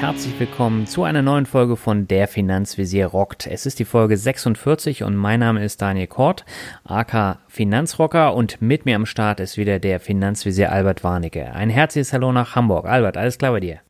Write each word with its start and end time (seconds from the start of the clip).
Herzlich 0.00 0.40
willkommen 0.40 0.86
zu 0.86 1.04
einer 1.04 1.20
neuen 1.20 1.44
Folge 1.44 1.76
von 1.76 2.08
Der 2.08 2.26
Finanzvisier 2.26 3.08
rockt. 3.08 3.46
Es 3.46 3.66
ist 3.66 3.78
die 3.78 3.84
Folge 3.84 4.16
46 4.16 5.02
und 5.02 5.14
mein 5.14 5.40
Name 5.40 5.62
ist 5.62 5.82
Daniel 5.82 6.06
Kort, 6.06 6.46
aka 6.84 7.40
Finanzrocker 7.48 8.34
und 8.34 8.62
mit 8.62 8.86
mir 8.86 8.96
am 8.96 9.04
Start 9.04 9.40
ist 9.40 9.58
wieder 9.58 9.78
der 9.78 10.00
Finanzvisier 10.00 10.72
Albert 10.72 11.04
Warnecke. 11.04 11.52
Ein 11.52 11.68
herzliches 11.68 12.14
Hallo 12.14 12.32
nach 12.32 12.56
Hamburg. 12.56 12.86
Albert, 12.86 13.18
alles 13.18 13.36
klar 13.36 13.52
bei 13.52 13.60
dir? 13.60 13.80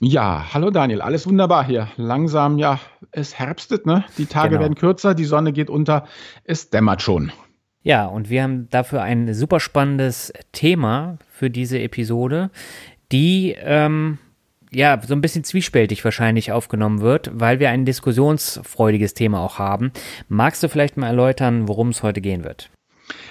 Ja, 0.00 0.52
hallo 0.52 0.70
Daniel, 0.72 1.00
alles 1.00 1.28
wunderbar 1.28 1.64
hier. 1.64 1.90
Langsam, 1.96 2.58
ja, 2.58 2.80
es 3.12 3.38
herbstet, 3.38 3.86
ne? 3.86 4.04
Die 4.18 4.26
Tage 4.26 4.50
genau. 4.50 4.62
werden 4.62 4.74
kürzer, 4.74 5.14
die 5.14 5.24
Sonne 5.24 5.52
geht 5.52 5.70
unter, 5.70 6.08
es 6.42 6.70
dämmert 6.70 7.02
schon. 7.02 7.30
Ja, 7.84 8.06
und 8.06 8.30
wir 8.30 8.42
haben 8.42 8.68
dafür 8.70 9.02
ein 9.02 9.32
super 9.32 9.60
spannendes 9.60 10.32
Thema 10.50 11.18
für 11.30 11.50
diese 11.50 11.78
Episode, 11.78 12.50
die 13.12 13.54
ähm, 13.60 14.18
ja, 14.76 15.00
so 15.02 15.14
ein 15.14 15.22
bisschen 15.22 15.42
zwiespältig 15.42 16.04
wahrscheinlich 16.04 16.52
aufgenommen 16.52 17.00
wird, 17.00 17.30
weil 17.32 17.60
wir 17.60 17.70
ein 17.70 17.86
diskussionsfreudiges 17.86 19.14
Thema 19.14 19.40
auch 19.40 19.58
haben. 19.58 19.90
Magst 20.28 20.62
du 20.62 20.68
vielleicht 20.68 20.98
mal 20.98 21.06
erläutern, 21.06 21.66
worum 21.66 21.88
es 21.88 22.02
heute 22.02 22.20
gehen 22.20 22.44
wird? 22.44 22.68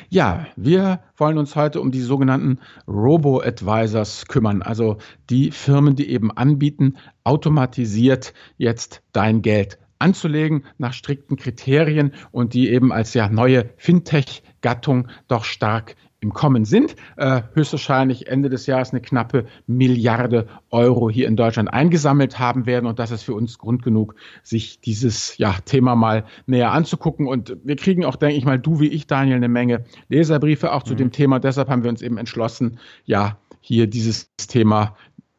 Ja, 0.09 0.47
wir 0.55 1.01
wollen 1.17 1.37
uns 1.37 1.55
heute 1.55 1.81
um 1.81 1.91
die 1.91 2.01
sogenannten 2.01 2.61
Robo-Advisors 2.87 4.25
kümmern, 4.25 4.63
also 4.63 4.97
die 5.29 5.51
Firmen, 5.51 5.95
die 5.95 6.09
eben 6.09 6.31
anbieten, 6.31 6.95
automatisiert 7.23 8.33
jetzt 8.57 9.03
dein 9.11 9.43
Geld 9.43 9.77
anzulegen 9.99 10.65
nach 10.79 10.93
strikten 10.93 11.37
Kriterien 11.37 12.13
und 12.31 12.55
die 12.55 12.69
eben 12.69 12.91
als 12.91 13.13
ja 13.13 13.29
neue 13.29 13.69
Fintech-Gattung 13.77 15.09
doch 15.27 15.43
stark 15.43 15.95
im 16.25 16.33
Kommen 16.33 16.65
sind. 16.65 16.95
Äh, 17.17 17.43
höchstwahrscheinlich 17.53 18.27
Ende 18.27 18.49
des 18.49 18.65
Jahres 18.65 18.91
eine 18.91 19.01
knappe 19.01 19.45
Milliarde 19.67 20.47
Euro 20.71 21.09
hier 21.09 21.27
in 21.27 21.35
Deutschland 21.35 21.71
eingesammelt 21.71 22.39
haben 22.39 22.65
werden. 22.65 22.87
Und 22.87 22.99
das 22.99 23.11
ist 23.11 23.23
für 23.23 23.33
uns 23.33 23.57
Grund 23.57 23.83
genug, 23.83 24.15
sich 24.43 24.81
dieses 24.81 25.37
ja, 25.37 25.55
Thema 25.65 25.95
mal 25.95 26.25
näher 26.47 26.71
anzugucken. 26.71 27.27
Und 27.27 27.55
wir 27.63 27.75
kriegen 27.75 28.03
auch, 28.03 28.15
denke 28.15 28.35
ich 28.35 28.45
mal, 28.45 28.59
du 28.59 28.79
wie 28.79 28.87
ich, 28.87 29.07
Daniel, 29.07 29.37
eine 29.37 29.49
Menge 29.49 29.85
Leserbriefe 30.09 30.73
auch 30.73 30.83
zu 30.83 30.93
mhm. 30.93 30.97
dem 30.97 31.11
Thema. 31.11 31.39
Deshalb 31.39 31.69
haben 31.69 31.83
wir 31.83 31.89
uns 31.91 32.01
eben 32.01 32.17
entschlossen, 32.17 32.79
ja, 33.05 33.37
hier 33.61 33.87
dieses 33.87 34.35
Thema 34.35 34.95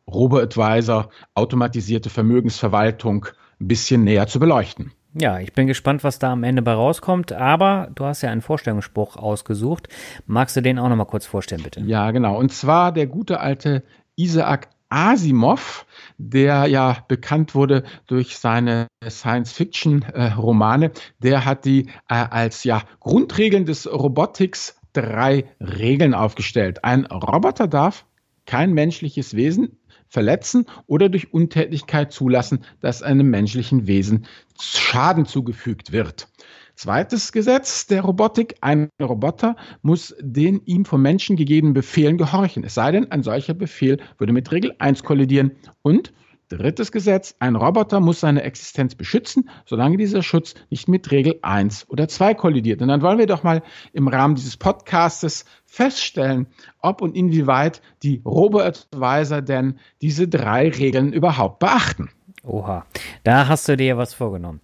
Robo-Advisor, 0.09 1.11
automatisierte 1.35 2.11
Vermögensverwaltung 2.11 3.27
ein 3.61 3.69
bisschen 3.69 4.05
näher 4.05 4.27
zu 4.29 4.39
beleuchten. 4.39 4.93
Ja, 5.19 5.39
ich 5.41 5.55
bin 5.55 5.67
gespannt, 5.67 6.05
was 6.05 6.19
da 6.19 6.33
am 6.33 6.45
Ende 6.45 6.61
bei 6.61 6.75
rauskommt, 6.75 7.33
aber 7.33 7.89
du 7.95 8.05
hast 8.05 8.21
ja 8.21 8.31
einen 8.31 8.43
Vorstellungsspruch 8.43 9.17
ausgesucht. 9.17 9.89
Magst 10.27 10.57
du 10.57 10.61
den 10.61 10.79
auch 10.79 10.91
nochmal 10.91 11.07
kurz 11.07 11.25
vorstellen, 11.25 11.63
bitte? 11.63 11.81
Ja, 11.81 12.11
genau. 12.11 12.39
Und 12.39 12.53
zwar 12.53 12.93
der 12.93 13.07
gute 13.07 13.41
alte 13.41 13.83
Isaac 14.17 14.69
Asimov, 14.91 15.87
der 16.19 16.67
ja 16.67 16.99
bekannt 17.09 17.55
wurde 17.55 17.85
durch 18.07 18.37
seine 18.39 18.89
Science-Fiction-Romane, 19.09 20.93
der 21.19 21.45
hat 21.47 21.65
die 21.65 21.87
äh, 22.09 22.15
als 22.15 22.65
ja 22.65 22.83
Grundregeln 23.01 23.65
des 23.65 23.91
Robotics 23.91 24.79
drei 24.93 25.47
Regeln 25.61 26.13
aufgestellt. 26.13 26.85
Ein 26.85 27.07
Roboter 27.07 27.69
darf 27.69 28.05
kein 28.45 28.73
menschliches 28.73 29.35
Wesen 29.35 29.79
verletzen 30.09 30.67
oder 30.87 31.09
durch 31.09 31.33
Untätigkeit 31.33 32.13
zulassen, 32.13 32.65
dass 32.81 33.03
einem 33.03 33.31
menschlichen 33.31 33.87
Wesen 33.87 34.27
Schaden 34.61 35.27
zugefügt 35.27 35.93
wird. 35.93 36.29
Zweites 36.75 37.33
Gesetz 37.33 37.87
der 37.87 38.03
Robotik. 38.03 38.57
Ein 38.61 38.91
Roboter 39.01 39.57
muss 39.81 40.15
den 40.21 40.61
ihm 40.67 40.85
vom 40.85 41.01
Menschen 41.01 41.37
gegebenen 41.37 41.73
Befehlen 41.73 42.19
gehorchen. 42.19 42.65
Es 42.65 42.75
sei 42.75 42.93
denn, 42.93 43.11
ein 43.11 43.23
solcher 43.23 43.55
Befehl 43.55 43.99
würde 44.19 44.35
mit 44.35 44.53
Regel 44.53 44.75
1 44.79 45.03
kollidieren. 45.03 45.53
Und 45.81 46.13
drittes 46.49 46.93
Gesetz. 46.93 47.35
Ein 47.39 47.57
Roboter 47.57 48.01
muss 48.01 48.21
seine 48.21 48.43
Existenz 48.43 48.95
beschützen, 48.95 49.49
solange 49.65 49.97
dieser 49.97 50.23
Schutz 50.23 50.55
nicht 50.71 50.89
mit 50.89 51.11
Regel 51.11 51.39
1 51.43 51.89
oder 51.89 52.09
2 52.09 52.35
kollidiert. 52.35 52.83
Und 52.83 52.89
dann 52.89 53.03
wollen 53.03 53.19
wir 53.19 53.27
doch 53.27 53.43
mal 53.43 53.63
im 53.93 54.09
Rahmen 54.09 54.35
dieses 54.35 54.57
Podcastes 54.57 55.45
feststellen, 55.65 56.47
ob 56.81 57.03
und 57.03 57.17
inwieweit 57.17 57.83
die 58.03 58.23
Robo-Advisor 58.25 59.43
denn 59.43 59.79
diese 60.01 60.29
drei 60.29 60.69
Regeln 60.69 61.13
überhaupt 61.13 61.59
beachten. 61.59 62.11
Oha, 62.43 62.87
da 63.25 63.49
hast 63.49 63.69
du 63.69 63.77
dir 63.77 63.97
was 63.97 64.15
vorgenommen. 64.15 64.61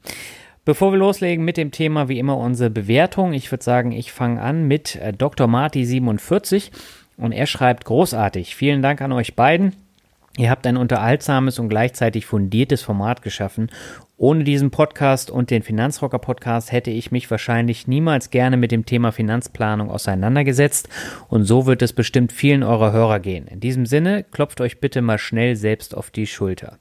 Bevor 0.65 0.93
wir 0.93 0.99
loslegen 0.99 1.45
mit 1.45 1.57
dem 1.57 1.73
Thema, 1.73 2.09
wie 2.09 2.21
immer 2.21 2.37
unsere 2.37 2.71
Bewertung. 2.71 3.33
Ich 3.33 3.51
würde 3.51 3.65
sagen, 3.65 3.91
ich 3.91 4.13
fange 4.13 4.41
an 4.41 4.69
mit 4.69 4.95
äh, 4.95 5.13
Dr. 5.13 5.49
Marty47 5.49 6.71
und 7.17 7.33
er 7.33 7.47
schreibt 7.47 7.85
großartig. 7.85 8.55
Vielen 8.55 8.81
Dank 8.81 9.03
an 9.03 9.11
euch 9.11 9.35
beiden. 9.35 9.75
Ihr 10.39 10.51
habt 10.51 10.67
ein 10.67 10.77
unterhaltsames 10.77 11.59
und 11.59 11.69
gleichzeitig 11.69 12.25
fundiertes 12.25 12.83
Format 12.83 13.23
geschaffen 13.23 13.71
ohne 14.17 14.45
diesen 14.45 14.71
Podcast 14.71 15.31
und 15.31 15.51
den 15.51 15.63
Finanzrocker 15.63 16.19
Podcast 16.19 16.71
hätte 16.71 16.91
ich 16.91 17.11
mich 17.11 17.31
wahrscheinlich 17.31 17.89
niemals 17.89 18.31
gerne 18.31 18.57
mit 18.57 18.71
dem 18.71 18.87
Thema 18.87 19.11
Finanzplanung 19.11 19.91
auseinandergesetzt 19.91 20.89
und 21.29 21.45
so 21.45 21.67
wird 21.67 21.83
es 21.83 21.93
bestimmt 21.93 22.31
vielen 22.31 22.63
eurer 22.63 22.93
Hörer 22.93 23.21
gehen. 23.21 23.47
In 23.49 23.61
diesem 23.61 23.87
Sinne, 23.87 24.23
klopft 24.23 24.61
euch 24.61 24.81
bitte 24.81 25.03
mal 25.03 25.19
schnell 25.19 25.57
selbst 25.57 25.97
auf 25.97 26.11
die 26.11 26.27
Schulter. 26.27 26.79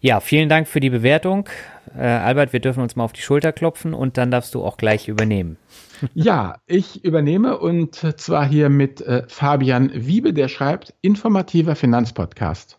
Ja, 0.00 0.20
vielen 0.20 0.48
Dank 0.48 0.68
für 0.68 0.80
die 0.80 0.90
Bewertung. 0.90 1.48
Äh, 1.96 2.02
Albert, 2.02 2.52
wir 2.52 2.60
dürfen 2.60 2.82
uns 2.82 2.94
mal 2.94 3.04
auf 3.04 3.12
die 3.12 3.22
Schulter 3.22 3.52
klopfen 3.52 3.94
und 3.94 4.16
dann 4.18 4.30
darfst 4.30 4.54
du 4.54 4.62
auch 4.62 4.76
gleich 4.76 5.08
übernehmen. 5.08 5.56
Ja, 6.12 6.56
ich 6.66 7.04
übernehme 7.04 7.56
und 7.58 7.94
zwar 7.94 8.46
hier 8.46 8.68
mit 8.68 9.00
äh, 9.00 9.22
Fabian 9.28 9.90
Wiebe, 9.94 10.34
der 10.34 10.48
schreibt, 10.48 10.92
informativer 11.00 11.74
Finanzpodcast. 11.74 12.78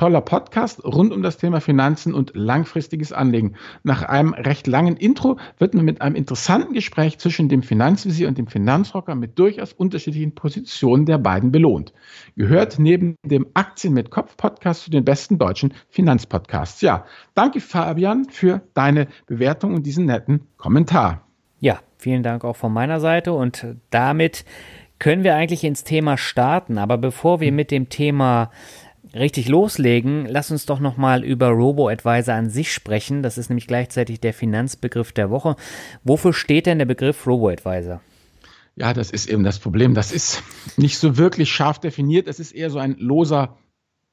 Toller 0.00 0.22
Podcast 0.22 0.82
rund 0.82 1.12
um 1.12 1.22
das 1.22 1.36
Thema 1.36 1.60
Finanzen 1.60 2.14
und 2.14 2.32
langfristiges 2.34 3.12
Anlegen. 3.12 3.56
Nach 3.82 4.02
einem 4.02 4.32
recht 4.32 4.66
langen 4.66 4.96
Intro 4.96 5.36
wird 5.58 5.74
man 5.74 5.84
mit 5.84 6.00
einem 6.00 6.14
interessanten 6.14 6.72
Gespräch 6.72 7.18
zwischen 7.18 7.50
dem 7.50 7.62
Finanzvisier 7.62 8.26
und 8.26 8.38
dem 8.38 8.46
Finanzrocker 8.46 9.14
mit 9.14 9.38
durchaus 9.38 9.74
unterschiedlichen 9.74 10.34
Positionen 10.34 11.04
der 11.04 11.18
beiden 11.18 11.52
belohnt. 11.52 11.92
Gehört 12.34 12.78
neben 12.78 13.16
dem 13.26 13.48
Aktien 13.52 13.92
mit 13.92 14.10
Kopf 14.10 14.38
Podcast 14.38 14.84
zu 14.84 14.90
den 14.90 15.04
besten 15.04 15.36
deutschen 15.36 15.74
Finanzpodcasts. 15.90 16.80
Ja, 16.80 17.04
danke 17.34 17.60
Fabian 17.60 18.24
für 18.30 18.62
deine 18.72 19.06
Bewertung 19.26 19.74
und 19.74 19.84
diesen 19.84 20.06
netten 20.06 20.46
Kommentar. 20.56 21.26
Ja, 21.58 21.78
vielen 21.98 22.22
Dank 22.22 22.46
auch 22.46 22.56
von 22.56 22.72
meiner 22.72 23.00
Seite 23.00 23.34
und 23.34 23.66
damit 23.90 24.46
können 24.98 25.24
wir 25.24 25.34
eigentlich 25.34 25.64
ins 25.64 25.84
Thema 25.84 26.16
starten. 26.16 26.78
Aber 26.78 26.96
bevor 26.96 27.40
wir 27.40 27.52
mit 27.52 27.70
dem 27.70 27.90
Thema 27.90 28.50
richtig 29.14 29.48
loslegen, 29.48 30.26
lass 30.26 30.50
uns 30.50 30.66
doch 30.66 30.80
nochmal 30.80 31.24
über 31.24 31.48
Robo-Advisor 31.48 32.34
an 32.34 32.50
sich 32.50 32.72
sprechen. 32.72 33.22
Das 33.22 33.38
ist 33.38 33.50
nämlich 33.50 33.66
gleichzeitig 33.66 34.20
der 34.20 34.34
Finanzbegriff 34.34 35.12
der 35.12 35.30
Woche. 35.30 35.56
Wofür 36.04 36.32
steht 36.32 36.66
denn 36.66 36.78
der 36.78 36.86
Begriff 36.86 37.26
Robo-Advisor? 37.26 38.00
Ja, 38.76 38.94
das 38.94 39.10
ist 39.10 39.28
eben 39.28 39.44
das 39.44 39.58
Problem. 39.58 39.94
Das 39.94 40.12
ist 40.12 40.42
nicht 40.76 40.98
so 40.98 41.18
wirklich 41.18 41.50
scharf 41.50 41.78
definiert. 41.78 42.28
Es 42.28 42.40
ist 42.40 42.52
eher 42.52 42.70
so 42.70 42.78
ein 42.78 42.96
loser 42.98 43.58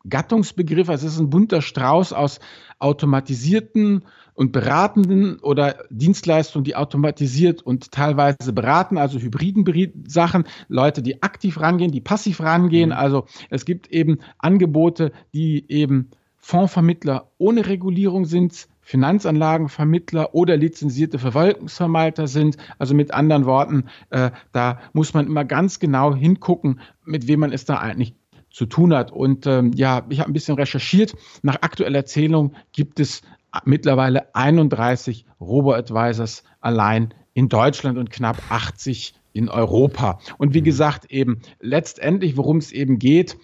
Gattungsbegriff. 0.09 0.89
Es 0.89 1.03
ist 1.03 1.19
ein 1.19 1.29
bunter 1.29 1.61
Strauß 1.61 2.13
aus 2.13 2.39
automatisierten 2.79 4.05
und 4.37 4.51
beratenden 4.51 5.39
oder 5.39 5.77
Dienstleistungen, 5.89 6.63
die 6.63 6.75
automatisiert 6.75 7.63
und 7.63 7.91
teilweise 7.91 8.53
beraten, 8.53 8.99
also 8.99 9.17
hybriden 9.17 9.65
Sachen, 10.07 10.43
Leute, 10.67 11.01
die 11.01 11.23
aktiv 11.23 11.59
rangehen, 11.59 11.91
die 11.91 12.01
passiv 12.01 12.39
rangehen. 12.41 12.91
Mhm. 12.91 12.95
Also 12.95 13.25
es 13.49 13.65
gibt 13.65 13.87
eben 13.87 14.19
Angebote, 14.37 15.11
die 15.33 15.65
eben 15.71 16.11
Fondsvermittler 16.37 17.31
ohne 17.39 17.65
Regulierung 17.65 18.25
sind, 18.25 18.67
Finanzanlagenvermittler 18.81 20.35
oder 20.35 20.55
lizenzierte 20.55 21.17
Verwaltungsverwalter 21.17 22.27
sind. 22.27 22.57
Also 22.77 22.93
mit 22.93 23.15
anderen 23.15 23.47
Worten, 23.47 23.85
äh, 24.11 24.29
da 24.51 24.79
muss 24.93 25.15
man 25.15 25.25
immer 25.25 25.45
ganz 25.45 25.79
genau 25.79 26.13
hingucken, 26.13 26.79
mit 27.03 27.27
wem 27.27 27.39
man 27.39 27.51
es 27.51 27.65
da 27.65 27.79
eigentlich 27.79 28.13
zu 28.51 28.67
tun 28.67 28.93
hat. 28.93 29.11
Und 29.11 29.47
ähm, 29.47 29.71
ja, 29.73 30.05
ich 30.09 30.19
habe 30.19 30.31
ein 30.31 30.33
bisschen 30.33 30.55
recherchiert. 30.55 31.15
Nach 31.41 31.61
aktueller 31.61 31.97
Erzählung 31.97 32.53
gibt 32.71 32.99
es 32.99 33.23
mittlerweile 33.65 34.33
31 34.35 35.25
Robo-Advisors 35.39 36.43
allein 36.61 37.13
in 37.33 37.49
Deutschland 37.49 37.97
und 37.97 38.09
knapp 38.09 38.41
80 38.49 39.13
in 39.33 39.49
Europa. 39.49 40.19
Und 40.37 40.53
wie 40.53 40.61
mhm. 40.61 40.65
gesagt, 40.65 41.11
eben 41.11 41.41
letztendlich, 41.59 42.37
worum 42.37 42.57
es 42.57 42.71
eben 42.71 42.99
geht, 42.99 43.37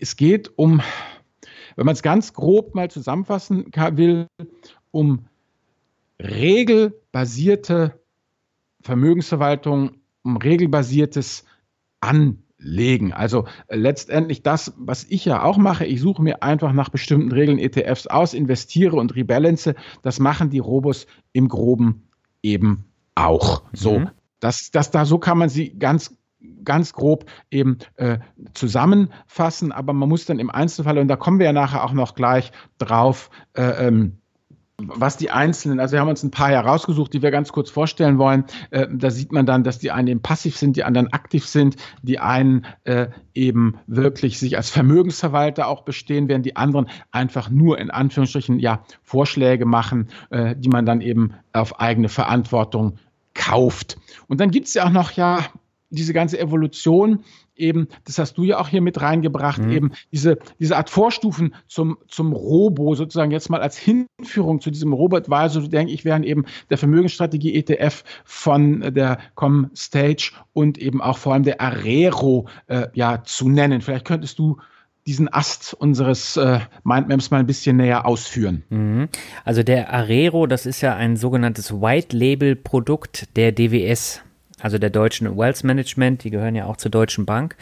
es 0.00 0.16
geht 0.16 0.50
um, 0.56 0.82
wenn 1.76 1.86
man 1.86 1.94
es 1.94 2.02
ganz 2.02 2.34
grob 2.34 2.74
mal 2.74 2.90
zusammenfassen 2.90 3.66
will, 3.92 4.26
um 4.90 5.26
regelbasierte 6.20 7.98
Vermögensverwaltung, 8.82 9.92
um 10.22 10.36
regelbasiertes 10.36 11.44
An 12.00 12.42
legen. 12.60 13.12
Also 13.12 13.46
äh, 13.68 13.76
letztendlich 13.76 14.42
das, 14.42 14.72
was 14.76 15.04
ich 15.04 15.24
ja 15.24 15.42
auch 15.42 15.56
mache, 15.56 15.84
ich 15.84 16.00
suche 16.00 16.22
mir 16.22 16.42
einfach 16.42 16.72
nach 16.72 16.90
bestimmten 16.90 17.32
Regeln 17.32 17.58
ETFs 17.58 18.06
aus, 18.06 18.34
investiere 18.34 18.96
und 18.96 19.14
rebalance. 19.16 19.74
Das 20.02 20.20
machen 20.20 20.50
die 20.50 20.58
Robos 20.58 21.06
im 21.32 21.48
Groben 21.48 22.08
eben 22.42 22.84
auch. 23.14 23.62
So, 23.72 24.00
mhm. 24.00 24.10
das, 24.40 24.70
das 24.70 24.90
da, 24.90 25.04
so 25.04 25.18
kann 25.18 25.38
man 25.38 25.48
sie 25.48 25.78
ganz 25.78 26.16
ganz 26.64 26.92
grob 26.92 27.26
eben 27.50 27.78
äh, 27.96 28.18
zusammenfassen, 28.54 29.72
aber 29.72 29.92
man 29.92 30.08
muss 30.08 30.24
dann 30.24 30.38
im 30.38 30.50
Einzelfall, 30.50 30.98
und 30.98 31.08
da 31.08 31.16
kommen 31.16 31.38
wir 31.38 31.46
ja 31.46 31.52
nachher 31.52 31.84
auch 31.84 31.92
noch 31.92 32.14
gleich 32.14 32.50
drauf, 32.78 33.30
äh, 33.54 33.86
ähm, 33.86 34.19
was 34.86 35.16
die 35.16 35.30
einzelnen, 35.30 35.80
also 35.80 35.92
wir 35.92 36.00
haben 36.00 36.08
uns 36.08 36.22
ein 36.22 36.30
paar 36.30 36.50
herausgesucht, 36.50 37.12
die 37.12 37.22
wir 37.22 37.30
ganz 37.30 37.52
kurz 37.52 37.70
vorstellen 37.70 38.18
wollen. 38.18 38.44
Äh, 38.70 38.86
da 38.90 39.10
sieht 39.10 39.32
man 39.32 39.46
dann, 39.46 39.64
dass 39.64 39.78
die 39.78 39.90
einen 39.90 40.08
eben 40.08 40.22
passiv 40.22 40.56
sind, 40.56 40.76
die 40.76 40.84
anderen 40.84 41.12
aktiv 41.12 41.46
sind, 41.46 41.76
die 42.02 42.18
einen 42.18 42.66
äh, 42.84 43.08
eben 43.34 43.78
wirklich 43.86 44.38
sich 44.38 44.56
als 44.56 44.70
Vermögensverwalter 44.70 45.68
auch 45.68 45.82
bestehen, 45.82 46.28
während 46.28 46.46
die 46.46 46.56
anderen 46.56 46.88
einfach 47.10 47.50
nur 47.50 47.78
in 47.78 47.90
Anführungsstrichen 47.90 48.58
ja 48.58 48.84
Vorschläge 49.02 49.66
machen, 49.66 50.08
äh, 50.30 50.54
die 50.56 50.68
man 50.68 50.86
dann 50.86 51.00
eben 51.00 51.34
auf 51.52 51.80
eigene 51.80 52.08
Verantwortung 52.08 52.98
kauft. 53.34 53.98
Und 54.28 54.40
dann 54.40 54.50
gibt 54.50 54.66
es 54.66 54.74
ja 54.74 54.86
auch 54.86 54.90
noch 54.90 55.12
ja 55.12 55.46
diese 55.90 56.12
ganze 56.12 56.38
Evolution 56.38 57.24
eben, 57.60 57.88
das 58.04 58.18
hast 58.18 58.38
du 58.38 58.44
ja 58.44 58.58
auch 58.58 58.68
hier 58.68 58.80
mit 58.80 59.00
reingebracht, 59.00 59.62
mhm. 59.62 59.72
eben 59.72 59.90
diese, 60.12 60.38
diese 60.58 60.76
Art 60.76 60.90
Vorstufen 60.90 61.54
zum, 61.66 61.98
zum 62.08 62.32
Robo, 62.32 62.94
sozusagen 62.94 63.30
jetzt 63.30 63.50
mal 63.50 63.60
als 63.60 63.78
Hinführung 63.78 64.60
zu 64.60 64.70
diesem 64.70 64.92
Robo-Advisor, 64.92 65.68
denke 65.68 65.92
ich, 65.92 66.04
wären 66.04 66.22
eben 66.22 66.44
der 66.70 66.78
Vermögensstrategie 66.78 67.54
ETF 67.54 68.04
von 68.24 68.94
der 68.94 69.18
Comstage 69.34 70.32
und 70.52 70.78
eben 70.78 71.00
auch 71.00 71.18
vor 71.18 71.34
allem 71.34 71.44
der 71.44 71.60
Arero 71.60 72.48
äh, 72.66 72.88
ja 72.94 73.22
zu 73.24 73.48
nennen. 73.48 73.80
Vielleicht 73.80 74.06
könntest 74.06 74.38
du 74.38 74.58
diesen 75.06 75.32
Ast 75.32 75.74
unseres 75.74 76.36
äh, 76.36 76.60
Mindmaps 76.84 77.30
mal 77.30 77.38
ein 77.38 77.46
bisschen 77.46 77.76
näher 77.76 78.06
ausführen. 78.06 78.62
Mhm. 78.68 79.08
Also 79.44 79.62
der 79.62 79.92
Arero, 79.92 80.46
das 80.46 80.66
ist 80.66 80.80
ja 80.82 80.94
ein 80.94 81.16
sogenanntes 81.16 81.72
White 81.72 82.16
Label 82.16 82.54
Produkt 82.54 83.36
der 83.36 83.52
DWS 83.52 84.22
also 84.60 84.78
der 84.78 84.90
deutschen 84.90 85.36
Wealth 85.36 85.64
Management, 85.64 86.24
die 86.24 86.30
gehören 86.30 86.54
ja 86.54 86.66
auch 86.66 86.76
zur 86.76 86.90
Deutschen 86.90 87.26
Bank. 87.26 87.56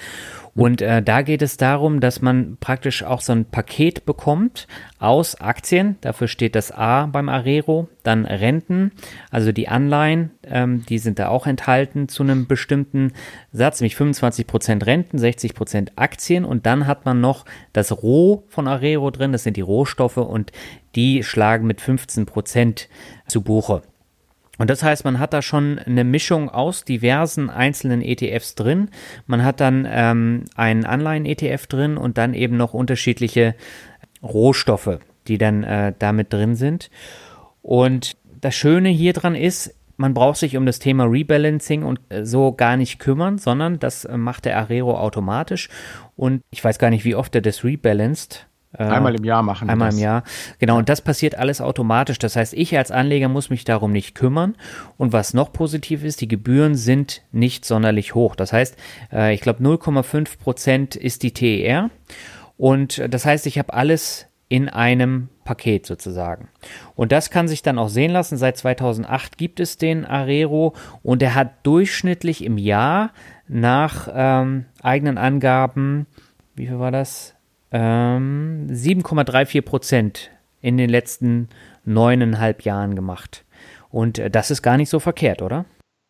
Und 0.55 0.83
äh, 0.83 1.03
da 1.03 1.23
geht 1.23 1.41
es 1.41 1.57
darum, 1.57 2.01
dass 2.01 2.21
man 2.21 2.57
praktisch 2.59 3.05
auch 3.05 3.21
so 3.21 3.33
ein 3.33 3.45
Paket 3.45 4.05
bekommt 4.05 4.67
aus 4.99 5.41
Aktien. 5.41 5.97
Dafür 6.01 6.27
steht 6.27 6.57
das 6.57 6.73
A 6.73 7.07
beim 7.07 7.29
Arero. 7.29 7.89
Dann 8.03 8.25
Renten, 8.25 8.91
also 9.31 9.53
die 9.53 9.69
Anleihen, 9.69 10.33
ähm, 10.43 10.85
die 10.89 10.99
sind 10.99 11.21
da 11.21 11.29
auch 11.29 11.47
enthalten 11.47 12.09
zu 12.09 12.25
einem 12.25 12.49
bestimmten 12.49 13.13
Satz, 13.53 13.81
nämlich 13.81 13.97
25% 13.97 14.85
Renten, 14.85 15.19
60% 15.19 15.91
Aktien. 15.95 16.45
Und 16.45 16.67
dann 16.67 16.89
hat 16.89 17.05
man 17.05 17.21
noch 17.21 17.45
das 17.73 18.03
Roh 18.03 18.43
von 18.49 18.67
Arero 18.67 19.13
drin, 19.13 19.31
das 19.31 19.45
sind 19.45 19.57
die 19.57 19.61
Rohstoffe 19.61 20.17
und 20.17 20.51
die 20.97 21.23
schlagen 21.23 21.69
mit 21.69 21.81
15% 21.81 22.87
zu 23.29 23.43
Buche. 23.43 23.83
Und 24.59 24.71
das 24.71 24.83
heißt, 24.83 25.05
man 25.05 25.19
hat 25.19 25.33
da 25.33 25.41
schon 25.41 25.79
eine 25.79 26.05
Mischung 26.05 26.51
aus 26.51 26.85
diversen 26.85 27.49
einzelnen 27.49 28.03
ETFs 28.03 28.55
drin. 28.55 28.91
Man 29.27 29.45
hat 29.45 29.61
dann 29.61 29.87
ähm, 29.91 30.45
einen 30.57 30.85
Anleihen-ETF 30.85 31.67
drin 31.69 31.97
und 31.97 32.19
dann 32.19 32.35
eben 32.35 32.57
noch 32.57 32.75
unterschiedliche 32.75 33.55
Rohstoffe, 34.23 34.99
die 35.29 35.39
dann 35.39 35.63
äh, 35.63 35.95
damit 35.99 36.33
drin 36.33 36.57
sind. 36.57 36.91
Und 37.63 38.17
das 38.41 38.55
Schöne 38.55 38.89
hier 38.89 39.13
dran 39.13 39.35
ist, 39.35 39.75
man 39.97 40.15
braucht 40.15 40.39
sich 40.39 40.57
um 40.57 40.65
das 40.65 40.79
Thema 40.79 41.05
Rebalancing 41.05 41.83
und 41.83 42.01
äh, 42.09 42.25
so 42.25 42.53
gar 42.53 42.77
nicht 42.77 42.99
kümmern, 42.99 43.39
sondern 43.39 43.79
das 43.79 44.05
äh, 44.05 44.17
macht 44.17 44.45
der 44.45 44.57
Arero 44.59 44.99
automatisch. 44.99 45.69
Und 46.17 46.43
ich 46.51 46.65
weiß 46.65 46.79
gar 46.79 46.91
nicht, 46.91 47.05
wie 47.05 47.15
oft 47.15 47.35
er 47.35 47.43
das 47.43 47.65
rebalanced. 47.65 48.48
Äh, 48.73 48.85
einmal 48.85 49.15
im 49.15 49.25
Jahr 49.25 49.43
machen. 49.43 49.71
Einmal 49.71 49.93
im 49.93 49.99
Jahr. 49.99 50.25
Genau, 50.59 50.77
und 50.77 50.89
das 50.89 51.01
passiert 51.01 51.37
alles 51.37 51.61
automatisch. 51.61 52.19
Das 52.19 52.37
heißt, 52.37 52.53
ich 52.55 52.77
als 52.77 52.91
Anleger 52.91 53.29
muss 53.29 53.51
mich 53.51 53.65
darum 53.65 53.93
nicht 53.93 54.15
kümmern. 54.15 54.57
Und 54.97 55.13
was 55.13 55.33
noch 55.33 55.53
positiv 55.53 56.05
ist, 56.05 56.21
die 56.21 56.29
Gebühren 56.29 56.75
sind 56.75 57.23
nicht 57.33 57.65
sonderlich 57.65 58.15
hoch. 58.15 58.35
Das 58.35 58.53
heißt, 58.53 58.77
äh, 59.13 59.35
ich 59.35 59.41
glaube 59.41 59.63
0,5 59.63 60.39
Prozent 60.39 60.97
ist 60.97 61.23
die 61.23 61.33
TER. 61.33 61.91
Und 62.57 63.03
das 63.09 63.25
heißt, 63.25 63.47
ich 63.47 63.59
habe 63.59 63.73
alles 63.73 64.27
in 64.49 64.69
einem 64.69 65.29
Paket 65.45 65.87
sozusagen. 65.87 66.49
Und 66.95 67.13
das 67.13 67.31
kann 67.31 67.49
sich 67.49 67.63
dann 67.63 67.79
auch 67.79 67.89
sehen 67.89 68.11
lassen. 68.11 68.37
Seit 68.37 68.57
2008 68.57 69.39
gibt 69.39 69.61
es 69.61 69.79
den 69.79 70.05
Arero 70.05 70.75
und 71.03 71.23
er 71.23 71.35
hat 71.35 71.67
durchschnittlich 71.67 72.45
im 72.45 72.59
Jahr 72.59 73.13
nach 73.47 74.09
ähm, 74.13 74.67
eigenen 74.83 75.17
Angaben, 75.19 76.07
wie 76.55 76.67
viel 76.67 76.79
war 76.79 76.91
das? 76.91 77.35
Ähm, 77.73 78.67
7,34 78.71 79.63
Prozent 79.63 80.31
in 80.61 80.77
den 80.77 80.91
letzten 80.91 81.49
neuneinhalb 81.85 82.63
Jahren 82.63 82.95
gemacht. 82.95 83.45
Und 83.91 84.19
äh, 84.19 84.31
das 84.31 84.51
ist 84.51 84.63
gar 84.63 84.77
nicht 84.77 84.91
so 84.91 85.01
verkehrt, 85.01 85.43
oder? 85.43 85.65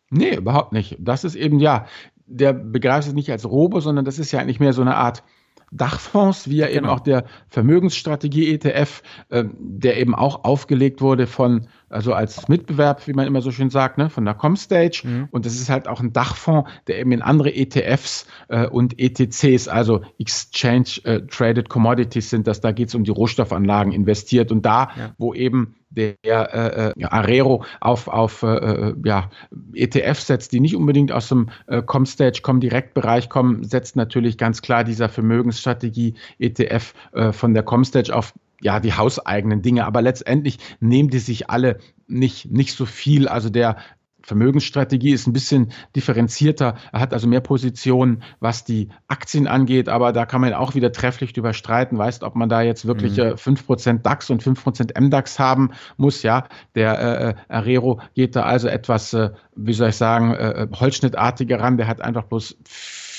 Nee, 0.09 0.35
überhaupt 0.35 0.73
nicht. 0.73 0.97
Das 0.99 1.23
ist 1.23 1.35
eben, 1.35 1.59
ja, 1.59 1.85
der 2.25 2.53
begreift 2.53 3.07
es 3.07 3.13
nicht 3.13 3.31
als 3.31 3.49
Robo, 3.49 3.79
sondern 3.79 4.05
das 4.05 4.19
ist 4.19 4.31
ja 4.31 4.39
eigentlich 4.39 4.59
mehr 4.59 4.73
so 4.73 4.81
eine 4.81 4.95
Art 4.95 5.23
Dachfonds, 5.71 6.49
wie 6.49 6.57
ja 6.57 6.67
genau. 6.67 6.77
eben 6.77 6.87
auch 6.87 6.99
der 6.99 7.25
Vermögensstrategie 7.47 8.53
ETF, 8.53 9.03
äh, 9.29 9.45
der 9.57 9.97
eben 9.97 10.15
auch 10.15 10.43
aufgelegt 10.43 11.01
wurde 11.01 11.27
von 11.27 11.67
also 11.89 12.13
als 12.13 12.47
Mitbewerb, 12.47 13.07
wie 13.07 13.13
man 13.13 13.27
immer 13.27 13.41
so 13.41 13.51
schön 13.51 13.69
sagt, 13.69 13.97
ne, 13.97 14.09
von 14.09 14.25
der 14.25 14.33
Comstage. 14.33 15.01
Mhm. 15.03 15.27
Und 15.31 15.45
das 15.45 15.55
ist 15.55 15.69
halt 15.69 15.87
auch 15.87 15.99
ein 15.99 16.13
Dachfonds, 16.13 16.69
der 16.87 16.99
eben 16.99 17.11
in 17.11 17.21
andere 17.21 17.53
ETFs 17.53 18.27
äh, 18.47 18.67
und 18.67 18.99
ETCs, 18.99 19.67
also 19.67 20.01
Exchange 20.17 21.01
äh, 21.03 21.21
Traded 21.21 21.69
Commodities 21.69 22.29
sind 22.29 22.47
das, 22.47 22.61
da 22.61 22.71
geht 22.71 22.89
es 22.89 22.95
um 22.95 23.03
die 23.03 23.11
Rohstoffanlagen 23.11 23.91
investiert. 23.93 24.51
Und 24.51 24.65
da, 24.65 24.89
ja. 24.97 25.15
wo 25.17 25.33
eben 25.33 25.75
der 25.89 26.15
äh, 26.23 26.91
äh, 26.99 27.05
Arero 27.05 27.63
auf, 27.79 28.07
auf 28.07 28.43
äh, 28.43 28.47
äh 28.47 28.95
ja, 29.03 29.29
ETF 29.73 30.19
setzt, 30.19 30.51
die 30.51 30.59
nicht 30.59 30.75
unbedingt 30.75 31.11
aus 31.11 31.29
dem 31.29 31.49
äh, 31.67 31.81
Comstage, 31.81 32.41
Com-Direkt-Bereich 32.43 33.29
kommen, 33.29 33.63
setzt 33.63 33.95
natürlich 33.95 34.37
ganz 34.37 34.61
klar 34.61 34.83
dieser 34.83 35.09
Vermögensstrategie 35.09 36.13
ETF 36.37 36.93
äh, 37.13 37.31
von 37.31 37.53
der 37.53 37.63
Comstage 37.63 38.15
auf 38.15 38.33
ja, 38.61 38.79
die 38.79 38.93
hauseigenen 38.93 39.61
Dinge, 39.61 39.85
aber 39.85 40.01
letztendlich 40.01 40.59
nehmen 40.79 41.09
die 41.09 41.19
sich 41.19 41.49
alle 41.49 41.79
nicht, 42.07 42.51
nicht 42.51 42.75
so 42.75 42.85
viel. 42.85 43.27
Also 43.27 43.49
der 43.49 43.77
Vermögensstrategie 44.21 45.11
ist 45.11 45.27
ein 45.27 45.33
bisschen 45.33 45.71
differenzierter. 45.95 46.75
Er 46.91 46.99
hat 46.99 47.13
also 47.13 47.27
mehr 47.27 47.41
Positionen, 47.41 48.21
was 48.39 48.63
die 48.63 48.89
Aktien 49.07 49.47
angeht, 49.47 49.89
aber 49.89 50.13
da 50.13 50.25
kann 50.25 50.41
man 50.41 50.53
auch 50.53 50.75
wieder 50.75 50.91
trefflich 50.91 51.33
drüber 51.33 51.53
streiten. 51.53 51.97
Weißt, 51.97 52.23
ob 52.23 52.35
man 52.35 52.47
da 52.47 52.61
jetzt 52.61 52.85
wirklich 52.85 53.17
mhm. 53.17 53.33
5% 53.33 54.01
DAX 54.03 54.29
und 54.29 54.43
5% 54.43 54.99
MDAX 54.99 55.39
haben 55.39 55.71
muss. 55.97 56.21
Ja, 56.21 56.47
der 56.75 56.99
äh, 56.99 57.29
äh, 57.29 57.35
Arero 57.47 58.01
geht 58.13 58.35
da 58.35 58.43
also 58.43 58.67
etwas, 58.67 59.13
äh, 59.13 59.31
wie 59.55 59.73
soll 59.73 59.89
ich 59.89 59.95
sagen, 59.95 60.33
äh, 60.33 60.67
holzschnittartiger 60.79 61.59
ran. 61.59 61.77
Der 61.77 61.87
hat 61.87 62.01
einfach 62.01 62.25
bloß 62.25 62.57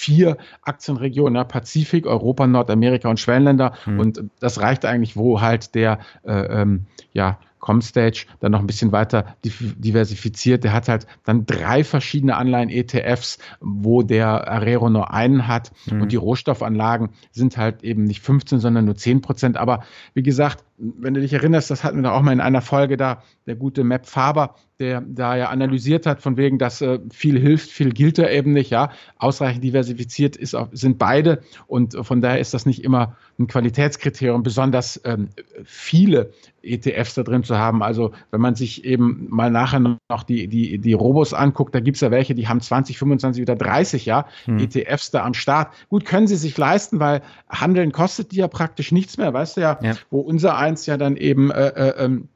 vier 0.01 0.39
Aktienregionen, 0.63 1.37
ja, 1.37 1.45
Pazifik, 1.45 2.07
Europa, 2.07 2.47
Nordamerika 2.47 3.09
und 3.09 3.21
Schwellenländer. 3.21 3.75
Mhm. 3.85 4.01
Und 4.01 4.25
das 4.41 4.61
reicht 4.61 4.85
eigentlich, 4.87 5.17
wo 5.17 5.41
halt 5.41 5.75
der 5.75 5.99
äh, 6.25 6.63
ähm, 6.63 6.87
ja, 7.13 7.39
Comstage 7.59 8.25
dann 8.41 8.53
noch 8.53 8.61
ein 8.61 8.67
bisschen 8.67 8.93
weiter 8.93 9.37
diversifiziert. 9.45 10.65
Der 10.65 10.73
hat 10.73 10.89
halt 10.89 11.07
dann 11.25 11.45
drei 11.45 11.85
verschiedene 11.85 12.37
Anleihen-ETFs, 12.37 13.39
wo 13.61 14.03
der 14.03 14.49
Arero 14.51 14.89
nur 14.89 15.13
einen 15.13 15.47
hat. 15.47 15.71
Mhm. 15.87 16.03
Und 16.03 16.13
die 16.13 16.17
Rohstoffanlagen 16.17 17.11
sind 17.31 17.59
halt 17.59 17.85
eben 17.85 18.05
nicht 18.05 18.23
15, 18.23 18.59
sondern 18.59 18.87
nur 18.87 18.97
10 18.97 19.21
Prozent. 19.21 19.59
Aber 19.59 19.85
wie 20.15 20.23
gesagt, 20.23 20.65
wenn 20.81 21.15
du 21.15 21.21
dich 21.21 21.33
erinnerst, 21.33 21.71
das 21.71 21.85
hatten 21.85 21.99
wir 21.99 22.05
da 22.05 22.13
auch 22.13 22.23
mal 22.23 22.33
in 22.33 22.41
einer 22.41 22.63
Folge 22.63 22.97
da, 22.97 23.23
der 23.47 23.55
gute 23.55 23.85
Map 23.85 24.07
Faber, 24.07 24.55
der 24.79 25.03
da 25.03 25.37
ja 25.37 25.51
analysiert 25.51 26.07
hat, 26.07 26.23
von 26.23 26.37
wegen, 26.39 26.59
dass 26.59 26.81
äh, 26.81 26.99
viel 27.11 27.39
hilft, 27.39 27.71
viel 27.71 27.93
gilt 27.93 28.19
da 28.19 28.29
eben 28.31 28.53
nicht, 28.53 28.71
ja. 28.71 28.91
Ausreichend 29.19 29.63
diversifiziert 29.63 30.37
ist 30.37 30.55
auch, 30.55 30.69
sind 30.73 30.99
beide 30.99 31.43
und 31.67 31.95
von 32.03 32.23
daher 32.23 32.41
ist 32.41 32.55
das 32.55 32.65
nicht 32.65 32.83
immer 32.83 33.17
ein 33.39 33.47
Qualitätskriterium, 33.47 34.43
besonders 34.43 35.01
ähm, 35.05 35.29
viele 35.65 36.33
ETFs 36.63 37.15
da 37.15 37.23
drin 37.23 37.43
zu 37.43 37.59
haben. 37.59 37.83
Also 37.83 38.13
wenn 38.31 38.41
man 38.41 38.55
sich 38.55 38.85
eben 38.85 39.27
mal 39.31 39.51
nachher 39.51 39.81
noch 39.81 40.23
die, 40.23 40.49
die, 40.49 40.79
die 40.79 40.93
Robos 40.93 41.33
anguckt, 41.33 41.75
da 41.75 41.81
gibt 41.81 41.97
es 41.97 42.01
ja 42.01 42.11
welche, 42.11 42.35
die 42.35 42.49
haben 42.49 42.61
20, 42.61 42.99
25 42.99 43.43
oder 43.43 43.57
30 43.57 44.07
ja, 44.07 44.27
hm. 44.45 44.59
ETFs 44.59 45.11
da 45.11 45.25
am 45.25 45.35
Start. 45.35 45.73
Gut, 45.89 46.05
können 46.05 46.27
sie 46.27 46.37
sich 46.37 46.57
leisten, 46.57 47.01
weil 47.01 47.23
Handeln 47.49 47.93
kostet 47.93 48.33
die 48.33 48.37
ja 48.37 48.49
praktisch 48.49 48.93
nichts 48.93 49.17
mehr, 49.17 49.33
weißt 49.33 49.57
du 49.57 49.61
ja, 49.63 49.79
ja. 49.83 49.95
wo 50.11 50.21
unser 50.21 50.57
eins 50.71 50.87
ja 50.87 50.97
dann 50.97 51.17
eben 51.17 51.51
äh, 51.51 51.69
äh, 51.69 52.05
ähm, 52.05 52.29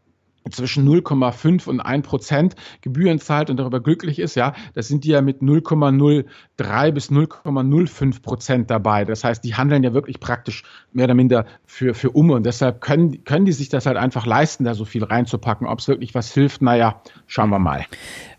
zwischen 0.50 0.86
0,5 0.86 1.66
und 1.68 1.80
1 1.80 2.06
Prozent 2.06 2.54
Gebühren 2.82 3.18
zahlt 3.18 3.50
und 3.50 3.56
darüber 3.56 3.80
glücklich 3.80 4.18
ist, 4.18 4.34
ja, 4.34 4.54
das 4.74 4.88
sind 4.88 5.04
die 5.04 5.10
ja 5.10 5.22
mit 5.22 5.40
0,03 5.40 6.92
bis 6.92 7.10
0,05 7.10 8.22
Prozent 8.22 8.70
dabei. 8.70 9.04
Das 9.04 9.24
heißt, 9.24 9.42
die 9.42 9.54
handeln 9.54 9.82
ja 9.82 9.94
wirklich 9.94 10.20
praktisch 10.20 10.64
mehr 10.92 11.06
oder 11.06 11.14
minder 11.14 11.46
für, 11.64 11.94
für 11.94 12.10
um 12.10 12.30
und 12.30 12.44
deshalb 12.44 12.80
können, 12.80 13.24
können 13.24 13.46
die 13.46 13.52
sich 13.52 13.68
das 13.68 13.86
halt 13.86 13.96
einfach 13.96 14.26
leisten, 14.26 14.64
da 14.64 14.74
so 14.74 14.84
viel 14.84 15.04
reinzupacken. 15.04 15.66
Ob 15.66 15.78
es 15.78 15.88
wirklich 15.88 16.14
was 16.14 16.32
hilft, 16.32 16.62
naja, 16.62 17.00
schauen 17.26 17.50
wir 17.50 17.58
mal. 17.58 17.86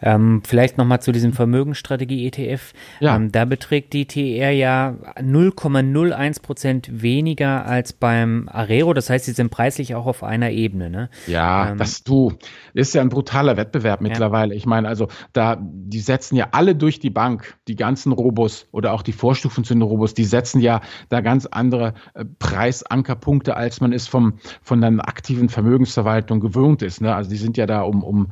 Ähm, 0.02 0.44
vielleicht 0.46 0.78
nochmal 0.78 1.02
zu 1.02 1.12
diesem 1.12 1.34
Vermögensstrategie-ETF. 1.34 2.74
Ja. 3.00 3.16
Ähm, 3.16 3.32
da 3.32 3.46
beträgt 3.46 3.94
die 3.94 4.06
TR 4.06 4.52
ja 4.52 4.96
0,01 5.18 6.42
Prozent 6.42 7.02
weniger 7.02 7.66
als 7.66 7.94
beim 7.94 8.50
Arero. 8.52 8.94
Das 8.94 9.10
heißt, 9.10 9.26
sie 9.26 9.32
sind 9.32 9.50
preislich 9.50 9.96
auch 9.96 10.06
auf 10.06 10.24
einer 10.24 10.52
Ebene. 10.52 10.90
Ne? 10.90 11.10
Ja, 11.28 11.72
ähm, 11.72 11.78
das 11.78 11.95
das, 11.96 12.04
du, 12.04 12.34
ist 12.74 12.94
ja 12.94 13.02
ein 13.02 13.10
brutaler 13.10 13.58
Wettbewerb 13.58 14.02
mittlerweile. 14.02 14.54
Ja. 14.54 14.58
Ich 14.58 14.66
meine, 14.66 14.88
also 14.88 15.08
da, 15.34 15.58
die 15.60 16.00
setzen 16.00 16.36
ja 16.36 16.50
alle 16.52 16.75
durch 16.75 17.00
die 17.00 17.10
Bank, 17.10 17.58
die 17.68 17.75
ganzen 17.75 18.12
Robos 18.12 18.68
oder 18.72 18.94
auch 18.94 19.02
die 19.02 19.14
Vorstufen 19.14 19.64
zu 19.64 19.74
den 19.74 19.82
Robos, 19.82 20.14
die 20.14 20.25
setzen 20.25 20.60
ja 20.60 20.82
da 21.10 21.22
ganz 21.22 21.46
andere 21.46 21.94
äh, 22.14 22.25
Preisankerpunkte, 22.40 23.56
als 23.56 23.82
man 23.82 23.94
es 23.94 24.08
vom, 24.08 24.40
von 24.62 24.84
einer 24.84 25.08
aktiven 25.08 25.50
Vermögensverwaltung 25.50 26.40
gewöhnt 26.40 26.82
ist. 26.82 27.02
Ne? 27.02 27.16
Also 27.16 27.30
die 27.30 27.38
sind 27.38 27.58
ja 27.58 27.66
da 27.66 27.82
um, 27.82 28.04
um 28.04 28.28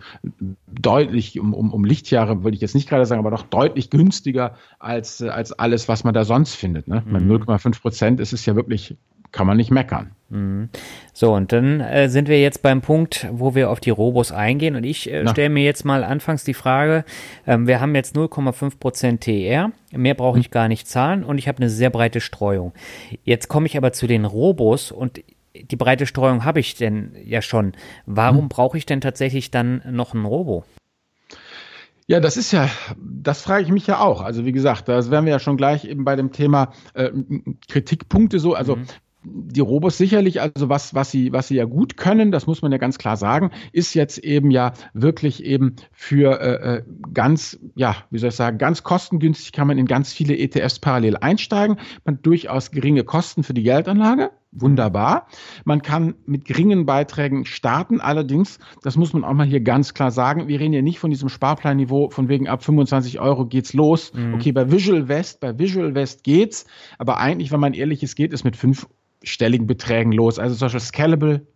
deutlich, 0.67 1.39
um, 1.39 1.53
um, 1.53 1.71
um 1.71 1.85
Lichtjahre, 1.85 2.43
würde 2.43 2.55
ich 2.55 2.61
jetzt 2.61 2.75
nicht 2.75 2.89
gerade 2.89 3.05
sagen, 3.05 3.19
aber 3.19 3.31
doch 3.31 3.43
deutlich 3.43 3.89
günstiger 3.89 4.55
als, 4.79 5.21
äh, 5.21 5.29
als 5.29 5.53
alles, 5.53 5.87
was 5.87 6.03
man 6.03 6.13
da 6.13 6.25
sonst 6.25 6.55
findet. 6.55 6.87
Ne? 6.87 7.03
Mhm. 7.05 7.31
0,5 7.31 7.81
Prozent 7.81 8.19
ist 8.19 8.33
es 8.33 8.45
ja 8.45 8.55
wirklich 8.55 8.97
kann 9.33 9.47
man 9.47 9.57
nicht 9.57 9.71
meckern. 9.71 10.11
Mhm. 10.33 10.69
So, 11.13 11.33
und 11.33 11.51
dann 11.51 11.79
äh, 11.79 12.09
sind 12.09 12.27
wir 12.27 12.41
jetzt 12.41 12.63
beim 12.63 12.81
Punkt, 12.81 13.27
wo 13.31 13.53
wir 13.53 13.69
auf 13.69 13.79
die 13.79 13.91
Robos 13.91 14.31
eingehen. 14.31 14.75
Und 14.75 14.83
ich 14.83 15.09
äh, 15.11 15.27
stelle 15.27 15.49
mir 15.49 15.63
jetzt 15.63 15.85
mal 15.85 16.03
anfangs 16.03 16.43
die 16.43 16.55
Frage, 16.55 17.05
ähm, 17.45 17.67
wir 17.67 17.79
haben 17.79 17.93
jetzt 17.93 18.15
0,5% 18.15 19.19
TR, 19.19 19.71
mehr 19.91 20.15
brauche 20.15 20.39
ich 20.39 20.49
mhm. 20.49 20.53
gar 20.53 20.67
nicht 20.67 20.87
zahlen 20.87 21.23
und 21.23 21.37
ich 21.37 21.47
habe 21.47 21.59
eine 21.59 21.69
sehr 21.69 21.91
breite 21.91 22.19
Streuung. 22.19 22.73
Jetzt 23.23 23.47
komme 23.47 23.67
ich 23.67 23.77
aber 23.77 23.93
zu 23.93 24.07
den 24.07 24.25
Robos 24.25 24.91
und 24.91 25.23
die 25.55 25.75
breite 25.75 26.07
Streuung 26.07 26.43
habe 26.43 26.59
ich 26.59 26.75
denn 26.75 27.15
ja 27.23 27.43
schon. 27.43 27.73
Warum 28.07 28.45
mhm. 28.45 28.49
brauche 28.49 28.77
ich 28.77 28.87
denn 28.87 29.01
tatsächlich 29.01 29.51
dann 29.51 29.83
noch 29.91 30.15
ein 30.15 30.25
Robo? 30.25 30.65
Ja, 32.07 32.19
das 32.19 32.37
ist 32.37 32.51
ja, 32.51 32.69
das 32.97 33.43
frage 33.43 33.63
ich 33.63 33.69
mich 33.69 33.85
ja 33.85 33.99
auch. 33.99 34.21
Also 34.21 34.45
wie 34.45 34.51
gesagt, 34.51 34.89
da 34.89 35.09
wären 35.11 35.25
wir 35.25 35.31
ja 35.31 35.39
schon 35.39 35.57
gleich 35.57 35.85
eben 35.85 36.03
bei 36.03 36.15
dem 36.15 36.31
Thema 36.31 36.73
äh, 36.95 37.11
Kritikpunkte 37.69 38.39
so. 38.39 38.55
Also 38.55 38.77
mhm 38.77 38.87
die 39.25 39.61
Robos 39.61 39.97
sicherlich, 39.97 40.41
also 40.41 40.69
was, 40.69 40.93
was 40.93 41.11
sie, 41.11 41.31
was 41.31 41.47
sie 41.47 41.55
ja 41.55 41.65
gut 41.65 41.97
können, 41.97 42.31
das 42.31 42.47
muss 42.47 42.61
man 42.61 42.71
ja 42.71 42.77
ganz 42.77 42.97
klar 42.97 43.17
sagen, 43.17 43.51
ist 43.71 43.93
jetzt 43.93 44.17
eben 44.17 44.51
ja 44.51 44.73
wirklich 44.93 45.43
eben 45.43 45.75
für 45.91 46.39
äh, 46.41 46.77
äh 46.77 46.83
ganz, 47.13 47.59
ja, 47.75 47.95
wie 48.09 48.19
soll 48.19 48.29
ich 48.29 48.35
sagen, 48.35 48.57
ganz 48.57 48.83
kostengünstig 48.83 49.51
kann 49.51 49.67
man 49.67 49.77
in 49.77 49.85
ganz 49.85 50.11
viele 50.11 50.37
ETFs 50.37 50.79
parallel 50.79 51.17
einsteigen. 51.17 51.77
Man 52.05 52.15
hat 52.15 52.25
durchaus 52.25 52.71
geringe 52.71 53.03
Kosten 53.03 53.43
für 53.43 53.53
die 53.53 53.63
Geldanlage. 53.63 54.31
Wunderbar. 54.55 55.27
Man 55.65 55.81
kann 55.81 56.13
mit 56.27 56.45
geringen 56.45 56.85
Beiträgen 56.85 57.45
starten. 57.45 57.99
Allerdings, 58.01 58.59
das 58.83 58.97
muss 58.97 59.11
man 59.11 59.23
auch 59.23 59.33
mal 59.33 59.47
hier 59.47 59.61
ganz 59.61 59.95
klar 59.95 60.11
sagen, 60.11 60.47
wir 60.47 60.59
reden 60.59 60.73
hier 60.73 60.83
nicht 60.83 60.99
von 60.99 61.09
diesem 61.09 61.27
Sparplanniveau, 61.29 62.09
von 62.09 62.29
wegen 62.29 62.47
ab 62.47 62.63
25 62.63 63.19
Euro 63.19 63.47
geht's 63.47 63.73
los. 63.73 64.13
Mhm. 64.13 64.35
Okay, 64.35 64.51
bei 64.51 64.71
Visual 64.71 65.07
West, 65.07 65.39
bei 65.39 65.57
Visual 65.57 65.95
West 65.95 66.23
geht's. 66.23 66.65
Aber 66.99 67.17
eigentlich, 67.17 67.51
wenn 67.51 67.59
man 67.59 67.73
ehrlich 67.73 68.03
ist, 68.03 68.15
geht 68.15 68.31
es 68.31 68.43
mit 68.43 68.55
fünf 68.55 68.87
stelligen 69.23 69.67
Beträgen 69.67 70.11
los. 70.11 70.39
Also 70.39 70.55
zum 70.55 70.65
Beispiel 70.65 70.79
Scalable 70.81 71.47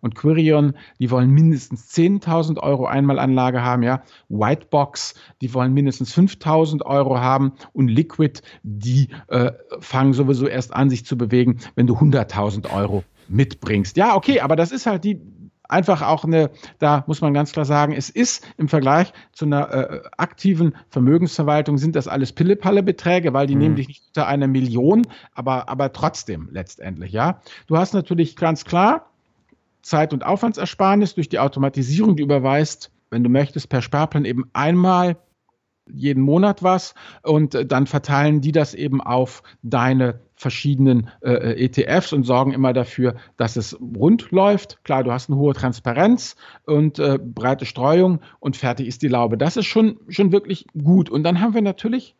und 0.00 0.14
Quirion, 0.14 0.74
die 0.98 1.10
wollen 1.10 1.30
mindestens 1.30 1.92
10.000 1.94 2.58
Euro 2.58 2.86
Einmalanlage 2.86 3.62
haben, 3.62 3.82
ja. 3.82 4.02
Whitebox, 4.28 5.14
die 5.40 5.52
wollen 5.54 5.74
mindestens 5.74 6.14
5.000 6.14 6.84
Euro 6.84 7.18
haben 7.18 7.52
und 7.72 7.88
Liquid, 7.88 8.40
die 8.62 9.08
äh, 9.28 9.52
fangen 9.80 10.12
sowieso 10.12 10.46
erst 10.46 10.72
an, 10.72 10.90
sich 10.90 11.04
zu 11.04 11.18
bewegen, 11.18 11.58
wenn 11.74 11.86
du 11.86 11.96
100.000 11.96 12.72
Euro 12.72 13.04
mitbringst. 13.28 13.96
Ja, 13.96 14.14
okay, 14.14 14.40
aber 14.40 14.56
das 14.56 14.72
ist 14.72 14.86
halt 14.86 15.04
die 15.04 15.20
einfach 15.68 16.02
auch 16.02 16.24
eine, 16.24 16.50
da 16.78 17.04
muss 17.06 17.20
man 17.20 17.34
ganz 17.34 17.52
klar 17.52 17.64
sagen, 17.64 17.92
es 17.92 18.10
ist 18.10 18.46
im 18.56 18.68
Vergleich 18.68 19.12
zu 19.32 19.44
einer 19.44 19.72
äh, 19.72 20.02
aktiven 20.16 20.74
Vermögensverwaltung 20.90 21.78
sind 21.78 21.94
das 21.94 22.08
alles 22.08 22.32
Pille-Palle-Beträge, 22.32 23.32
weil 23.34 23.46
die 23.46 23.54
mhm. 23.54 23.60
nehmen 23.60 23.76
dich 23.76 23.88
nicht 23.88 24.02
unter 24.08 24.26
einer 24.26 24.48
Million, 24.48 25.06
aber, 25.34 25.68
aber 25.68 25.92
trotzdem 25.92 26.48
letztendlich, 26.50 27.12
ja. 27.12 27.40
Du 27.66 27.76
hast 27.76 27.94
natürlich 27.94 28.36
ganz 28.36 28.64
klar 28.64 29.10
Zeit- 29.82 30.12
und 30.12 30.24
Aufwandsersparnis 30.24 31.14
durch 31.14 31.28
die 31.28 31.38
Automatisierung, 31.38 32.16
die 32.16 32.22
überweist, 32.22 32.90
wenn 33.10 33.22
du 33.22 33.30
möchtest, 33.30 33.68
per 33.68 33.82
Sparplan 33.82 34.24
eben 34.24 34.50
einmal 34.52 35.16
jeden 35.90 36.22
Monat 36.22 36.62
was 36.62 36.94
und 37.22 37.54
äh, 37.54 37.66
dann 37.66 37.86
verteilen 37.86 38.40
die 38.40 38.52
das 38.52 38.74
eben 38.74 39.00
auf 39.00 39.42
deine 39.62 40.20
verschiedenen 40.38 41.10
äh, 41.20 41.64
ETFs 41.64 42.12
und 42.12 42.22
sorgen 42.22 42.52
immer 42.52 42.72
dafür, 42.72 43.16
dass 43.36 43.56
es 43.56 43.78
rund 43.80 44.30
läuft. 44.30 44.82
Klar, 44.84 45.02
du 45.02 45.12
hast 45.12 45.28
eine 45.28 45.38
hohe 45.38 45.52
Transparenz 45.52 46.36
und 46.64 47.00
äh, 47.00 47.18
breite 47.20 47.66
Streuung 47.66 48.20
und 48.38 48.56
fertig 48.56 48.86
ist 48.86 49.02
die 49.02 49.08
Laube. 49.08 49.36
Das 49.36 49.56
ist 49.56 49.66
schon, 49.66 49.98
schon 50.08 50.30
wirklich 50.30 50.66
gut. 50.80 51.10
Und 51.10 51.24
dann 51.24 51.40
haben 51.40 51.54
wir 51.54 51.62
natürlich 51.62 52.14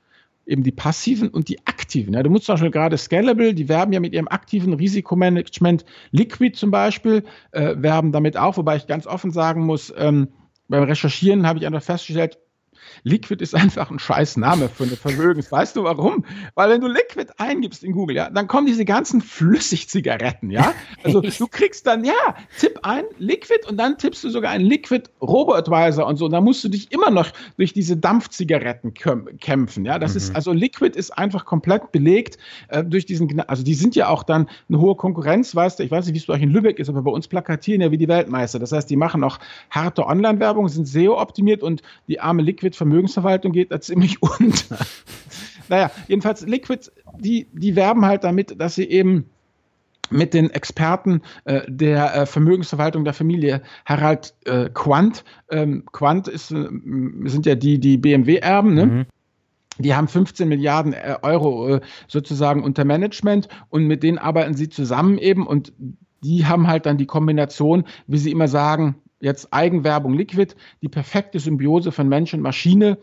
eben 0.47 0.65
die 0.65 0.73
passiven 0.73 1.29
und 1.29 1.49
die 1.49 1.65
aktiven. 1.67 2.15
Ja, 2.15 2.23
du 2.25 2.31
musst 2.31 2.47
zum 2.47 2.55
Beispiel 2.55 2.71
gerade 2.73 2.99
Scalable, 2.99 3.55
die 3.55 3.69
werben 3.69 3.93
ja 3.93 4.01
mit 4.01 4.15
ihrem 4.15 4.29
aktiven 4.29 4.73
Risikomanagement, 4.73 5.85
Liquid 6.11 6.57
zum 6.57 6.73
Beispiel, 6.73 7.23
äh, 7.53 7.77
werben 7.79 8.11
damit 8.11 8.37
auch, 8.37 8.57
wobei 8.57 8.77
ich 8.77 8.87
ganz 8.89 9.07
offen 9.07 9.31
sagen 9.31 9.65
muss, 9.65 9.93
ähm, 9.97 10.29
beim 10.67 10.83
Recherchieren 10.83 11.47
habe 11.47 11.59
ich 11.61 11.67
einfach 11.67 11.83
festgestellt, 11.83 12.39
Liquid 13.03 13.43
ist 13.43 13.55
einfach 13.55 13.91
ein 13.91 13.99
scheiß 13.99 14.37
Name 14.37 14.69
für 14.69 14.85
eine 14.85 14.97
Vermögens. 14.97 15.51
Weißt 15.51 15.77
du 15.77 15.85
warum? 15.85 16.25
Weil 16.55 16.71
wenn 16.71 16.81
du 16.81 16.87
Liquid 16.87 17.33
eingibst 17.39 17.85
in 17.85 17.93
Google, 17.93 18.17
ja, 18.17 18.31
dann 18.31 18.47
kommen 18.47 18.67
diese 18.67 18.85
ganzen 18.85 19.21
Flüssigzigaretten, 19.21 20.51
ja. 20.51 20.73
Also 21.03 21.21
du 21.21 21.47
kriegst 21.51 21.87
dann, 21.87 22.05
ja, 22.05 22.13
tipp 22.59 22.79
ein 22.83 23.05
Liquid 23.19 23.67
und 23.69 23.77
dann 23.77 23.99
tippst 23.99 24.25
du 24.25 24.31
sogar 24.31 24.51
einen 24.51 24.65
Liquid 24.65 25.09
Robo-Advisor 25.21 26.07
und 26.07 26.17
so. 26.17 26.27
Und 26.27 26.33
da 26.33 26.41
musst 26.41 26.65
du 26.65 26.69
dich 26.69 26.93
immer 26.93 27.11
noch 27.11 27.29
durch 27.57 27.73
diese 27.73 27.97
Dampfzigaretten 27.97 28.95
kämpfen, 28.95 29.85
ja. 29.85 29.99
Das 29.99 30.13
mhm. 30.13 30.19
ist, 30.19 30.37
also 30.37 30.53
Liquid 30.53 30.99
ist 30.99 31.17
einfach 31.17 31.45
komplett 31.45 31.93
belegt 31.93 32.39
äh, 32.69 32.85
durch 32.85 33.07
diesen, 33.07 33.41
also 33.41 33.63
die 33.63 33.75
sind 33.75 33.97
ja 33.97 34.09
auch 34.09 34.23
dann 34.23 34.49
eine 34.69 34.81
hohe 34.81 34.97
Konkurrenz, 34.97 35.55
weißt 35.55 35.79
du, 35.79 35.83
ich 35.83 35.91
weiß 35.91 36.07
nicht, 36.07 36.15
wie 36.15 36.19
es 36.19 36.27
bei 36.27 36.35
euch 36.35 36.43
in 36.43 36.51
Lübeck 36.51 36.79
ist, 36.79 36.89
aber 36.89 37.03
bei 37.03 37.11
uns 37.11 37.29
plakatieren 37.29 37.81
ja 37.81 37.91
wie 37.91 37.99
die 37.99 38.09
Weltmeister. 38.09 38.59
Das 38.59 38.73
heißt, 38.73 38.89
die 38.91 38.97
machen 38.97 39.25
auch 39.25 39.39
harte 39.71 40.07
Online-Werbung, 40.07 40.69
sind 40.69 40.87
SEO-optimiert 40.87 41.63
und 41.63 41.83
die 42.07 42.21
arme 42.21 42.43
Liquid 42.43 42.77
Vermögensverwaltung 42.79 43.53
geht 43.53 43.71
da 43.71 43.81
ziemlich 43.81 44.23
unter. 44.41 44.79
naja, 45.69 45.91
jedenfalls 46.07 46.47
Liquid, 46.47 46.91
die, 47.19 47.47
die 47.53 47.77
werben 47.77 48.07
halt 48.07 48.25
damit, 48.25 48.59
dass 48.61 48.77
sie 48.77 48.89
eben 48.89 49.27
mit 50.11 50.33
den 50.33 50.51
Experten 50.51 51.21
äh, 51.45 51.63
der 51.69 52.15
äh, 52.15 52.27
Vermögensverwaltung 52.27 53.05
der 53.05 53.13
Familie 53.13 53.63
Harald 53.85 54.35
äh, 54.47 54.71
Quandt. 54.73 55.25
Ähm, 55.51 55.85
Quandt 55.93 56.29
ist, 56.29 56.51
äh, 56.51 56.69
sind 57.25 57.45
ja 57.45 57.55
die, 57.55 57.79
die 57.79 57.99
BMW-Erben, 57.99 58.75
ne? 58.75 58.87
Mhm. 58.87 59.07
Die 59.81 59.95
haben 59.95 60.09
15 60.09 60.49
Milliarden 60.49 60.93
äh, 60.93 61.17
Euro 61.23 61.77
äh, 61.77 61.81
sozusagen 62.09 62.65
unter 62.65 62.85
Management 62.85 63.49
und 63.69 63.87
mit 63.87 64.03
denen 64.03 64.19
arbeiten 64.19 64.55
sie 64.55 64.69
zusammen 64.69 65.19
eben 65.19 65.47
und 65.47 65.73
die 66.23 66.47
haben 66.47 66.67
halt 66.67 66.87
dann 66.87 66.99
die 66.99 67.07
Kombination, 67.07 67.85
wie 68.07 68.19
sie 68.19 68.33
immer 68.33 68.49
sagen, 68.49 68.97
jetzt 69.21 69.53
Eigenwerbung 69.53 70.15
Liquid, 70.15 70.55
die 70.83 70.89
perfekte 70.89 71.39
Symbiose 71.39 71.93
von 71.93 72.09
Mensch 72.09 72.35
und 72.35 72.41
Maschine, 72.41 72.99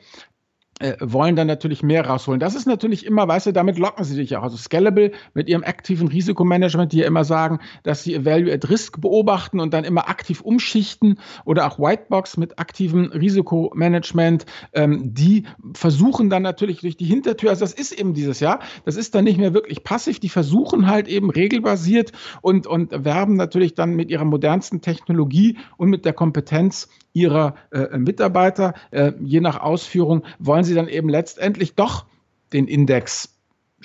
äh, 0.79 0.97
wollen 0.99 1.37
dann 1.37 1.47
natürlich 1.47 1.83
mehr 1.83 2.05
rausholen. 2.05 2.41
Das 2.41 2.53
ist 2.53 2.65
natürlich 2.65 3.05
immer, 3.05 3.25
weißt 3.27 3.45
du, 3.45 3.53
damit 3.53 3.77
locken 3.77 4.03
sie 4.03 4.17
dich 4.17 4.35
auch. 4.35 4.43
Also 4.43 4.57
Scalable 4.57 5.13
mit 5.33 5.47
ihrem 5.47 5.63
aktiven 5.63 6.09
Risikomanagement, 6.09 6.91
die 6.91 6.97
ja 6.97 7.07
immer 7.07 7.23
sagen, 7.23 7.59
dass 7.83 8.03
sie 8.03 8.25
Value 8.25 8.51
at 8.51 8.69
Risk 8.69 8.99
beobachten 8.99 9.61
und 9.61 9.73
dann 9.73 9.85
immer 9.85 10.09
aktiv 10.09 10.41
umschichten 10.41 11.19
oder 11.45 11.65
auch 11.65 11.79
Whitebox 11.79 12.35
mit 12.35 12.59
aktivem 12.59 13.05
Risikomanagement, 13.05 14.45
ähm, 14.73 15.13
die 15.13 15.45
versuchen 15.73 16.29
dann 16.29 16.43
natürlich 16.43 16.81
durch 16.81 16.97
die 16.97 17.05
Hintertür, 17.05 17.51
also 17.51 17.63
das 17.63 17.73
ist 17.73 17.93
eben 17.93 18.13
dieses 18.13 18.41
Jahr, 18.41 18.59
das 18.83 18.97
ist 18.97 19.15
dann 19.15 19.23
nicht 19.23 19.37
mehr 19.37 19.53
wirklich 19.53 19.83
passiv, 19.85 20.19
die 20.19 20.27
versuchen 20.27 20.87
halt 20.87 21.07
eben 21.07 21.29
regelbasiert 21.29 22.11
und, 22.41 22.67
und 22.67 22.91
werben 23.05 23.37
natürlich 23.37 23.75
dann 23.75 23.95
mit 23.95 24.09
ihrer 24.09 24.25
modernsten 24.25 24.81
Technologie 24.81 25.57
und 25.77 25.89
mit 25.89 26.03
der 26.03 26.11
Kompetenz 26.11 26.89
ihrer 27.15 27.55
äh, 27.71 27.97
Mitarbeiter. 27.97 28.75
Äh, 28.91 29.13
je 29.21 29.39
nach 29.39 29.59
Ausführung 29.59 30.23
wollen 30.37 30.63
sie 30.63 30.75
dann 30.75 30.87
eben 30.87 31.09
letztendlich 31.09 31.73
doch 31.73 32.05
den 32.53 32.67
Index 32.67 33.34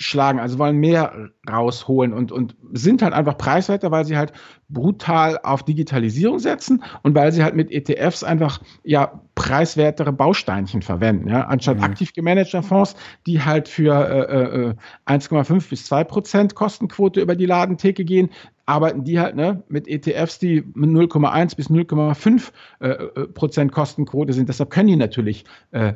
schlagen, 0.01 0.39
also 0.39 0.59
wollen 0.59 0.77
mehr 0.77 1.29
rausholen 1.49 2.13
und, 2.13 2.31
und 2.31 2.55
sind 2.73 3.01
halt 3.01 3.13
einfach 3.13 3.37
preiswerter, 3.37 3.91
weil 3.91 4.05
sie 4.05 4.17
halt 4.17 4.33
brutal 4.69 5.39
auf 5.43 5.63
Digitalisierung 5.63 6.39
setzen 6.39 6.83
und 7.03 7.15
weil 7.15 7.31
sie 7.31 7.43
halt 7.43 7.55
mit 7.55 7.71
ETFs 7.71 8.23
einfach 8.23 8.61
ja 8.83 9.21
preiswertere 9.35 10.11
Bausteinchen 10.11 10.81
verwenden, 10.81 11.29
ja, 11.29 11.45
anstatt 11.45 11.77
mhm. 11.77 11.83
aktiv 11.83 12.13
gemanagter 12.13 12.63
Fonds, 12.63 12.95
die 13.25 13.41
halt 13.41 13.67
für 13.67 13.93
äh, 13.93 14.69
äh, 14.69 15.17
1,5 15.17 15.69
bis 15.69 15.85
2 15.85 16.03
Prozent 16.03 16.55
Kostenquote 16.55 17.21
über 17.21 17.35
die 17.35 17.45
Ladentheke 17.45 18.03
gehen, 18.03 18.29
arbeiten 18.65 19.03
die 19.03 19.19
halt 19.19 19.35
ne, 19.35 19.63
mit 19.67 19.87
ETFs, 19.87 20.39
die 20.39 20.63
mit 20.73 20.89
0,1 20.89 21.55
bis 21.55 21.69
0,5 21.69 22.51
äh, 22.79 22.87
äh, 22.87 23.27
Prozent 23.27 23.71
Kostenquote 23.71 24.33
sind. 24.33 24.49
Deshalb 24.49 24.69
können 24.69 24.87
die 24.87 24.95
natürlich 24.95 25.45
äh, 25.71 25.93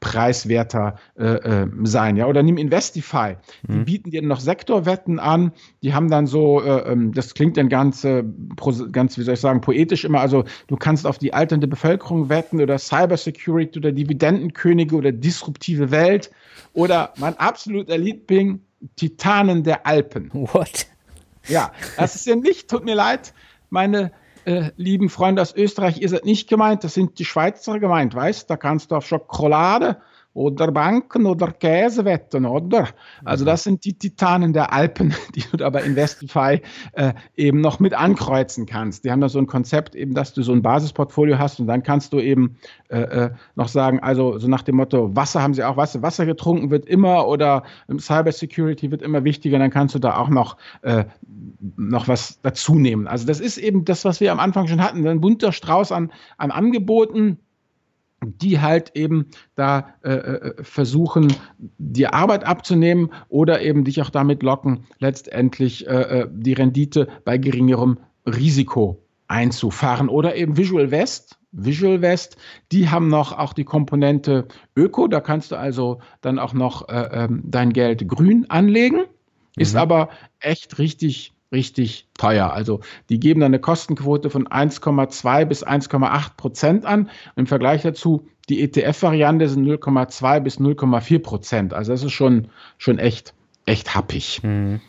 preiswerter 0.00 0.96
äh, 1.18 1.24
äh, 1.24 1.68
sein. 1.82 2.16
Ja? 2.16 2.26
Oder 2.26 2.42
nimm 2.42 2.56
Investify. 2.56 3.36
Die 3.66 3.72
mhm. 3.72 3.84
bieten 3.84 4.10
dir 4.10 4.22
noch 4.22 4.40
Sektorwetten 4.40 5.18
an. 5.18 5.52
Die 5.82 5.94
haben 5.94 6.10
dann 6.10 6.26
so, 6.26 6.62
äh, 6.62 6.92
ähm, 6.92 7.12
das 7.12 7.34
klingt 7.34 7.56
dann 7.56 7.68
ganz, 7.68 8.04
äh, 8.04 8.24
ganz, 8.92 9.18
wie 9.18 9.22
soll 9.22 9.34
ich 9.34 9.40
sagen, 9.40 9.60
poetisch 9.60 10.04
immer. 10.04 10.20
Also 10.20 10.44
du 10.68 10.76
kannst 10.76 11.06
auf 11.06 11.18
die 11.18 11.34
alternde 11.34 11.66
Bevölkerung 11.66 12.28
wetten 12.28 12.60
oder 12.60 12.78
Cybersecurity 12.78 13.78
oder 13.78 13.92
Dividendenkönige 13.92 14.94
oder 14.94 15.12
disruptive 15.12 15.90
Welt 15.90 16.30
oder 16.74 17.12
mein 17.16 17.36
absoluter 17.38 17.98
Liebling, 17.98 18.60
Titanen 18.96 19.64
der 19.64 19.86
Alpen. 19.86 20.30
What? 20.32 20.86
Ja, 21.48 21.72
das 21.96 22.14
ist 22.14 22.26
ja 22.26 22.36
nicht, 22.36 22.68
tut 22.68 22.84
mir 22.84 22.94
leid, 22.94 23.32
meine 23.70 24.12
äh, 24.48 24.72
lieben 24.76 25.10
Freunde 25.10 25.42
aus 25.42 25.54
Österreich, 25.54 26.00
ihr 26.00 26.08
seid 26.08 26.24
nicht 26.24 26.48
gemeint, 26.48 26.82
das 26.82 26.94
sind 26.94 27.18
die 27.18 27.26
Schweizer 27.26 27.78
gemeint, 27.78 28.14
weißt, 28.14 28.48
da 28.48 28.56
kannst 28.56 28.90
du 28.90 28.96
auf 28.96 29.06
Schokolade 29.06 30.00
oder 30.38 30.70
Banken 30.70 31.26
oder 31.26 31.50
Käse 31.50 32.04
wetten, 32.04 32.46
oder? 32.46 32.88
Also 33.24 33.44
das 33.44 33.64
sind 33.64 33.84
die 33.84 33.94
Titanen 33.94 34.52
der 34.52 34.72
Alpen, 34.72 35.12
die 35.34 35.42
du 35.56 35.64
aber 35.64 35.82
Investify 35.82 36.62
äh, 36.92 37.12
eben 37.36 37.60
noch 37.60 37.80
mit 37.80 37.92
ankreuzen 37.92 38.64
kannst. 38.64 39.04
Die 39.04 39.10
haben 39.10 39.20
da 39.20 39.28
so 39.28 39.40
ein 39.40 39.48
Konzept 39.48 39.96
eben, 39.96 40.14
dass 40.14 40.34
du 40.34 40.42
so 40.42 40.52
ein 40.52 40.62
Basisportfolio 40.62 41.38
hast 41.38 41.58
und 41.58 41.66
dann 41.66 41.82
kannst 41.82 42.12
du 42.12 42.20
eben 42.20 42.56
äh, 42.88 43.00
äh 43.00 43.30
noch 43.56 43.66
sagen, 43.66 43.98
also 43.98 44.38
so 44.38 44.46
nach 44.46 44.62
dem 44.62 44.76
Motto, 44.76 45.14
Wasser 45.16 45.42
haben 45.42 45.54
sie 45.54 45.64
auch, 45.64 45.74
du, 45.74 46.02
Wasser 46.02 46.24
getrunken 46.24 46.70
wird 46.70 46.86
immer 46.86 47.26
oder 47.26 47.64
Cyber 47.98 48.30
Security 48.30 48.92
wird 48.92 49.02
immer 49.02 49.24
wichtiger, 49.24 49.58
dann 49.58 49.70
kannst 49.70 49.96
du 49.96 49.98
da 49.98 50.16
auch 50.16 50.28
noch, 50.28 50.56
äh, 50.82 51.04
noch 51.76 52.06
was 52.06 52.40
dazu 52.42 52.76
nehmen. 52.76 53.08
Also 53.08 53.26
das 53.26 53.40
ist 53.40 53.58
eben 53.58 53.84
das, 53.84 54.04
was 54.04 54.20
wir 54.20 54.30
am 54.30 54.38
Anfang 54.38 54.68
schon 54.68 54.80
hatten, 54.80 55.04
ein 55.04 55.20
bunter 55.20 55.50
Strauß 55.50 55.90
an, 55.90 56.12
an 56.36 56.52
Angeboten 56.52 57.38
die 58.24 58.60
halt 58.60 58.92
eben 58.94 59.26
da 59.54 59.94
äh, 60.02 60.10
äh, 60.10 60.64
versuchen, 60.64 61.32
die 61.78 62.06
Arbeit 62.06 62.44
abzunehmen 62.44 63.12
oder 63.28 63.62
eben 63.62 63.84
dich 63.84 64.02
auch 64.02 64.10
damit 64.10 64.42
locken, 64.42 64.84
letztendlich 64.98 65.86
äh, 65.86 66.22
äh, 66.22 66.28
die 66.30 66.52
Rendite 66.52 67.08
bei 67.24 67.38
geringerem 67.38 67.98
Risiko 68.26 69.02
einzufahren. 69.28 70.08
Oder 70.08 70.36
eben 70.36 70.56
Visual 70.56 70.90
West. 70.90 71.38
Visual 71.52 72.02
West, 72.02 72.36
die 72.72 72.90
haben 72.90 73.08
noch 73.08 73.32
auch 73.32 73.54
die 73.54 73.64
Komponente 73.64 74.46
Öko, 74.76 75.08
da 75.08 75.20
kannst 75.20 75.50
du 75.50 75.56
also 75.56 75.98
dann 76.20 76.38
auch 76.38 76.52
noch 76.52 76.88
äh, 76.90 77.08
ähm, 77.24 77.42
dein 77.46 77.72
Geld 77.72 78.06
grün 78.06 78.44
anlegen, 78.50 79.04
ist 79.56 79.72
mhm. 79.72 79.80
aber 79.80 80.08
echt 80.40 80.78
richtig 80.78 81.32
richtig 81.52 82.08
teuer. 82.16 82.52
Also 82.52 82.80
die 83.08 83.20
geben 83.20 83.40
dann 83.40 83.50
eine 83.50 83.60
Kostenquote 83.60 84.30
von 84.30 84.46
1,2 84.46 85.44
bis 85.44 85.66
1,8 85.66 86.36
Prozent 86.36 86.86
an. 86.86 87.10
Im 87.36 87.46
Vergleich 87.46 87.82
dazu, 87.82 88.26
die 88.48 88.62
ETF-Variante 88.62 89.48
sind 89.48 89.66
0,2 89.66 90.40
bis 90.40 90.58
0,4 90.58 91.18
Prozent. 91.20 91.74
Also 91.74 91.92
das 91.92 92.02
ist 92.02 92.12
schon, 92.12 92.48
schon 92.76 92.98
echt, 92.98 93.34
echt 93.66 93.94
happig. 93.94 94.40
Mhm. 94.42 94.80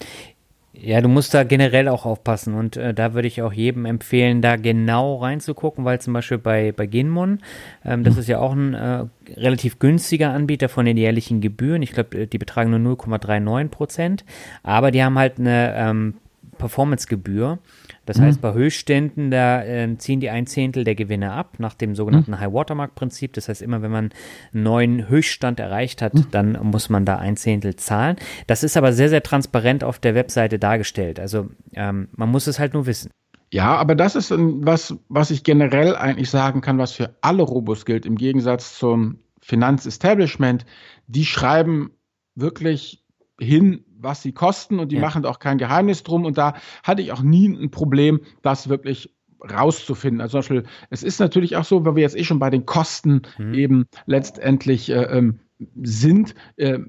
Ja, 0.81 1.01
du 1.01 1.09
musst 1.09 1.33
da 1.33 1.43
generell 1.43 1.89
auch 1.89 2.05
aufpassen 2.05 2.53
und 2.53 2.77
äh, 2.77 2.93
da 2.93 3.13
würde 3.13 3.27
ich 3.27 3.41
auch 3.41 3.51
jedem 3.51 3.85
empfehlen, 3.85 4.41
da 4.41 4.55
genau 4.55 5.17
reinzugucken, 5.17 5.83
weil 5.83 5.99
zum 5.99 6.13
Beispiel 6.13 6.37
bei, 6.37 6.71
bei 6.71 6.85
Ginmon, 6.85 7.39
ähm, 7.83 8.05
das 8.05 8.13
mhm. 8.13 8.19
ist 8.21 8.27
ja 8.29 8.39
auch 8.39 8.53
ein 8.53 8.75
äh, 8.75 9.05
relativ 9.35 9.79
günstiger 9.79 10.31
Anbieter 10.31 10.69
von 10.69 10.85
den 10.85 10.95
jährlichen 10.95 11.41
Gebühren. 11.41 11.81
Ich 11.81 11.91
glaube, 11.91 12.27
die 12.27 12.37
betragen 12.37 12.69
nur 12.69 12.95
0,39 12.95 13.67
Prozent, 13.67 14.25
aber 14.63 14.91
die 14.91 15.03
haben 15.03 15.19
halt 15.19 15.37
eine 15.37 15.73
ähm, 15.75 16.13
Performancegebühr. 16.59 17.57
Das 18.05 18.17
mhm. 18.17 18.23
heißt, 18.23 18.41
bei 18.41 18.53
Höchstständen, 18.53 19.31
da 19.31 19.63
äh, 19.63 19.97
ziehen 19.97 20.19
die 20.19 20.29
ein 20.29 20.45
Zehntel 20.45 20.83
der 20.83 20.93
Gewinne 20.93 21.31
ab, 21.31 21.55
nach 21.57 21.73
dem 21.73 21.95
sogenannten 21.95 22.31
mhm. 22.31 22.39
High-Watermark-Prinzip. 22.39 23.33
Das 23.33 23.49
heißt, 23.49 23.63
immer 23.63 23.81
wenn 23.81 23.89
man 23.89 24.11
einen 24.53 24.63
neuen 24.63 25.09
Höchststand 25.09 25.59
erreicht 25.59 26.03
hat, 26.03 26.13
mhm. 26.13 26.27
dann 26.29 26.59
muss 26.61 26.89
man 26.89 27.05
da 27.05 27.17
ein 27.17 27.35
Zehntel 27.35 27.75
zahlen. 27.77 28.17
Das 28.45 28.63
ist 28.63 28.77
aber 28.77 28.93
sehr, 28.93 29.09
sehr 29.09 29.23
transparent 29.23 29.83
auf 29.83 29.97
der 29.97 30.13
Webseite 30.13 30.59
dargestellt. 30.59 31.19
Also 31.19 31.49
ähm, 31.73 32.09
man 32.15 32.29
muss 32.29 32.45
es 32.45 32.59
halt 32.59 32.75
nur 32.75 32.85
wissen. 32.85 33.09
Ja, 33.51 33.75
aber 33.77 33.95
das 33.95 34.15
ist 34.15 34.31
was, 34.31 34.95
was 35.07 35.31
ich 35.31 35.43
generell 35.43 35.95
eigentlich 35.95 36.29
sagen 36.29 36.61
kann, 36.61 36.77
was 36.77 36.91
für 36.91 37.15
alle 37.21 37.41
Robos 37.41 37.85
gilt, 37.85 38.05
im 38.05 38.15
Gegensatz 38.15 38.77
zum 38.77 39.17
Finanzestablishment. 39.41 40.65
Die 41.07 41.25
schreiben 41.25 41.91
wirklich 42.35 43.03
hin, 43.39 43.85
was 44.01 44.21
sie 44.21 44.31
kosten 44.31 44.79
und 44.79 44.91
die 44.91 44.95
ja. 44.95 45.01
machen 45.01 45.25
auch 45.25 45.39
kein 45.39 45.57
Geheimnis 45.57 46.03
drum. 46.03 46.25
Und 46.25 46.37
da 46.37 46.55
hatte 46.83 47.01
ich 47.01 47.11
auch 47.11 47.21
nie 47.21 47.47
ein 47.47 47.71
Problem, 47.71 48.21
das 48.41 48.69
wirklich 48.69 49.13
rauszufinden. 49.41 50.21
Also 50.21 50.31
zum 50.31 50.39
Beispiel, 50.39 50.63
es 50.89 51.03
ist 51.03 51.19
natürlich 51.19 51.55
auch 51.55 51.63
so, 51.63 51.85
weil 51.85 51.95
wir 51.95 52.03
jetzt 52.03 52.17
eh 52.17 52.23
schon 52.23 52.39
bei 52.39 52.49
den 52.49 52.65
Kosten 52.65 53.21
mhm. 53.37 53.53
eben 53.53 53.85
letztendlich 54.05 54.89
äh, 54.89 55.03
ähm, 55.03 55.39
sind, 55.81 56.35
äh, 56.57 56.79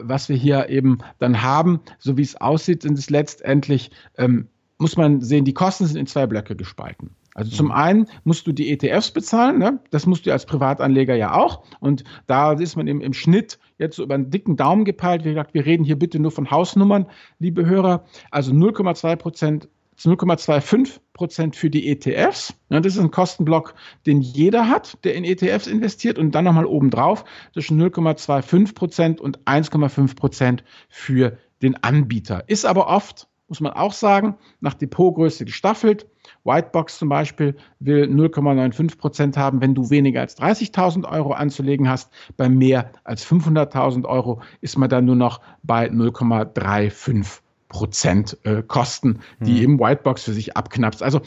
was 0.00 0.28
wir 0.28 0.36
hier 0.36 0.68
eben 0.68 0.98
dann 1.18 1.42
haben, 1.42 1.80
so 1.98 2.16
wie 2.16 2.22
es 2.22 2.36
aussieht, 2.40 2.82
sind 2.82 2.98
es 2.98 3.10
letztendlich, 3.10 3.90
ähm, 4.16 4.48
muss 4.78 4.96
man 4.96 5.20
sehen, 5.20 5.44
die 5.44 5.54
Kosten 5.54 5.86
sind 5.86 5.96
in 5.96 6.06
zwei 6.06 6.26
Blöcke 6.26 6.56
gespalten. 6.56 7.10
Also 7.34 7.50
zum 7.50 7.66
mhm. 7.66 7.72
einen 7.72 8.06
musst 8.22 8.46
du 8.46 8.52
die 8.52 8.70
ETFs 8.70 9.10
bezahlen, 9.10 9.58
ne? 9.58 9.80
das 9.90 10.06
musst 10.06 10.24
du 10.24 10.32
als 10.32 10.46
Privatanleger 10.46 11.16
ja 11.16 11.34
auch. 11.34 11.64
Und 11.80 12.04
da 12.26 12.52
ist 12.52 12.76
man 12.76 12.86
im, 12.86 13.00
im 13.00 13.12
Schnitt 13.12 13.58
jetzt 13.78 13.96
so 13.96 14.04
über 14.04 14.14
einen 14.14 14.30
dicken 14.30 14.56
Daumen 14.56 14.84
gepeilt. 14.84 15.24
Wie 15.24 15.30
gesagt, 15.30 15.52
wir 15.52 15.66
reden 15.66 15.84
hier 15.84 15.98
bitte 15.98 16.20
nur 16.20 16.30
von 16.30 16.50
Hausnummern, 16.50 17.06
liebe 17.40 17.66
Hörer. 17.66 18.04
Also 18.30 18.52
0,2 18.52 19.16
Prozent 19.16 19.68
0,25 19.98 20.98
Prozent 21.12 21.56
für 21.56 21.70
die 21.70 21.88
ETFs. 21.88 22.54
Das 22.68 22.84
ist 22.84 22.98
ein 22.98 23.10
Kostenblock, 23.10 23.74
den 24.06 24.20
jeder 24.20 24.68
hat, 24.68 24.98
der 25.04 25.14
in 25.14 25.24
ETFs 25.24 25.66
investiert 25.66 26.18
und 26.18 26.32
dann 26.34 26.44
nochmal 26.44 26.66
obendrauf 26.66 27.24
zwischen 27.52 27.80
0,25 27.80 28.74
Prozent 28.74 29.20
und 29.20 29.38
1,5 29.44 30.16
Prozent 30.16 30.64
für 30.88 31.38
den 31.62 31.82
Anbieter. 31.82 32.44
Ist 32.48 32.66
aber 32.66 32.88
oft, 32.88 33.28
muss 33.48 33.60
man 33.60 33.72
auch 33.72 33.92
sagen, 33.92 34.36
nach 34.60 34.74
Depotgröße 34.74 35.44
gestaffelt. 35.44 36.06
Whitebox 36.44 36.98
zum 36.98 37.08
Beispiel 37.08 37.56
will 37.80 38.04
0,95 38.04 38.98
Prozent 38.98 39.36
haben, 39.36 39.60
wenn 39.60 39.74
du 39.74 39.90
weniger 39.90 40.20
als 40.20 40.38
30.000 40.38 41.08
Euro 41.10 41.32
anzulegen 41.32 41.88
hast. 41.88 42.12
Bei 42.36 42.48
mehr 42.48 42.90
als 43.04 43.26
500.000 43.26 44.04
Euro 44.04 44.40
ist 44.60 44.78
man 44.78 44.88
dann 44.88 45.06
nur 45.06 45.16
noch 45.16 45.40
bei 45.62 45.88
0,35 45.88 47.40
Prozent 47.68 48.38
äh, 48.44 48.62
Kosten, 48.62 49.20
die 49.40 49.52
mhm. 49.52 49.62
eben 49.62 49.80
Whitebox 49.80 50.24
für 50.24 50.32
sich 50.32 50.56
abknapst. 50.56 51.02
Also 51.02 51.22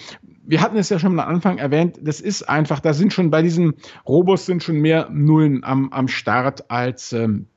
wir 0.45 0.61
hatten 0.61 0.77
es 0.77 0.87
ja 0.87 0.97
schon 0.97 1.19
am 1.19 1.27
Anfang 1.27 1.57
erwähnt, 1.57 1.99
das 2.01 2.21
ist 2.21 2.47
einfach, 2.47 2.79
da 2.79 2.93
sind 2.93 3.11
schon 3.11 3.29
bei 3.29 3.41
diesen 3.41 3.73
Robos 4.07 4.45
sind 4.45 4.63
schon 4.63 4.77
mehr 4.77 5.09
Nullen 5.11 5.65
am, 5.65 5.91
am 5.91 6.07
Start 6.07 6.71
als 6.71 7.11
ähm, 7.11 7.47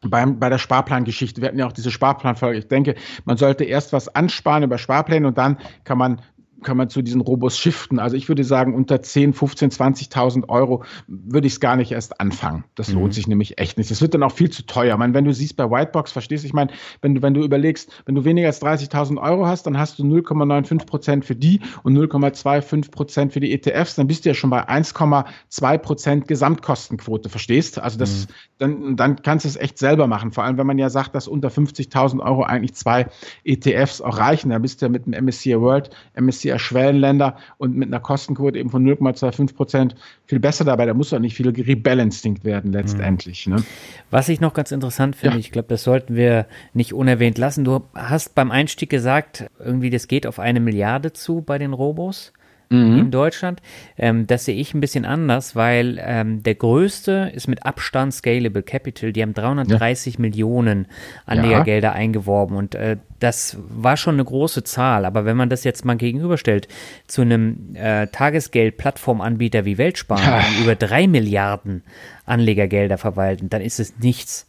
beim, 0.00 0.38
bei 0.38 0.48
der 0.48 0.58
Sparplangeschichte. 0.58 1.40
Wir 1.40 1.48
hatten 1.48 1.58
ja 1.58 1.66
auch 1.66 1.72
diese 1.72 1.90
Sparplanfolge. 1.90 2.58
Ich 2.58 2.68
denke, 2.68 2.96
man 3.24 3.36
sollte 3.36 3.64
erst 3.64 3.92
was 3.92 4.14
ansparen 4.14 4.64
über 4.64 4.78
Sparpläne 4.78 5.26
und 5.26 5.38
dann 5.38 5.58
kann 5.84 5.98
man 5.98 6.20
kann 6.66 6.76
man 6.76 6.90
zu 6.90 7.00
diesen 7.00 7.20
Robos 7.22 7.56
shiften. 7.56 7.98
Also 7.98 8.16
ich 8.16 8.28
würde 8.28 8.44
sagen, 8.44 8.74
unter 8.74 9.00
10, 9.00 9.32
15, 9.32 9.70
20.000 9.70 10.48
Euro 10.48 10.84
würde 11.06 11.46
ich 11.46 11.54
es 11.54 11.60
gar 11.60 11.76
nicht 11.76 11.92
erst 11.92 12.20
anfangen. 12.20 12.64
Das 12.74 12.88
mhm. 12.88 12.98
lohnt 12.98 13.14
sich 13.14 13.28
nämlich 13.28 13.58
echt 13.58 13.78
nicht. 13.78 13.90
Das 13.90 14.02
wird 14.02 14.12
dann 14.12 14.22
auch 14.24 14.32
viel 14.32 14.50
zu 14.50 14.66
teuer. 14.66 14.94
Ich 14.94 14.98
meine, 14.98 15.14
wenn 15.14 15.24
du 15.24 15.32
siehst 15.32 15.56
bei 15.56 15.70
Whitebox, 15.70 16.12
verstehst 16.12 16.44
du, 16.44 16.48
ich 16.48 16.52
meine, 16.52 16.72
wenn 17.00 17.14
du, 17.14 17.22
wenn 17.22 17.32
du 17.32 17.42
überlegst, 17.42 17.90
wenn 18.04 18.16
du 18.16 18.24
weniger 18.24 18.48
als 18.48 18.60
30.000 18.60 19.22
Euro 19.22 19.46
hast, 19.46 19.66
dann 19.66 19.78
hast 19.78 19.98
du 19.98 20.02
0,95 20.02 20.86
Prozent 20.86 21.24
für 21.24 21.36
die 21.36 21.60
und 21.84 21.96
0,25 21.96 22.90
Prozent 22.90 23.32
für 23.32 23.40
die 23.40 23.52
ETFs, 23.52 23.94
dann 23.94 24.08
bist 24.08 24.24
du 24.24 24.30
ja 24.30 24.34
schon 24.34 24.50
bei 24.50 24.68
1,2 24.68 25.78
Prozent 25.78 26.28
Gesamtkostenquote, 26.28 27.28
verstehst? 27.28 27.78
Also 27.78 27.98
das, 27.98 28.26
mhm. 28.26 28.32
dann, 28.58 28.96
dann 28.96 29.22
kannst 29.22 29.44
du 29.44 29.48
es 29.48 29.56
echt 29.56 29.78
selber 29.78 30.08
machen. 30.08 30.32
Vor 30.32 30.42
allem, 30.42 30.58
wenn 30.58 30.66
man 30.66 30.78
ja 30.78 30.90
sagt, 30.90 31.14
dass 31.14 31.28
unter 31.28 31.48
50.000 31.48 32.20
Euro 32.20 32.42
eigentlich 32.42 32.74
zwei 32.74 33.06
ETFs 33.44 34.00
auch 34.00 34.18
reichen. 34.18 34.50
Da 34.50 34.58
bist 34.58 34.82
du 34.82 34.86
ja 34.86 34.90
mit 34.90 35.06
dem 35.06 35.24
MSCI 35.24 35.60
World, 35.60 35.90
MSCI 36.18 36.55
eher 36.56 36.58
Schwellenländer 36.58 37.36
und 37.58 37.76
mit 37.76 37.88
einer 37.88 38.00
Kostenquote 38.00 38.58
eben 38.58 38.70
von 38.70 38.84
0,25 38.84 39.54
Prozent 39.54 39.96
viel 40.26 40.40
besser 40.40 40.64
dabei. 40.64 40.86
Da 40.86 40.94
muss 40.94 41.10
doch 41.10 41.18
nicht 41.18 41.36
viel 41.36 41.48
rebalanced 41.48 42.44
werden 42.44 42.72
letztendlich. 42.72 43.46
Ne? 43.46 43.62
Was 44.10 44.28
ich 44.28 44.40
noch 44.40 44.54
ganz 44.54 44.72
interessant 44.72 45.16
finde, 45.16 45.36
ja. 45.36 45.40
ich 45.40 45.52
glaube, 45.52 45.68
das 45.68 45.84
sollten 45.84 46.16
wir 46.16 46.46
nicht 46.72 46.94
unerwähnt 46.94 47.38
lassen. 47.38 47.64
Du 47.64 47.82
hast 47.94 48.34
beim 48.34 48.50
Einstieg 48.50 48.90
gesagt, 48.90 49.46
irgendwie 49.58 49.90
das 49.90 50.08
geht 50.08 50.26
auf 50.26 50.38
eine 50.38 50.60
Milliarde 50.60 51.12
zu 51.12 51.42
bei 51.42 51.58
den 51.58 51.72
Robos 51.72 52.32
mhm. 52.68 52.98
in 52.98 53.10
Deutschland. 53.10 53.60
Ähm, 53.96 54.26
das 54.26 54.44
sehe 54.44 54.56
ich 54.56 54.74
ein 54.74 54.80
bisschen 54.80 55.04
anders, 55.04 55.56
weil 55.56 56.00
ähm, 56.02 56.42
der 56.42 56.54
größte 56.54 57.32
ist 57.34 57.48
mit 57.48 57.64
Abstand 57.64 58.14
Scalable 58.14 58.62
Capital. 58.62 59.12
Die 59.12 59.22
haben 59.22 59.34
330 59.34 60.14
ja. 60.14 60.20
Millionen 60.20 60.86
Anlegergelder 61.26 61.88
ja. 61.88 61.94
eingeworben 61.94 62.56
und 62.56 62.74
äh, 62.74 62.96
das 63.18 63.56
war 63.68 63.96
schon 63.96 64.16
eine 64.16 64.24
große 64.24 64.64
Zahl. 64.64 65.04
Aber 65.04 65.24
wenn 65.24 65.36
man 65.36 65.48
das 65.48 65.64
jetzt 65.64 65.84
mal 65.84 65.96
gegenüberstellt 65.96 66.68
zu 67.06 67.22
einem 67.22 67.74
äh, 67.74 68.06
Tagesgeld-Plattformanbieter 68.08 69.64
wie 69.64 69.78
Weltsparen, 69.78 70.44
die 70.50 70.62
über 70.64 70.74
drei 70.74 71.06
Milliarden 71.06 71.82
Anlegergelder 72.26 72.98
verwalten, 72.98 73.48
dann 73.48 73.62
ist 73.62 73.80
es 73.80 73.98
nichts. 73.98 74.46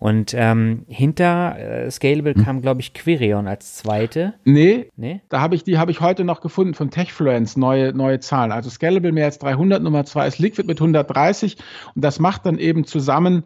Und 0.00 0.32
ähm, 0.34 0.86
hinter 0.88 1.58
äh, 1.58 1.90
Scalable 1.90 2.34
hm. 2.34 2.42
kam, 2.42 2.62
glaube 2.62 2.80
ich, 2.80 2.94
Quirion 2.94 3.46
als 3.46 3.76
zweite. 3.76 4.32
Nee, 4.44 4.88
nee? 4.96 5.20
da 5.28 5.42
habe 5.42 5.54
ich 5.54 5.62
die 5.62 5.76
habe 5.76 5.90
ich 5.90 6.00
heute 6.00 6.24
noch 6.24 6.40
gefunden 6.40 6.72
von 6.72 6.90
Techfluence, 6.90 7.58
neue, 7.58 7.92
neue 7.92 8.18
Zahlen. 8.18 8.50
Also 8.50 8.70
Scalable 8.70 9.12
mehr 9.12 9.26
als 9.26 9.38
300, 9.38 9.82
Nummer 9.82 10.06
zwei 10.06 10.26
ist 10.26 10.38
Liquid 10.38 10.66
mit 10.66 10.80
130 10.80 11.58
und 11.94 12.02
das 12.02 12.18
macht 12.18 12.46
dann 12.46 12.58
eben 12.58 12.84
zusammen 12.84 13.44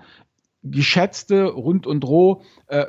geschätzte 0.62 1.44
rund 1.44 1.88
und 1.88 2.04
roh 2.04 2.42
äh, 2.68 2.86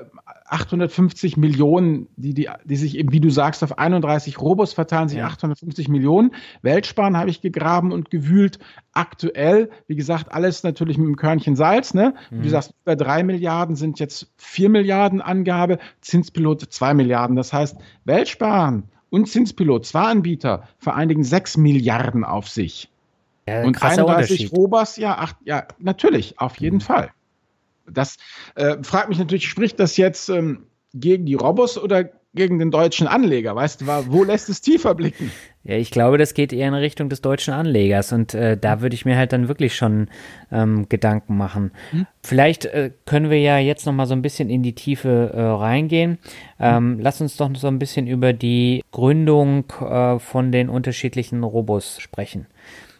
850 0.47 1.37
Millionen, 1.37 2.07
die, 2.17 2.33
die, 2.33 2.49
die 2.63 2.75
sich 2.75 2.97
eben, 2.97 3.11
wie 3.11 3.19
du 3.19 3.29
sagst, 3.29 3.63
auf 3.63 3.79
31 3.79 4.39
Robos 4.39 4.73
verteilen, 4.73 5.09
sich 5.09 5.17
ja. 5.17 5.25
850 5.25 5.87
Millionen. 5.87 6.31
Weltsparen 6.61 7.17
habe 7.17 7.31
ich 7.31 7.41
gegraben 7.41 7.91
und 7.91 8.11
gewühlt. 8.11 8.59
Aktuell, 8.93 9.71
wie 9.87 9.95
gesagt, 9.95 10.31
alles 10.31 10.63
natürlich 10.63 10.97
mit 10.97 11.07
einem 11.07 11.15
Körnchen 11.15 11.55
Salz. 11.55 11.93
Ne? 11.95 12.13
Mhm. 12.29 12.39
Wie 12.39 12.43
du 12.43 12.49
sagst, 12.49 12.73
über 12.83 12.95
drei 12.95 13.23
Milliarden 13.23 13.75
sind 13.75 13.99
jetzt 13.99 14.31
vier 14.37 14.69
Milliarden 14.69 15.19
Angabe, 15.21 15.79
Zinspilot 16.01 16.61
zwei 16.71 16.93
Milliarden. 16.93 17.35
Das 17.35 17.51
heißt, 17.51 17.77
Weltsparen 18.03 18.83
und 19.09 19.27
Zinspilot, 19.27 19.85
zwei 19.85 20.03
Anbieter, 20.03 20.67
vereinigen 20.77 21.23
6 21.23 21.57
Milliarden 21.57 22.23
auf 22.23 22.47
sich. 22.49 22.89
Ja, 23.47 23.63
und 23.63 23.81
31 23.81 24.51
Robas, 24.51 24.97
ja, 24.97 25.17
acht, 25.17 25.37
ja, 25.43 25.67
natürlich, 25.79 26.39
auf 26.39 26.59
jeden 26.59 26.77
mhm. 26.77 26.81
Fall. 26.81 27.11
Das 27.89 28.17
äh, 28.55 28.77
fragt 28.83 29.09
mich 29.09 29.19
natürlich, 29.19 29.47
spricht 29.47 29.79
das 29.79 29.97
jetzt 29.97 30.29
ähm, 30.29 30.65
gegen 30.93 31.25
die 31.25 31.35
Robos 31.35 31.77
oder 31.77 32.09
gegen 32.35 32.59
den 32.59 32.69
deutschen 32.69 33.07
Anleger? 33.07 33.55
Weißt 33.55 33.81
du, 33.81 33.87
wo 33.87 34.23
lässt 34.23 34.49
es 34.49 34.61
tiefer 34.61 34.93
blicken? 34.93 35.31
Ja, 35.63 35.77
ich 35.77 35.89
glaube, 35.89 36.19
das 36.19 36.35
geht 36.35 36.53
eher 36.53 36.67
in 36.67 36.73
Richtung 36.75 37.09
des 37.09 37.21
deutschen 37.21 37.53
Anlegers 37.53 38.11
und 38.11 38.35
äh, 38.35 38.55
da 38.55 38.81
würde 38.81 38.93
ich 38.93 39.05
mir 39.05 39.17
halt 39.17 39.33
dann 39.33 39.47
wirklich 39.47 39.75
schon 39.75 40.09
ähm, 40.51 40.87
Gedanken 40.89 41.37
machen. 41.37 41.71
Hm? 41.89 42.05
Vielleicht 42.21 42.65
äh, 42.65 42.91
können 43.05 43.31
wir 43.31 43.39
ja 43.39 43.57
jetzt 43.57 43.85
noch 43.85 43.93
mal 43.93 44.05
so 44.05 44.13
ein 44.13 44.21
bisschen 44.21 44.49
in 44.49 44.61
die 44.61 44.75
Tiefe 44.75 45.31
äh, 45.33 45.41
reingehen. 45.41 46.19
Ähm, 46.59 46.97
hm? 46.97 46.99
Lass 46.99 47.19
uns 47.19 47.37
doch 47.37 47.49
so 47.55 47.67
ein 47.67 47.79
bisschen 47.79 48.05
über 48.05 48.31
die 48.33 48.83
Gründung 48.91 49.65
äh, 49.81 50.19
von 50.19 50.51
den 50.51 50.69
unterschiedlichen 50.69 51.43
Robos 51.43 51.99
sprechen. 51.99 52.45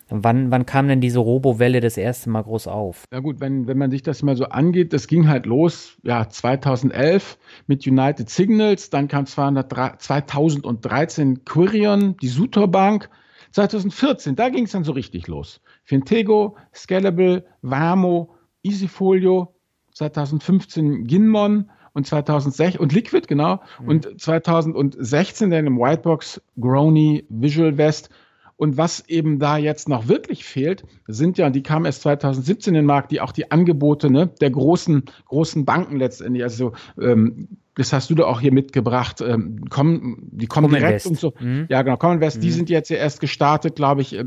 Wann, 0.10 0.52
wann 0.52 0.68
kam 0.68 0.88
denn 0.88 1.02
diese 1.02 1.18
Robo-Welle 1.20 1.80
das 1.80 1.98
erste 1.98 2.30
Mal 2.30 2.44
groß 2.44 2.68
auf? 2.68 3.06
Ja 3.12 3.22
gut, 3.22 3.40
wenn, 3.40 3.66
wenn 3.68 3.80
man 3.80 3.90
sich 3.90 4.04
das 4.04 4.22
mal 4.22 4.36
so 4.36 4.46
angeht, 4.46 4.94
das 4.94 5.08
ging 5.08 5.28
halt 5.28 5.48
los, 5.48 5.98
ja, 6.04 6.30
2011 6.30 7.40
mit 7.66 7.88
United 7.88 8.30
Signals, 8.30 8.92
dann 8.92 9.08
kam 9.08 9.26
2013 9.26 11.44
Quirion, 11.46 12.18
die 12.18 12.28
Sutor 12.28 12.68
Bank, 12.68 13.10
2014, 13.52 14.36
da 14.36 14.50
ging 14.50 14.66
es 14.66 14.74
dann 14.74 14.84
so 14.84 14.92
richtig 14.92 15.28
los. 15.28 15.60
Fintego, 15.86 16.56
Scalable, 16.74 17.44
Vamo, 17.64 18.36
Easyfolio, 18.64 19.56
2015 19.94 21.06
Ginmon 21.06 21.72
und 21.94 22.06
2006 22.06 22.78
und 22.78 22.94
Liquid, 22.94 23.26
genau, 23.28 23.60
mhm. 23.80 23.88
und 23.88 24.22
2016 24.22 25.50
dann 25.50 25.66
im 25.66 25.80
Whitebox 25.80 26.42
Grony 26.60 27.26
Visual 27.30 27.76
West 27.78 28.12
und 28.58 28.78
was 28.78 29.08
eben 29.08 29.40
da 29.40 29.58
jetzt 29.58 29.90
noch 29.90 30.08
wirklich 30.08 30.46
fehlt, 30.46 30.86
sind 31.08 31.38
ja, 31.38 31.50
die 31.50 31.64
kamen 31.64 31.86
erst 31.86 32.02
2017 32.04 32.74
in 32.74 32.82
den 32.82 32.86
Markt, 32.86 33.12
die 33.12 33.22
auch 33.22 33.32
die 33.32 33.52
Angebote 33.52 34.10
ne, 34.10 34.28
der 34.40 34.50
großen, 34.50 35.04
großen 35.26 35.66
Banken 35.66 35.98
letztendlich, 35.98 36.44
also 36.44 36.74
ähm, 37.00 37.48
das 37.76 37.92
hast 37.92 38.10
du 38.10 38.16
da 38.16 38.24
auch 38.24 38.40
hier 38.40 38.54
mitgebracht, 38.54 39.22
ähm, 39.22 39.66
kommen, 39.70 40.30
die 40.32 40.48
kommen 40.48 40.68
Common 40.68 40.80
direkt 40.80 40.96
West. 40.96 41.08
und 41.08 41.20
so. 41.20 41.34
Mhm. 41.40 41.66
Ja, 41.70 41.82
genau, 41.82 41.98
Common 41.98 42.22
West, 42.22 42.38
mhm. 42.38 42.42
die 42.42 42.52
sind 42.52 42.70
jetzt 42.70 42.90
ja 42.90 42.98
erst 42.98 43.20
gestartet, 43.20 43.76
glaube 43.76 44.02
ich, 44.02 44.18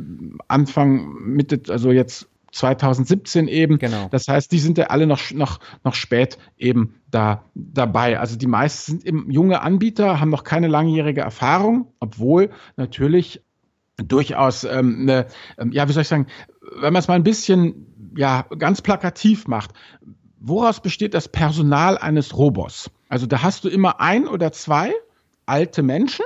Anfang, 0.49 1.14
Mitte, 1.23 1.62
also 1.73 1.91
jetzt 1.91 2.29
2017 2.53 3.49
eben. 3.49 3.79
Genau. 3.79 4.09
Das 4.11 4.29
heißt, 4.29 4.51
die 4.53 4.59
sind 4.59 4.79
ja 4.79 4.87
alle 4.87 5.07
noch, 5.07 5.31
noch, 5.33 5.61
noch 5.85 5.95
spät 5.95 6.38
eben 6.57 6.95
da 7.11 7.45
dabei. 7.55 8.19
Also 8.19 8.37
die 8.37 8.47
meisten 8.47 8.93
sind 8.93 9.07
eben 9.07 9.31
junge 9.31 9.62
Anbieter, 9.62 10.21
haben 10.21 10.31
noch 10.31 10.45
keine 10.45 10.69
langjährige 10.69 11.21
Erfahrung, 11.21 11.93
obwohl 12.01 12.51
natürlich 12.77 13.43
durchaus 13.99 14.65
ähm, 14.65 15.01
eine, 15.03 15.27
ähm, 15.59 15.73
ja, 15.73 15.89
wie 15.89 15.93
soll 15.93 16.03
ich 16.03 16.09
sagen, 16.09 16.27
wenn 16.81 16.93
man 16.93 17.01
es 17.01 17.09
mal 17.09 17.15
ein 17.15 17.25
bisschen, 17.25 17.87
ja, 18.17 18.47
ganz 18.59 18.83
plakativ 18.83 19.47
macht, 19.47 19.73
woraus 20.41 20.81
besteht 20.81 21.15
das 21.15 21.29
Personal 21.29 21.99
eines 21.99 22.37
Robos? 22.37 22.91
Also 23.09 23.27
da 23.27 23.43
hast 23.43 23.65
du 23.65 23.69
immer 23.69 24.01
ein 24.01 24.29
oder 24.29 24.53
zwei 24.53 24.93
alte 25.47 25.83
Menschen, 25.83 26.25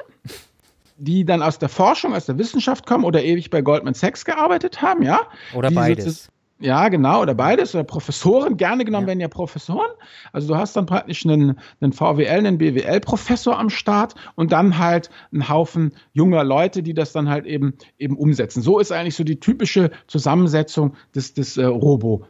die 0.97 1.25
dann 1.25 1.43
aus 1.43 1.59
der 1.59 1.69
Forschung, 1.69 2.15
aus 2.15 2.27
der 2.27 2.39
Wissenschaft 2.39 2.87
kommen 2.87 3.05
oder 3.05 3.23
ewig 3.23 3.51
bei 3.51 3.63
Goldman 3.63 3.95
Sachs 3.95 4.25
gearbeitet 4.25 4.83
haben, 4.83 5.03
ja? 5.03 5.21
Oder 5.55 5.71
beides. 5.71 6.32
Ja, 6.62 6.88
genau, 6.90 7.22
oder 7.22 7.35
beides, 7.35 7.75
oder 7.75 7.83
Professoren, 7.83 8.57
gerne 8.57 8.85
genommen 8.85 9.05
ja. 9.05 9.09
werden 9.09 9.20
ja 9.20 9.27
Professoren. 9.27 9.90
Also 10.33 10.46
du 10.46 10.57
hast 10.57 10.77
dann 10.77 10.87
praktisch 10.87 11.27
einen, 11.27 11.59
einen 11.81 11.92
VWL, 11.92 12.29
einen 12.29 12.57
BWL-Professor 12.59 13.59
am 13.59 13.68
Start 13.68 14.14
und 14.37 14.53
dann 14.53 14.79
halt 14.79 15.11
einen 15.33 15.48
Haufen 15.48 15.92
junger 16.12 16.44
Leute, 16.44 16.85
die 16.85 16.94
das 16.94 17.11
dann 17.12 17.29
halt 17.29 17.46
eben, 17.46 17.75
eben 17.98 18.16
umsetzen. 18.16 18.62
So 18.62 18.79
ist 18.79 18.92
eigentlich 18.92 19.16
so 19.16 19.25
die 19.25 19.40
typische 19.40 19.90
Zusammensetzung 20.07 20.94
des, 21.16 21.35
des 21.35 21.57
äh, 21.57 21.64
Robo, 21.64 22.27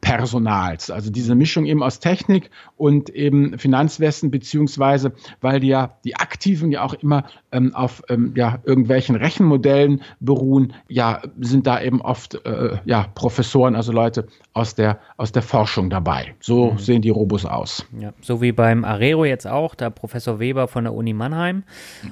Personals. 0.00 0.90
Also 0.90 1.10
diese 1.10 1.34
Mischung 1.34 1.66
eben 1.66 1.82
aus 1.82 1.98
Technik 1.98 2.50
und 2.76 3.10
eben 3.10 3.58
Finanzwesen, 3.58 4.30
beziehungsweise 4.30 5.12
weil 5.40 5.58
die 5.58 5.68
ja 5.68 5.98
die 6.04 6.14
Aktiven 6.14 6.70
ja 6.70 6.84
auch 6.84 6.94
immer 6.94 7.24
ähm, 7.50 7.74
auf 7.74 8.02
ähm, 8.08 8.32
ja, 8.36 8.60
irgendwelchen 8.64 9.16
Rechenmodellen 9.16 10.02
beruhen, 10.20 10.74
ja, 10.88 11.22
sind 11.40 11.66
da 11.66 11.80
eben 11.80 12.00
oft 12.00 12.34
äh, 12.46 12.78
ja, 12.84 13.06
Professoren, 13.14 13.74
also 13.74 13.90
Leute 13.90 14.28
aus 14.52 14.76
der, 14.76 15.00
aus 15.16 15.32
der 15.32 15.42
Forschung 15.42 15.90
dabei. 15.90 16.36
So 16.40 16.72
mhm. 16.72 16.78
sehen 16.78 17.02
die 17.02 17.10
Robos 17.10 17.44
aus. 17.44 17.84
Ja, 17.98 18.12
so 18.20 18.40
wie 18.40 18.52
beim 18.52 18.84
Arero 18.84 19.24
jetzt 19.24 19.46
auch, 19.46 19.74
da 19.74 19.90
Professor 19.90 20.38
Weber 20.38 20.68
von 20.68 20.84
der 20.84 20.94
Uni 20.94 21.12
Mannheim. 21.12 21.64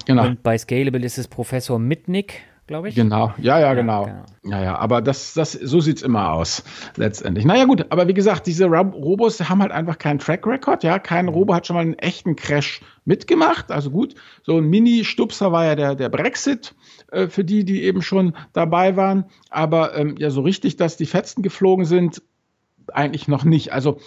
Genau. 0.07 0.27
Und 0.27 0.43
bei 0.43 0.59
Scalable 0.59 1.05
ist 1.05 1.19
es 1.19 1.29
Professor 1.29 1.79
Mitnick 1.79 2.43
glaube 2.67 2.89
ich. 2.89 2.95
Genau, 2.95 3.33
ja, 3.39 3.59
ja, 3.59 3.75
genau. 3.75 4.05
genau. 4.05 4.25
Ja, 4.45 4.63
ja, 4.63 4.79
aber 4.79 5.03
das, 5.03 5.35
das, 5.35 5.53
so 5.53 5.81
sieht's 5.81 6.03
immer 6.03 6.33
aus, 6.33 6.63
letztendlich. 6.97 7.45
Naja, 7.45 7.65
gut, 7.65 7.87
aber 7.91 8.09
wie 8.09 8.15
gesagt, 8.15 8.47
diese 8.47 8.67
Robos 8.67 9.41
haben 9.49 9.61
halt 9.61 9.73
einfach 9.73 9.99
keinen 9.99 10.19
Track 10.19 10.47
Record, 10.47 10.85
ja. 10.85 10.99
Kein 10.99 11.29
Robo 11.29 11.55
hat 11.55 11.67
schon 11.67 11.77
mal 11.77 11.81
einen 11.81 11.95
echten 11.95 12.37
Crash 12.37 12.81
mitgemacht. 13.05 13.71
Also 13.71 13.91
gut, 13.91 14.15
so 14.43 14.59
ein 14.59 14.65
Mini-Stupser 14.65 15.53
war 15.53 15.65
ja 15.65 15.75
der, 15.75 15.95
der 15.95 16.09
Brexit 16.09 16.75
äh, 17.13 17.29
für 17.29 17.45
die, 17.45 17.65
die 17.65 17.83
eben 17.83 18.03
schon 18.03 18.35
dabei 18.53 18.97
waren. 18.97 19.25
Aber 19.51 19.97
ähm, 19.97 20.17
ja, 20.19 20.31
so 20.31 20.43
richtig, 20.43 20.77
dass 20.77 20.97
die 20.97 21.07
Fetzen 21.07 21.43
geflogen 21.43 21.85
sind, 21.85 22.23
eigentlich 22.93 23.29
noch 23.29 23.45
nicht. 23.45 23.73
Also 23.73 23.99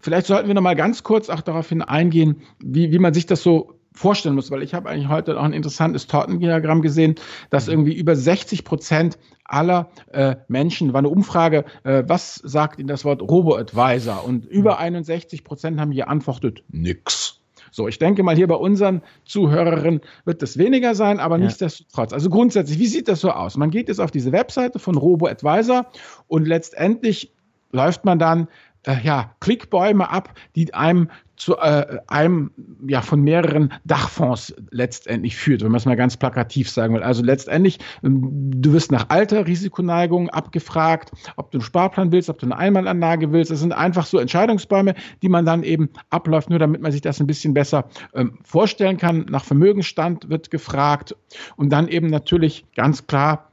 vielleicht 0.00 0.26
sollten 0.26 0.48
wir 0.48 0.54
noch 0.54 0.62
mal 0.62 0.76
ganz 0.76 1.02
kurz 1.02 1.28
auch 1.28 1.40
darauf 1.40 1.68
hin 1.68 1.82
eingehen, 1.82 2.42
wie, 2.62 2.92
wie 2.92 2.98
man 2.98 3.14
sich 3.14 3.26
das 3.26 3.42
so 3.42 3.77
vorstellen 3.98 4.34
muss, 4.34 4.50
weil 4.50 4.62
ich 4.62 4.74
habe 4.74 4.88
eigentlich 4.88 5.08
heute 5.08 5.38
auch 5.38 5.44
ein 5.44 5.52
interessantes 5.52 6.06
Tortendiagramm 6.06 6.82
gesehen, 6.82 7.16
dass 7.50 7.66
mhm. 7.66 7.72
irgendwie 7.72 7.94
über 7.94 8.16
60 8.16 8.64
Prozent 8.64 9.18
aller 9.44 9.90
äh, 10.12 10.36
Menschen, 10.48 10.92
war 10.92 10.98
eine 10.98 11.08
Umfrage, 11.08 11.64
äh, 11.84 12.04
was 12.06 12.36
sagt 12.36 12.78
Ihnen 12.78 12.88
das 12.88 13.04
Wort 13.04 13.22
Robo-Advisor? 13.22 14.24
Und 14.24 14.46
über 14.46 14.78
61 14.78 15.40
mhm. 15.40 15.44
Prozent 15.44 15.80
haben 15.80 15.90
geantwortet, 15.90 16.62
nix. 16.68 17.40
So, 17.70 17.88
ich 17.88 17.98
denke 17.98 18.22
mal, 18.22 18.34
hier 18.34 18.46
bei 18.46 18.54
unseren 18.54 19.02
Zuhörerinnen 19.24 20.00
wird 20.24 20.42
das 20.42 20.58
weniger 20.58 20.94
sein, 20.94 21.20
aber 21.20 21.36
ja. 21.36 21.44
nichtsdestotrotz. 21.44 22.12
Also 22.12 22.30
grundsätzlich, 22.30 22.78
wie 22.78 22.86
sieht 22.86 23.08
das 23.08 23.20
so 23.20 23.30
aus? 23.30 23.56
Man 23.56 23.70
geht 23.70 23.88
jetzt 23.88 24.00
auf 24.00 24.10
diese 24.10 24.32
Webseite 24.32 24.78
von 24.78 24.96
Robo-Advisor 24.96 25.86
und 26.28 26.46
letztendlich 26.46 27.32
läuft 27.70 28.04
man 28.04 28.18
dann 28.18 28.48
äh, 28.88 29.00
ja, 29.02 29.34
Klickbäume 29.40 30.10
ab, 30.10 30.34
die 30.56 30.72
einem 30.72 31.10
zu 31.36 31.56
äh, 31.58 31.98
einem 32.08 32.50
ja 32.88 33.00
von 33.00 33.22
mehreren 33.22 33.72
Dachfonds 33.84 34.54
letztendlich 34.70 35.36
führt, 35.36 35.62
wenn 35.62 35.70
man 35.70 35.78
es 35.78 35.84
mal 35.84 35.94
ganz 35.94 36.16
plakativ 36.16 36.68
sagen 36.68 36.94
will. 36.94 37.02
Also 37.02 37.22
letztendlich, 37.22 37.78
ähm, 38.02 38.50
du 38.50 38.72
wirst 38.72 38.90
nach 38.90 39.08
Alter, 39.08 39.46
Risikoneigung 39.46 40.30
abgefragt, 40.30 41.12
ob 41.36 41.52
du 41.52 41.58
einen 41.58 41.64
Sparplan 41.64 42.10
willst, 42.10 42.28
ob 42.28 42.38
du 42.38 42.46
eine 42.46 42.56
Einmalanlage 42.56 43.30
willst. 43.30 43.52
Das 43.52 43.60
sind 43.60 43.72
einfach 43.72 44.06
so 44.06 44.18
Entscheidungsbäume, 44.18 44.94
die 45.22 45.28
man 45.28 45.44
dann 45.44 45.62
eben 45.62 45.90
abläuft, 46.10 46.50
nur 46.50 46.58
damit 46.58 46.80
man 46.80 46.90
sich 46.90 47.02
das 47.02 47.20
ein 47.20 47.26
bisschen 47.26 47.54
besser 47.54 47.88
ähm, 48.14 48.38
vorstellen 48.42 48.96
kann. 48.96 49.26
Nach 49.28 49.44
Vermögensstand 49.44 50.28
wird 50.30 50.50
gefragt 50.50 51.14
und 51.56 51.70
dann 51.70 51.86
eben 51.88 52.08
natürlich 52.08 52.64
ganz 52.74 53.06
klar 53.06 53.48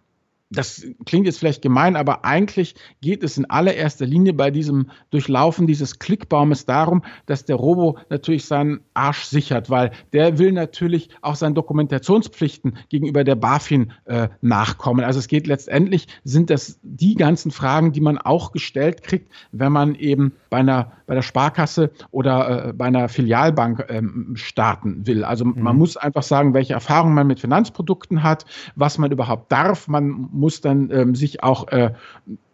das 0.51 0.85
klingt 1.05 1.25
jetzt 1.25 1.39
vielleicht 1.39 1.61
gemein, 1.61 1.95
aber 1.95 2.23
eigentlich 2.23 2.75
geht 3.01 3.23
es 3.23 3.37
in 3.37 3.49
allererster 3.49 4.05
Linie 4.05 4.33
bei 4.33 4.51
diesem 4.51 4.91
Durchlaufen 5.09 5.65
dieses 5.65 5.97
Klickbaumes 5.97 6.65
darum, 6.65 7.03
dass 7.25 7.45
der 7.45 7.55
Robo 7.55 7.97
natürlich 8.09 8.45
seinen 8.45 8.81
Arsch 8.93 9.23
sichert, 9.23 9.69
weil 9.69 9.91
der 10.13 10.37
will 10.37 10.51
natürlich 10.51 11.09
auch 11.21 11.35
seinen 11.35 11.55
Dokumentationspflichten 11.55 12.77
gegenüber 12.89 13.23
der 13.23 13.35
BaFin 13.35 13.93
äh, 14.05 14.29
nachkommen. 14.41 15.03
Also 15.03 15.19
es 15.19 15.27
geht 15.27 15.47
letztendlich, 15.47 16.07
sind 16.23 16.49
das 16.49 16.79
die 16.83 17.15
ganzen 17.15 17.49
Fragen, 17.51 17.91
die 17.91 18.01
man 18.01 18.17
auch 18.19 18.51
gestellt 18.51 19.01
kriegt, 19.01 19.31
wenn 19.51 19.71
man 19.71 19.95
eben 19.95 20.33
bei 20.49 20.57
einer 20.57 20.91
bei 21.07 21.15
der 21.15 21.21
Sparkasse 21.21 21.91
oder 22.11 22.69
äh, 22.69 22.73
bei 22.73 22.85
einer 22.85 23.09
Filialbank 23.09 23.85
ähm, 23.89 24.33
starten 24.35 25.05
will. 25.05 25.23
Also 25.23 25.45
mhm. 25.45 25.61
man 25.61 25.77
muss 25.77 25.97
einfach 25.97 26.23
sagen, 26.23 26.53
welche 26.53 26.73
Erfahrungen 26.73 27.13
man 27.13 27.27
mit 27.27 27.39
Finanzprodukten 27.39 28.23
hat, 28.23 28.45
was 28.75 28.97
man 28.97 29.11
überhaupt 29.11 29.51
darf. 29.51 29.87
Man 29.87 30.29
muss 30.35 30.61
dann 30.61 30.91
ähm, 30.91 31.15
sich 31.15 31.43
auch 31.43 31.67
äh, 31.69 31.91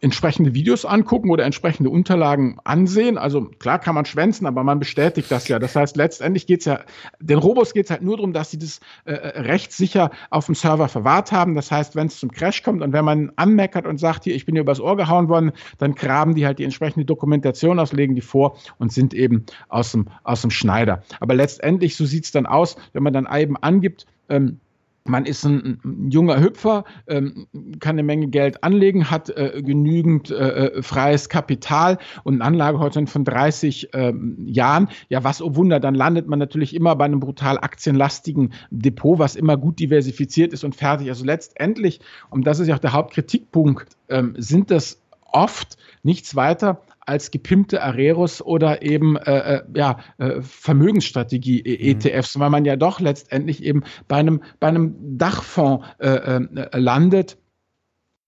entsprechende 0.01 0.53
Videos 0.53 0.83
angucken 0.83 1.29
oder 1.29 1.45
entsprechende 1.45 1.89
Unterlagen 1.89 2.57
ansehen. 2.63 3.17
Also 3.17 3.45
klar 3.59 3.79
kann 3.79 3.95
man 3.95 4.05
schwänzen, 4.05 4.47
aber 4.47 4.63
man 4.63 4.79
bestätigt 4.79 5.31
das 5.31 5.47
ja. 5.47 5.59
Das 5.59 5.75
heißt, 5.75 5.95
letztendlich 5.95 6.47
geht 6.47 6.61
es 6.61 6.65
ja, 6.65 6.81
den 7.19 7.37
Robos 7.37 7.73
geht 7.73 7.85
es 7.85 7.91
halt 7.91 8.01
nur 8.01 8.17
darum, 8.17 8.33
dass 8.33 8.51
sie 8.51 8.57
das 8.57 8.79
äh, 9.05 9.13
rechtssicher 9.13 10.09
auf 10.31 10.47
dem 10.47 10.55
Server 10.55 10.87
verwahrt 10.87 11.31
haben. 11.31 11.53
Das 11.55 11.71
heißt, 11.71 11.95
wenn 11.95 12.07
es 12.07 12.19
zum 12.19 12.31
Crash 12.31 12.63
kommt 12.63 12.81
und 12.81 12.93
wenn 12.93 13.05
man 13.05 13.31
anmeckert 13.35 13.85
und 13.85 13.99
sagt, 13.99 14.23
hier, 14.23 14.35
ich 14.35 14.45
bin 14.45 14.55
hier 14.55 14.63
übers 14.63 14.79
Ohr 14.79 14.97
gehauen 14.97 15.29
worden, 15.29 15.51
dann 15.77 15.93
graben 15.93 16.35
die 16.35 16.45
halt 16.45 16.59
die 16.59 16.63
entsprechende 16.63 17.05
Dokumentation 17.05 17.79
aus, 17.79 17.93
legen 17.93 18.15
die 18.15 18.21
vor 18.21 18.57
und 18.79 18.91
sind 18.91 19.13
eben 19.13 19.45
aus 19.69 19.91
dem, 19.91 20.07
aus 20.23 20.41
dem 20.41 20.51
Schneider. 20.51 21.03
Aber 21.19 21.35
letztendlich, 21.35 21.95
so 21.95 22.05
sieht 22.05 22.25
es 22.25 22.31
dann 22.31 22.45
aus, 22.45 22.75
wenn 22.93 23.03
man 23.03 23.13
dann 23.13 23.27
eben 23.31 23.55
angibt, 23.57 24.07
ähm, 24.29 24.59
man 25.05 25.25
ist 25.25 25.43
ein, 25.45 25.79
ein 25.83 26.11
junger 26.11 26.39
Hüpfer, 26.39 26.83
ähm, 27.07 27.47
kann 27.79 27.95
eine 27.95 28.03
Menge 28.03 28.27
Geld 28.27 28.63
anlegen, 28.63 29.09
hat 29.09 29.29
äh, 29.29 29.61
genügend 29.63 30.29
äh, 30.31 30.67
äh 30.67 30.83
freies 30.83 31.29
Kapital 31.29 31.97
und 32.23 32.33
einen 32.33 32.41
Anlagehorizont 32.41 33.09
von 33.09 33.23
30 33.23 33.89
ähm, 33.93 34.37
Jahren. 34.47 34.89
Ja, 35.09 35.23
was 35.23 35.41
oh 35.41 35.55
Wunder, 35.55 35.79
dann 35.79 35.95
landet 35.95 36.27
man 36.27 36.39
natürlich 36.39 36.75
immer 36.75 36.95
bei 36.95 37.05
einem 37.05 37.19
brutal 37.19 37.57
aktienlastigen 37.57 38.53
Depot, 38.69 39.17
was 39.17 39.35
immer 39.35 39.57
gut 39.57 39.79
diversifiziert 39.79 40.53
ist 40.53 40.63
und 40.63 40.75
fertig. 40.75 41.09
Also 41.09 41.25
letztendlich, 41.25 41.99
und 42.29 42.45
das 42.45 42.59
ist 42.59 42.67
ja 42.67 42.75
auch 42.75 42.79
der 42.79 42.93
Hauptkritikpunkt, 42.93 43.97
ähm, 44.09 44.35
sind 44.37 44.71
das 44.71 45.01
oft 45.31 45.77
nichts 46.03 46.35
weiter 46.35 46.81
als 47.05 47.31
gepimpte 47.31 47.81
Areros 47.83 48.41
oder 48.41 48.81
eben 48.81 49.17
äh, 49.17 49.57
äh 49.57 49.63
ja, 49.75 49.99
äh, 50.17 50.41
Vermögensstrategie-ETFs, 50.41 52.35
mhm. 52.35 52.39
weil 52.39 52.49
man 52.49 52.65
ja 52.65 52.75
doch 52.75 52.99
letztendlich 52.99 53.63
eben 53.63 53.83
bei 54.07 54.17
einem, 54.17 54.41
bei 54.59 54.67
einem 54.67 55.17
Dachfonds 55.17 55.85
äh, 55.99 56.39
landet 56.77 57.37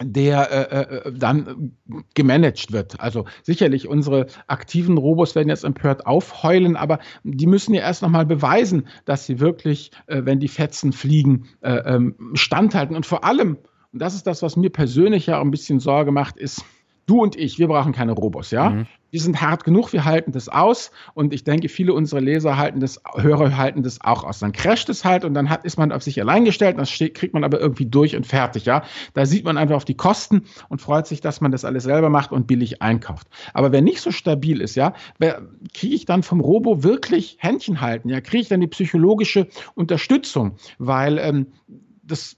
der 0.01 0.71
äh, 0.71 1.11
dann 1.11 1.77
gemanagt 2.13 2.71
wird. 2.71 2.99
Also 2.99 3.25
sicherlich 3.43 3.87
unsere 3.87 4.27
aktiven 4.47 4.97
Robos 4.97 5.35
werden 5.35 5.49
jetzt 5.49 5.63
empört 5.63 6.05
aufheulen, 6.05 6.75
aber 6.75 6.99
die 7.23 7.47
müssen 7.47 7.73
ja 7.73 7.81
erst 7.81 8.01
nochmal 8.01 8.25
beweisen, 8.25 8.87
dass 9.05 9.25
sie 9.25 9.39
wirklich, 9.39 9.91
äh, 10.07 10.21
wenn 10.25 10.39
die 10.39 10.47
Fetzen 10.47 10.93
fliegen, 10.93 11.47
äh, 11.61 11.75
ähm, 11.85 12.15
standhalten. 12.33 12.95
Und 12.95 13.05
vor 13.05 13.23
allem, 13.23 13.57
und 13.91 14.01
das 14.01 14.15
ist 14.15 14.27
das, 14.27 14.41
was 14.41 14.57
mir 14.57 14.71
persönlich 14.71 15.27
ja 15.27 15.39
ein 15.39 15.51
bisschen 15.51 15.79
Sorge 15.79 16.11
macht, 16.11 16.37
ist, 16.37 16.65
du 17.05 17.21
und 17.21 17.35
ich, 17.35 17.59
wir 17.59 17.67
brauchen 17.67 17.93
keine 17.93 18.13
Robos, 18.13 18.51
ja. 18.51 18.69
Mhm. 18.69 18.87
Die 19.11 19.19
sind 19.19 19.41
hart 19.41 19.63
genug, 19.63 19.93
wir 19.93 20.05
halten 20.05 20.31
das 20.31 20.49
aus 20.49 20.89
und 21.13 21.33
ich 21.33 21.43
denke, 21.43 21.69
viele 21.69 21.93
unserer 21.93 22.19
Leser 22.19 22.57
halten 22.57 22.79
das, 22.79 22.99
Hörer 23.15 23.55
halten 23.57 23.83
das 23.83 24.01
auch 24.01 24.23
aus. 24.23 24.39
Dann 24.39 24.53
crasht 24.53 24.89
es 24.89 25.05
halt 25.05 25.23
und 25.23 25.35
dann 25.35 25.51
hat, 25.51 25.65
ist 25.65 25.77
man 25.77 25.91
auf 25.91 26.01
sich 26.01 26.19
allein 26.19 26.45
gestellt, 26.45 26.79
das 26.79 26.89
kriegt 26.89 27.33
man 27.33 27.43
aber 27.43 27.59
irgendwie 27.59 27.85
durch 27.85 28.15
und 28.15 28.25
fertig, 28.25 28.65
ja. 28.65 28.83
Da 29.13 29.25
sieht 29.25 29.45
man 29.45 29.57
einfach 29.57 29.75
auf 29.75 29.85
die 29.85 29.95
Kosten 29.95 30.45
und 30.69 30.81
freut 30.81 31.05
sich, 31.05 31.21
dass 31.21 31.41
man 31.41 31.51
das 31.51 31.63
alles 31.63 31.83
selber 31.83 32.09
macht 32.09 32.31
und 32.31 32.47
billig 32.47 32.81
einkauft. 32.81 33.27
Aber 33.53 33.71
wer 33.71 33.81
nicht 33.81 34.01
so 34.01 34.11
stabil 34.11 34.61
ist, 34.61 34.75
ja, 34.75 34.93
kriege 35.73 35.95
ich 35.95 36.05
dann 36.05 36.23
vom 36.23 36.39
Robo 36.39 36.83
wirklich 36.83 37.37
Händchen 37.39 37.81
halten, 37.81 38.09
ja, 38.09 38.19
kriege 38.19 38.41
ich 38.41 38.49
dann 38.49 38.61
die 38.61 38.67
psychologische 38.67 39.47
Unterstützung, 39.75 40.55
weil 40.79 41.19
ähm, 41.19 41.47
das 42.01 42.37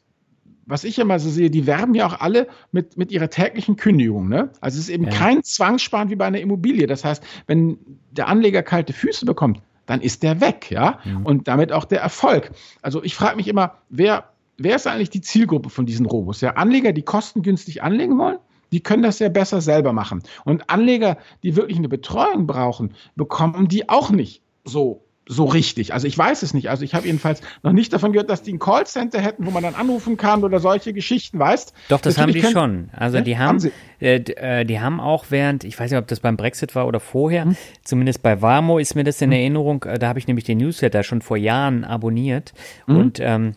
was 0.66 0.84
ich 0.84 0.98
immer 1.00 1.20
so 1.20 1.30
sehe, 1.30 1.50
die 1.50 1.68
werben 1.68 1.94
ja 1.94 2.08
auch 2.08 2.20
alle 2.20 2.48
mit, 2.72 2.98
mit 2.98 3.12
ihrer 3.12 3.30
täglichen 3.30 3.76
Kündigung. 3.76 4.28
Ne? 4.30 4.50
Also 4.62 4.78
es 4.80 4.86
ist 4.86 4.90
eben 4.90 5.06
ja. 5.06 5.12
kein 5.12 5.44
Zwangssparen 5.44 6.10
wie 6.10 6.16
bei 6.16 6.26
einer 6.26 6.40
Immobilie. 6.40 6.88
Das 6.88 7.04
heißt, 7.04 7.24
wenn 7.48 7.78
der 8.12 8.28
Anleger 8.28 8.64
kalte 8.64 8.94
Füße 8.94 9.26
bekommt, 9.26 9.62
dann 9.86 10.02
ist 10.02 10.24
der 10.24 10.42
weg, 10.42 10.72
ja. 10.72 11.00
Mhm. 11.04 11.26
Und 11.26 11.48
damit 11.48 11.72
auch 11.72 11.86
der 11.86 12.02
Erfolg. 12.02 12.52
Also 12.82 13.04
ich 13.04 13.16
frage 13.16 13.36
mich 13.36 13.48
immer, 13.48 13.76
wer, 13.90 14.32
wer 14.58 14.76
ist 14.76 14.88
eigentlich 14.88 15.12
die 15.12 15.22
Zielgruppe 15.22 15.70
von 15.70 15.86
diesen 15.86 16.08
Robos? 16.08 16.42
Ja, 16.42 16.52
Anleger, 16.52 16.92
die 16.92 17.04
kostengünstig 17.04 17.84
anlegen 17.84 18.18
wollen? 18.18 18.40
Die 18.72 18.82
können 18.82 19.04
das 19.04 19.20
ja 19.20 19.30
besser 19.30 19.62
selber 19.62 19.94
machen. 19.94 20.24
Und 20.44 20.70
Anleger, 20.72 21.18
die 21.44 21.56
wirklich 21.56 21.78
eine 21.78 21.88
Betreuung 21.88 22.48
brauchen, 22.48 22.96
bekommen 23.16 23.68
die 23.68 23.88
auch 23.90 24.10
nicht 24.10 24.42
so 24.64 25.05
so 25.28 25.46
richtig. 25.46 25.94
Also 25.94 26.08
ich 26.08 26.18
weiß 26.18 26.44
es 26.44 26.54
nicht. 26.54 26.70
Also 26.70 26.84
ich 26.84 26.94
habe 26.94 27.08
jedenfalls 27.08 27.42
noch 27.64 27.72
nicht 27.72 27.92
davon 27.94 28.12
gehört, 28.14 28.30
dass 28.30 28.44
die 28.44 28.54
ein 28.54 28.60
Callcenter 28.60 29.20
hätten, 29.20 29.46
wo 29.46 29.52
man 29.52 29.64
dann 29.64 29.76
anrufen 29.76 30.18
kann 30.18 30.44
oder 30.44 30.60
solche 30.60 30.94
Geschichten, 30.94 31.40
weißt? 31.40 31.74
Doch, 31.90 32.00
das 32.00 32.18
Natürlich 32.18 32.44
haben 32.44 32.50
die 32.50 32.54
schon. 32.54 32.90
Also 32.94 33.18
ja? 33.18 33.24
die 33.24 33.38
haben, 33.38 33.60
haben 33.60 33.72
äh, 34.00 34.16
äh, 34.18 34.66
die 34.66 34.80
haben 34.80 35.00
auch 35.00 35.26
während, 35.30 35.64
ich 35.64 35.80
weiß 35.80 35.92
nicht, 35.92 36.00
ob 36.00 36.08
das 36.08 36.20
beim 36.20 36.38
Brexit 36.38 36.76
war 36.76 36.88
oder 36.88 37.00
vorher, 37.00 37.46
hm. 37.46 37.56
zumindest 37.84 38.22
bei 38.22 38.42
Warmo 38.42 38.78
ist 38.78 38.96
mir 38.96 39.04
das 39.04 39.22
in 39.22 39.32
hm. 39.32 39.40
Erinnerung. 39.40 39.84
Äh, 39.84 39.98
da 39.98 40.08
habe 40.10 40.20
ich 40.20 40.28
nämlich 40.28 40.46
den 40.46 40.60
Newsletter 40.60 41.04
schon 41.04 41.22
vor 41.22 41.38
Jahren 41.38 41.84
abonniert 41.84 42.54
hm. 42.86 42.98
und 42.98 43.20
ähm, 43.20 43.56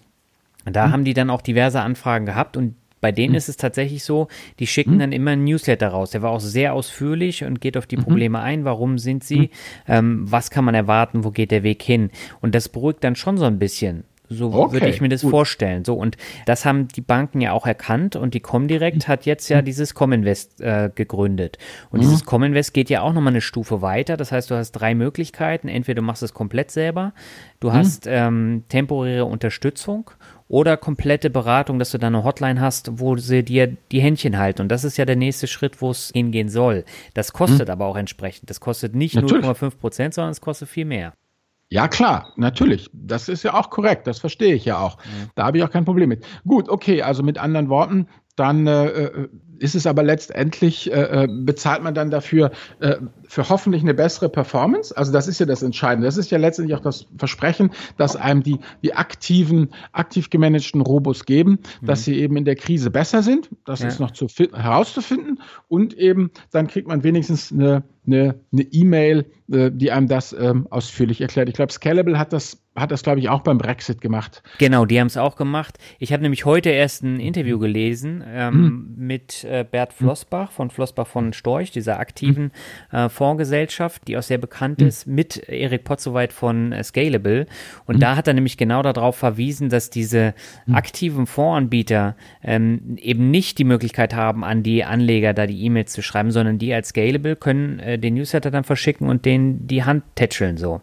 da 0.65 0.87
hm. 0.87 0.93
haben 0.93 1.05
die 1.05 1.15
dann 1.15 1.29
auch 1.29 1.43
diverse 1.43 1.81
Anfragen 1.81 2.25
gehabt 2.25 2.57
und 2.57 2.77
bei 3.01 3.13
denen 3.13 3.33
mhm. 3.33 3.37
ist 3.37 3.49
es 3.49 3.57
tatsächlich 3.57 4.05
so, 4.05 4.29
die 4.59 4.67
schicken 4.67 4.95
mhm. 4.95 4.99
dann 4.99 5.13
immer 5.13 5.33
ein 5.33 5.45
Newsletter 5.45 5.89
raus. 5.89 6.11
Der 6.11 6.23
war 6.23 6.31
auch 6.31 6.41
sehr 6.41 6.75
ausführlich 6.75 7.45
und 7.45 7.61
geht 7.61 7.77
auf 7.77 7.87
die 7.87 7.97
mhm. 7.97 8.03
Probleme 8.03 8.41
ein. 8.41 8.65
Warum 8.65 8.99
sind 8.99 9.25
sie? 9.25 9.39
Mhm. 9.39 9.49
Ähm, 9.87 10.33
was 10.33 10.51
kann 10.51 10.65
man 10.65 10.75
erwarten? 10.75 11.25
Wo 11.25 11.31
geht 11.31 11.51
der 11.51 11.63
Weg 11.63 11.83
hin? 11.83 12.11
Und 12.41 12.55
das 12.55 12.69
beruhigt 12.69 13.05
dann 13.05 13.17
schon 13.17 13.37
so 13.39 13.45
ein 13.45 13.59
bisschen. 13.59 14.05
So 14.31 14.53
okay, 14.53 14.75
würde 14.75 14.89
ich 14.89 15.01
mir 15.01 15.09
das 15.09 15.23
gut. 15.23 15.31
vorstellen. 15.31 15.85
So, 15.85 15.95
und 15.95 16.17
das 16.45 16.67
haben 16.67 16.89
die 16.89 17.01
Banken 17.01 17.41
ja 17.41 17.53
auch 17.53 17.67
erkannt 17.67 18.15
und 18.15 18.35
die 18.35 18.41
Comdirect 18.41 19.09
hat 19.09 19.25
jetzt 19.25 19.49
ja 19.49 19.63
dieses 19.63 19.95
Cominvest 19.95 20.61
äh, 20.61 20.91
gegründet. 20.95 21.59
Und 21.91 22.01
mhm. 22.01 22.03
dieses 22.03 22.25
Cominvest 22.25 22.75
geht 22.75 22.91
ja 22.91 23.01
auch 23.01 23.15
nochmal 23.15 23.33
eine 23.33 23.41
Stufe 23.41 23.81
weiter. 23.81 24.17
Das 24.17 24.31
heißt, 24.31 24.51
du 24.51 24.55
hast 24.55 24.73
drei 24.73 24.95
Möglichkeiten. 24.95 25.69
Entweder 25.69 26.03
du 26.03 26.07
machst 26.07 26.23
es 26.23 26.35
komplett 26.35 26.71
selber, 26.71 27.15
du 27.61 27.69
mhm. 27.69 27.73
hast 27.73 28.07
ähm, 28.07 28.65
temporäre 28.69 29.25
Unterstützung 29.25 30.11
oder 30.49 30.77
komplette 30.77 31.31
Beratung, 31.31 31.79
dass 31.79 31.91
du 31.91 31.99
da 31.99 32.07
eine 32.07 32.25
Hotline 32.25 32.61
hast, 32.61 32.99
wo 32.99 33.17
sie 33.17 33.43
dir 33.43 33.77
die 33.93 34.01
Händchen 34.01 34.39
halten. 34.39 34.63
Und 34.63 34.69
das 34.69 34.85
ist 34.85 34.97
ja 34.97 35.05
der 35.05 35.17
nächste 35.17 35.47
Schritt, 35.47 35.81
wo 35.81 35.91
es 35.91 36.11
hingehen 36.13 36.49
soll. 36.49 36.85
Das 37.15 37.33
kostet 37.33 37.69
mhm. 37.69 37.73
aber 37.73 37.87
auch 37.87 37.97
entsprechend. 37.97 38.49
Das 38.51 38.61
kostet 38.61 38.95
nicht 38.95 39.17
0,5 39.17 39.77
Prozent, 39.77 40.15
sondern 40.15 40.33
es 40.33 40.41
kostet 40.41 40.69
viel 40.69 40.87
mehr. 40.87 41.13
Ja, 41.71 41.87
klar, 41.87 42.33
natürlich. 42.37 42.89
Das 42.95 43.29
ist 43.29 43.43
ja 43.43 43.53
auch 43.53 43.69
korrekt. 43.69 44.07
Das 44.07 44.19
verstehe 44.19 44.55
ich 44.55 44.65
ja 44.65 44.79
auch. 44.79 44.97
Mhm. 44.99 45.31
Da 45.35 45.45
habe 45.45 45.59
ich 45.59 45.65
auch 45.65 45.71
kein 45.71 45.85
Problem 45.85 46.09
mit. 46.09 46.25
Gut, 46.47 46.71
okay, 46.71 47.03
also 47.03 47.23
mit 47.23 47.37
anderen 47.37 47.69
Worten, 47.69 48.09
dann 48.37 48.67
äh, 48.67 48.87
äh 48.87 49.29
ist 49.59 49.75
es 49.75 49.87
aber 49.87 50.03
letztendlich, 50.03 50.93
äh, 50.93 51.25
äh, 51.25 51.29
bezahlt 51.29 51.83
man 51.83 51.95
dann 51.95 52.11
dafür 52.11 52.51
äh, 52.81 52.97
für 53.27 53.49
hoffentlich 53.49 53.83
eine 53.83 53.95
bessere 53.95 54.29
Performance. 54.29 54.97
Also 54.97 55.13
das 55.13 55.29
ist 55.29 55.41
ja 55.41 55.47
das 55.47 55.63
Entscheidende. 55.63 56.07
Das 56.07 56.17
ist 56.17 56.31
ja 56.31 56.39
letztendlich 56.39 56.77
auch 56.77 56.83
das 56.83 57.07
Versprechen, 57.17 57.71
dass 57.97 58.17
einem 58.17 58.43
die, 58.43 58.59
die 58.83 58.95
aktiven, 58.95 59.71
aktiv 59.93 60.31
gemanagten 60.31 60.81
Robos 60.81 61.25
geben, 61.25 61.59
mhm. 61.81 61.87
dass 61.87 62.05
sie 62.05 62.19
eben 62.19 62.37
in 62.37 62.45
der 62.45 62.57
Krise 62.57 62.91
besser 62.91 63.23
sind. 63.23 63.51
Das 63.65 63.81
ja. 63.81 63.89
ist 63.89 64.01
noch 64.01 64.13
zu 64.13 64.27
herauszufinden. 64.27 65.41
Und 65.69 65.95
eben 65.95 66.31
dann 66.51 66.67
kriegt 66.67 66.89
man 66.89 67.03
wenigstens 67.03 67.53
eine 67.53 67.83
eine 68.11 68.35
E-Mail, 68.53 69.27
äh, 69.51 69.71
die 69.71 69.91
einem 69.93 70.09
das 70.09 70.33
ähm, 70.33 70.67
ausführlich 70.71 71.21
erklärt. 71.21 71.49
Ich 71.49 71.55
glaube, 71.55 71.73
Scalable 71.73 72.19
hat 72.19 72.33
das 72.33 72.63
hat 72.79 72.93
das, 72.93 73.03
glaube 73.03 73.19
ich, 73.19 73.29
auch 73.29 73.41
beim 73.41 73.59
Brexit 73.59 74.01
gemacht. 74.01 74.43
Genau, 74.59 74.85
die 74.85 75.01
haben 75.01 75.09
es 75.09 75.17
auch 75.17 75.35
gemacht. 75.37 75.79
Ich 75.99 76.13
habe 76.13 76.23
nämlich 76.23 76.45
heute 76.45 76.71
erst 76.71 77.03
ein 77.03 77.19
Interview 77.19 77.59
gelesen 77.59 78.23
ähm, 78.25 78.53
hm. 78.53 78.95
mit 78.97 79.45
äh, 79.49 79.65
Bert 79.69 79.93
Flossbach 79.93 80.53
von 80.53 80.71
Flossbach 80.71 81.07
von 81.07 81.33
Storch, 81.33 81.71
dieser 81.71 81.99
aktiven 81.99 82.53
äh, 82.93 83.09
Fondsgesellschaft, 83.09 84.07
die 84.07 84.17
auch 84.17 84.23
sehr 84.23 84.39
bekannt 84.39 84.83
ist, 84.83 85.07
mit 85.07 85.49
Erik 85.49 85.85
Potzowait 85.85 86.33
von 86.33 86.73
äh, 86.73 86.85
Scalable. 86.85 87.47
Und 87.87 88.03
da 88.03 88.17
hat 88.17 88.29
er 88.29 88.35
nämlich 88.35 88.57
genau 88.57 88.83
darauf 88.83 89.17
verwiesen, 89.17 89.69
dass 89.69 89.91
diese 89.91 90.35
aktiven 90.73 91.27
Fondsanbieter 91.27 92.17
ähm, 92.43 92.97
eben 93.01 93.31
nicht 93.31 93.59
die 93.59 93.65
Möglichkeit 93.65 94.15
haben, 94.15 94.45
an 94.45 94.63
die 94.63 94.85
Anleger 94.85 95.35
da 95.35 95.47
die 95.47 95.65
E-Mails 95.65 95.93
zu 95.93 96.03
schreiben, 96.03 96.31
sondern 96.31 96.59
die 96.59 96.73
als 96.73 96.89
Scalable 96.89 97.37
können 97.37 97.79
äh, 97.79 97.99
den 97.99 98.15
Newsletter 98.15 98.51
dann 98.51 98.65
verschicken 98.65 99.09
und 99.09 99.25
den 99.25 99.67
die 99.67 99.85
Hand 99.85 100.05
tätscheln 100.15 100.57
so. 100.57 100.81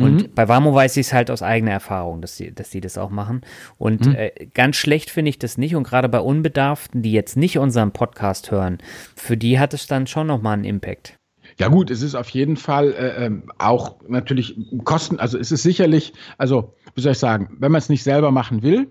Und 0.00 0.22
mhm. 0.22 0.34
bei 0.34 0.48
Wamo 0.48 0.74
weiß 0.74 0.96
ich 0.96 1.06
es 1.06 1.12
halt 1.12 1.30
aus 1.30 1.42
eigener 1.42 1.72
Erfahrung, 1.72 2.20
dass 2.20 2.36
die, 2.36 2.54
dass 2.54 2.70
die 2.70 2.80
das 2.80 2.98
auch 2.98 3.10
machen. 3.10 3.42
Und 3.78 4.06
mhm. 4.06 4.14
äh, 4.14 4.30
ganz 4.54 4.76
schlecht 4.76 5.10
finde 5.10 5.30
ich 5.30 5.38
das 5.38 5.58
nicht. 5.58 5.76
Und 5.76 5.84
gerade 5.84 6.08
bei 6.08 6.20
Unbedarften, 6.20 7.02
die 7.02 7.12
jetzt 7.12 7.36
nicht 7.36 7.58
unseren 7.58 7.92
Podcast 7.92 8.50
hören, 8.50 8.78
für 9.14 9.36
die 9.36 9.58
hat 9.58 9.74
es 9.74 9.86
dann 9.86 10.06
schon 10.06 10.26
nochmal 10.26 10.54
einen 10.54 10.64
Impact. 10.64 11.16
Ja 11.58 11.68
gut, 11.68 11.90
es 11.90 12.02
ist 12.02 12.14
auf 12.14 12.28
jeden 12.30 12.56
Fall 12.56 12.92
äh, 12.92 13.26
ähm, 13.26 13.50
auch 13.58 13.96
natürlich 14.08 14.56
Kosten, 14.84 15.18
also 15.18 15.36
es 15.36 15.52
ist 15.52 15.62
sicherlich, 15.62 16.12
also 16.38 16.74
wie 16.94 17.00
soll 17.00 17.12
ich 17.12 17.18
sagen, 17.18 17.56
wenn 17.58 17.72
man 17.72 17.80
es 17.80 17.88
nicht 17.88 18.02
selber 18.02 18.30
machen 18.30 18.62
will, 18.62 18.88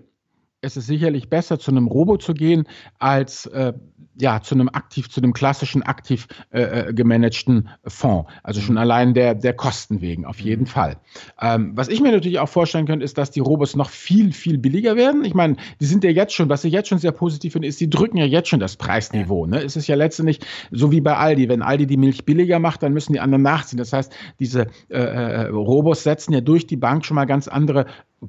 es 0.60 0.76
ist 0.76 0.86
sicherlich 0.86 1.30
besser, 1.30 1.58
zu 1.58 1.70
einem 1.70 1.86
Robo 1.86 2.18
zu 2.18 2.34
gehen, 2.34 2.64
als 2.98 3.46
äh, 3.46 3.72
ja, 4.20 4.40
zu 4.42 4.54
einem 4.54 4.68
aktiv, 4.68 5.08
zu 5.10 5.20
einem 5.20 5.32
klassischen 5.32 5.82
aktiv 5.82 6.26
äh, 6.50 6.88
äh, 6.88 6.94
gemanagten 6.94 7.68
Fonds. 7.86 8.30
Also 8.42 8.60
schon 8.60 8.74
mhm. 8.74 8.80
allein 8.80 9.14
der, 9.14 9.34
der 9.34 9.54
Kosten 9.54 10.00
wegen, 10.00 10.24
auf 10.24 10.40
jeden 10.40 10.62
mhm. 10.62 10.66
Fall. 10.66 10.96
Ähm, 11.40 11.72
was 11.74 11.88
ich 11.88 12.00
mir 12.00 12.12
natürlich 12.12 12.38
auch 12.38 12.48
vorstellen 12.48 12.86
könnte, 12.86 13.04
ist, 13.04 13.18
dass 13.18 13.30
die 13.30 13.40
Robos 13.40 13.76
noch 13.76 13.90
viel, 13.90 14.32
viel 14.32 14.58
billiger 14.58 14.96
werden. 14.96 15.24
Ich 15.24 15.34
meine, 15.34 15.56
die 15.80 15.86
sind 15.86 16.04
ja 16.04 16.10
jetzt 16.10 16.34
schon, 16.34 16.48
was 16.48 16.64
ich 16.64 16.72
jetzt 16.72 16.88
schon 16.88 16.98
sehr 16.98 17.12
positiv 17.12 17.52
finde, 17.54 17.68
ist, 17.68 17.80
die 17.80 17.90
drücken 17.90 18.16
ja 18.16 18.26
jetzt 18.26 18.48
schon 18.48 18.60
das 18.60 18.76
Preisniveau. 18.76 19.46
Ne? 19.46 19.62
Es 19.62 19.76
ist 19.76 19.86
ja 19.86 19.96
letztendlich 19.96 20.40
so 20.70 20.92
wie 20.92 21.00
bei 21.00 21.16
Aldi. 21.16 21.48
Wenn 21.48 21.62
Aldi 21.62 21.86
die 21.86 21.96
Milch 21.96 22.24
billiger 22.24 22.58
macht, 22.58 22.82
dann 22.82 22.92
müssen 22.92 23.12
die 23.12 23.20
anderen 23.20 23.42
nachziehen. 23.42 23.78
Das 23.78 23.92
heißt, 23.92 24.12
diese 24.38 24.66
äh, 24.88 24.98
äh 24.98 25.46
Robos 25.48 26.02
setzen 26.02 26.32
ja 26.32 26.40
durch 26.40 26.66
die 26.66 26.76
Bank 26.76 27.04
schon 27.04 27.14
mal 27.14 27.24
ganz 27.24 27.48
andere 27.48 27.86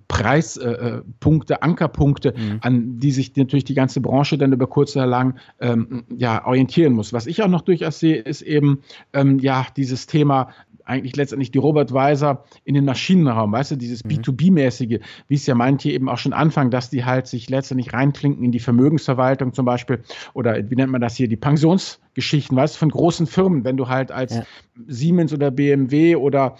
Preispunkte, 0.08 1.54
äh, 1.54 1.58
Ankerpunkte, 1.60 2.34
mhm. 2.36 2.60
an 2.62 2.99
die 2.99 3.12
sich 3.12 3.36
natürlich 3.36 3.65
die 3.65 3.73
ganze 3.73 3.99
Branche 3.99 4.38
dann 4.38 4.54
über 4.54 4.67
kurz 4.67 4.95
oder 4.95 5.06
lang 5.06 5.36
ähm, 5.60 6.04
ja, 6.15 6.45
orientieren 6.45 6.93
muss. 6.93 7.12
Was 7.12 7.27
ich 7.27 7.43
auch 7.43 7.49
noch 7.49 7.62
durchaus 7.62 7.99
sehe, 7.99 8.17
ist 8.17 8.41
eben 8.41 8.80
ähm, 9.13 9.39
ja 9.39 9.67
dieses 9.75 10.08
Thema 10.08 10.49
eigentlich 10.86 11.15
letztendlich 11.15 11.51
die 11.51 11.58
Robert 11.58 11.93
Weiser 11.93 12.43
in 12.63 12.73
den 12.73 12.86
Maschinenraum, 12.86 13.51
weißt 13.51 13.71
du, 13.71 13.75
dieses 13.75 14.04
mhm. 14.04 14.10
B2B-mäßige, 14.10 14.99
wie 15.27 15.36
es 15.36 15.45
ja 15.45 15.56
manche 15.56 15.91
eben 15.91 16.10
auch 16.10 16.17
schon 16.17 16.34
anfangen, 16.34 16.71
dass 16.71 16.89
die 16.89 17.06
halt 17.06 17.27
sich 17.27 17.49
letztendlich 17.49 17.93
reinklinken 17.93 18.43
in 18.43 18.51
die 18.51 18.60
Vermögensverwaltung 18.60 19.54
zum 19.54 19.65
Beispiel 19.65 20.04
oder 20.34 20.69
wie 20.69 20.75
nennt 20.75 20.91
man 20.91 21.01
das 21.01 21.15
hier, 21.15 21.27
die 21.27 21.38
Pensionsgeschichten, 21.38 22.58
weißt 22.58 22.75
du, 22.75 22.80
von 22.80 22.89
großen 22.89 23.27
Firmen, 23.27 23.63
wenn 23.63 23.77
du 23.77 23.88
halt 23.88 24.12
als 24.12 24.36
ja. 24.36 24.43
Siemens 24.88 25.34
oder 25.34 25.51
BMW 25.51 26.15
oder 26.15 26.56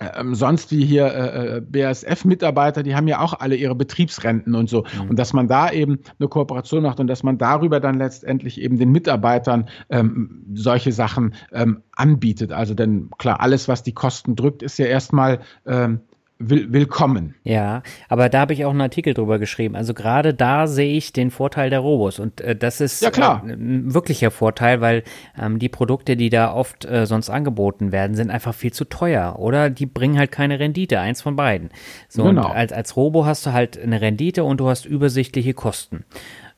ähm, 0.00 0.34
sonst 0.34 0.72
wie 0.72 0.84
hier 0.84 1.06
äh, 1.06 1.56
äh 1.56 1.60
BASF-Mitarbeiter, 1.60 2.82
die 2.82 2.94
haben 2.94 3.06
ja 3.06 3.20
auch 3.20 3.34
alle 3.34 3.54
ihre 3.54 3.74
Betriebsrenten 3.74 4.54
und 4.54 4.68
so. 4.68 4.84
Mhm. 5.02 5.10
Und 5.10 5.18
dass 5.18 5.32
man 5.32 5.48
da 5.48 5.70
eben 5.70 6.00
eine 6.18 6.28
Kooperation 6.28 6.82
macht 6.82 7.00
und 7.00 7.06
dass 7.06 7.22
man 7.22 7.38
darüber 7.38 7.80
dann 7.80 7.98
letztendlich 7.98 8.60
eben 8.60 8.78
den 8.78 8.90
Mitarbeitern 8.90 9.68
ähm, 9.90 10.44
solche 10.54 10.92
Sachen 10.92 11.34
ähm, 11.52 11.82
anbietet. 11.92 12.52
Also 12.52 12.74
denn 12.74 13.10
klar, 13.18 13.40
alles, 13.40 13.68
was 13.68 13.82
die 13.82 13.94
Kosten 13.94 14.36
drückt, 14.36 14.62
ist 14.62 14.78
ja 14.78 14.86
erstmal 14.86 15.40
ähm, 15.66 16.00
will, 16.38 16.72
willkommen. 16.72 17.34
Ja, 17.44 17.82
aber 18.08 18.28
da 18.28 18.40
habe 18.40 18.52
ich 18.52 18.64
auch 18.64 18.70
einen 18.70 18.80
Artikel 18.80 19.14
drüber 19.14 19.38
geschrieben. 19.38 19.76
Also 19.76 19.94
gerade 19.94 20.34
da 20.34 20.66
sehe 20.66 20.96
ich 20.96 21.12
den 21.12 21.30
Vorteil 21.30 21.70
der 21.70 21.80
Robos 21.80 22.18
und 22.18 22.40
äh, 22.40 22.56
das 22.56 22.80
ist 22.80 23.02
ja, 23.02 23.10
klar. 23.10 23.44
Äh, 23.46 23.52
ein 23.52 23.94
wirklicher 23.94 24.30
Vorteil, 24.30 24.80
weil 24.80 25.04
ähm, 25.40 25.58
die 25.58 25.68
Produkte, 25.68 26.16
die 26.16 26.30
da 26.30 26.52
oft 26.52 26.84
äh, 26.84 27.06
sonst 27.06 27.30
angeboten 27.30 27.92
werden, 27.92 28.16
sind 28.16 28.30
einfach 28.30 28.54
viel 28.54 28.72
zu 28.72 28.84
teuer 28.84 29.36
oder 29.38 29.70
die 29.70 29.86
bringen 29.86 30.18
halt 30.18 30.32
keine 30.32 30.58
Rendite, 30.58 31.00
eins 31.00 31.22
von 31.22 31.36
beiden. 31.36 31.70
So 32.08 32.24
genau. 32.24 32.46
und 32.46 32.54
als 32.54 32.72
als 32.72 32.96
Robo 32.96 33.26
hast 33.26 33.46
du 33.46 33.52
halt 33.52 33.80
eine 33.80 34.00
Rendite 34.00 34.44
und 34.44 34.60
du 34.60 34.68
hast 34.68 34.84
übersichtliche 34.86 35.54
Kosten. 35.54 36.04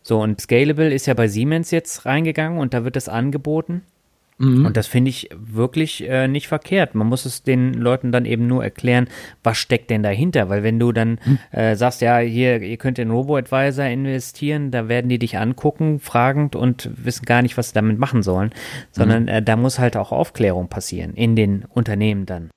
So 0.02 0.20
und 0.20 0.40
Scalable 0.40 0.92
ist 0.92 1.06
ja 1.06 1.14
bei 1.14 1.28
Siemens 1.28 1.70
jetzt 1.70 2.06
reingegangen 2.06 2.58
und 2.58 2.74
da 2.74 2.84
wird 2.84 2.96
es 2.96 3.08
angeboten. 3.08 3.82
Mhm. 4.38 4.66
Und 4.66 4.76
das 4.76 4.86
finde 4.86 5.08
ich 5.08 5.30
wirklich 5.34 6.06
äh, 6.08 6.28
nicht 6.28 6.48
verkehrt. 6.48 6.94
Man 6.94 7.06
muss 7.06 7.24
es 7.24 7.42
den 7.42 7.74
Leuten 7.74 8.12
dann 8.12 8.24
eben 8.24 8.46
nur 8.46 8.62
erklären, 8.62 9.08
was 9.42 9.56
steckt 9.56 9.90
denn 9.90 10.02
dahinter. 10.02 10.48
Weil 10.48 10.62
wenn 10.62 10.78
du 10.78 10.92
dann 10.92 11.18
mhm. 11.24 11.38
äh, 11.52 11.76
sagst, 11.76 12.02
ja, 12.02 12.18
hier, 12.18 12.60
ihr 12.60 12.76
könnt 12.76 12.98
in 12.98 13.10
Robo-Advisor 13.10 13.86
investieren, 13.86 14.70
da 14.70 14.88
werden 14.88 15.08
die 15.08 15.18
dich 15.18 15.38
angucken, 15.38 16.00
fragend 16.00 16.54
und 16.54 16.90
wissen 17.02 17.24
gar 17.24 17.42
nicht, 17.42 17.56
was 17.56 17.68
sie 17.68 17.74
damit 17.74 17.98
machen 17.98 18.22
sollen. 18.22 18.50
Sondern 18.90 19.22
mhm. 19.24 19.28
äh, 19.28 19.42
da 19.42 19.56
muss 19.56 19.78
halt 19.78 19.96
auch 19.96 20.12
Aufklärung 20.12 20.68
passieren 20.68 21.14
in 21.14 21.34
den 21.34 21.64
Unternehmen 21.64 22.26
dann. 22.26 22.50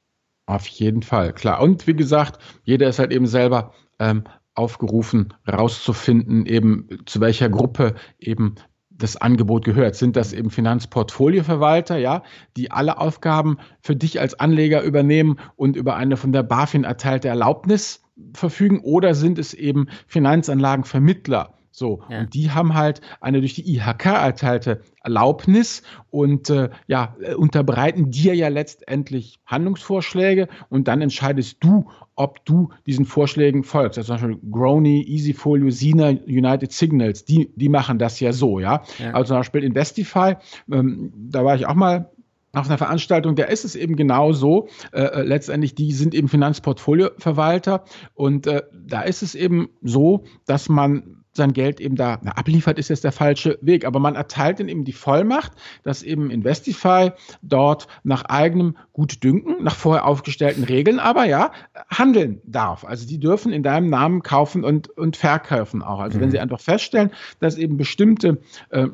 Auf 0.46 0.68
jeden 0.68 1.04
Fall, 1.04 1.34
klar. 1.34 1.62
Und 1.62 1.88
wie 1.88 1.96
gesagt, 1.96 2.42
jeder 2.64 2.90
ist 2.90 3.00
halt 3.00 3.12
eben 3.14 3.28
selber 3.28 3.74
ähm, 4.00 4.24
aufgerufen, 4.56 5.34
rauszufinden, 5.48 6.46
eben 6.46 6.90
zu 7.06 7.22
welcher 7.22 7.50
Gruppe 7.50 7.96
eben 8.20 8.56
das 9.00 9.18
Angebot 9.18 9.66
gehört. 9.66 9.96
Sind 9.96 10.16
das 10.16 10.34
eben 10.34 10.52
Finanzportfolioverwalter, 10.52 11.98
ja, 11.98 12.24
die 12.56 12.70
alle 12.70 13.00
Aufgaben 13.00 13.58
für 13.82 13.96
dich 13.96 14.20
als 14.20 14.40
Anleger 14.40 14.84
übernehmen 14.84 15.40
und 15.56 15.76
über 15.76 15.96
eine 15.96 16.18
von 16.18 16.32
der 16.32 16.44
BaFin 16.44 16.84
erteilte 16.84 17.30
Erlaubnis 17.30 18.04
verfügen 18.34 18.82
oder 18.82 19.16
sind 19.16 19.40
es 19.40 19.54
eben 19.54 19.88
Finanzanlagenvermittler? 20.08 21.59
So, 21.72 22.02
ja. 22.10 22.22
und 22.22 22.34
die 22.34 22.52
haben 22.52 22.74
halt 22.74 23.02
eine 23.22 23.40
durch 23.40 23.54
die 23.54 23.76
IHK 23.76 24.06
erteilte 24.06 24.82
Erlaubnis 25.04 25.84
und 26.10 26.50
äh, 26.50 26.70
ja, 26.88 27.16
äh, 27.22 27.36
unterbreiten 27.36 28.12
dir 28.12 28.36
ja 28.36 28.48
letztendlich 28.48 29.40
Handlungsvorschläge 29.46 30.48
und 30.70 30.88
dann 30.88 31.02
entscheidest 31.02 31.58
du, 31.62 31.90
ob 32.16 32.44
du 32.46 32.70
diesen 32.86 33.06
Vorschlägen 33.06 33.64
folgst. 33.64 33.98
Also 33.98 34.16
zum 34.16 34.32
Beispiel 34.32 34.52
Grony, 34.52 35.02
Easyfolio, 35.08 35.70
Sina, 35.70 36.10
United 36.10 36.72
Signals, 36.72 37.24
die, 37.24 37.50
die 37.56 37.70
machen 37.70 37.98
das 37.98 38.20
ja 38.20 38.34
so, 38.34 38.60
ja. 38.60 38.84
ja. 38.98 39.12
Also 39.12 39.30
zum 39.30 39.38
Beispiel 39.38 39.64
Investify, 39.64 40.36
ähm, 40.72 41.14
da 41.16 41.46
war 41.46 41.56
ich 41.56 41.66
auch 41.66 41.76
mal 41.76 42.10
auf 42.54 42.68
einer 42.68 42.78
Veranstaltung, 42.78 43.36
da 43.36 43.44
ist 43.46 43.64
es 43.64 43.76
eben 43.76 43.96
genau 43.96 44.34
so. 44.34 44.68
Äh, 44.92 45.02
äh, 45.02 45.22
letztendlich, 45.22 45.76
die 45.76 45.92
sind 45.92 46.16
eben 46.16 46.28
Finanzportfolioverwalter 46.28 47.84
und 48.16 48.48
äh, 48.48 48.64
da 48.74 49.02
ist 49.02 49.22
es 49.22 49.36
eben 49.36 49.70
so, 49.82 50.24
dass 50.46 50.68
man 50.68 51.19
sein 51.32 51.54
Geld 51.54 51.80
eben 51.80 51.96
da 51.96 52.20
na, 52.22 52.32
abliefert, 52.32 52.80
ist 52.80 52.90
jetzt 52.90 53.04
der 53.04 53.12
falsche 53.12 53.58
Weg. 53.62 53.86
Aber 53.86 54.00
man 54.00 54.16
erteilt 54.16 54.60
ihnen 54.60 54.70
eben 54.70 54.84
die 54.84 54.94
Vollmacht, 54.94 55.52
dass 55.84 56.04
eben 56.04 56.32
Investify 56.32 57.12
dort 57.42 57.88
nach 58.04 58.26
eigenem 58.26 58.78
Gutdünken, 58.94 59.64
nach 59.64 59.76
vorher 59.76 60.06
aufgestellten 60.06 60.64
Regeln, 60.64 61.00
aber 61.00 61.26
ja, 61.26 61.52
handeln 61.90 62.42
darf. 62.46 62.84
Also 62.84 63.08
die 63.08 63.20
dürfen 63.20 63.54
in 63.54 63.64
deinem 63.64 63.90
Namen 63.90 64.24
kaufen 64.24 64.64
und, 64.64 64.90
und 64.90 65.18
verkaufen 65.18 65.82
auch. 65.84 66.00
Also 66.00 66.18
mhm. 66.18 66.24
wenn 66.24 66.32
sie 66.32 66.40
einfach 66.40 66.60
feststellen, 66.60 67.12
dass 67.40 67.58
eben 67.58 67.78
bestimmte 67.78 68.42
äh, 68.70 68.88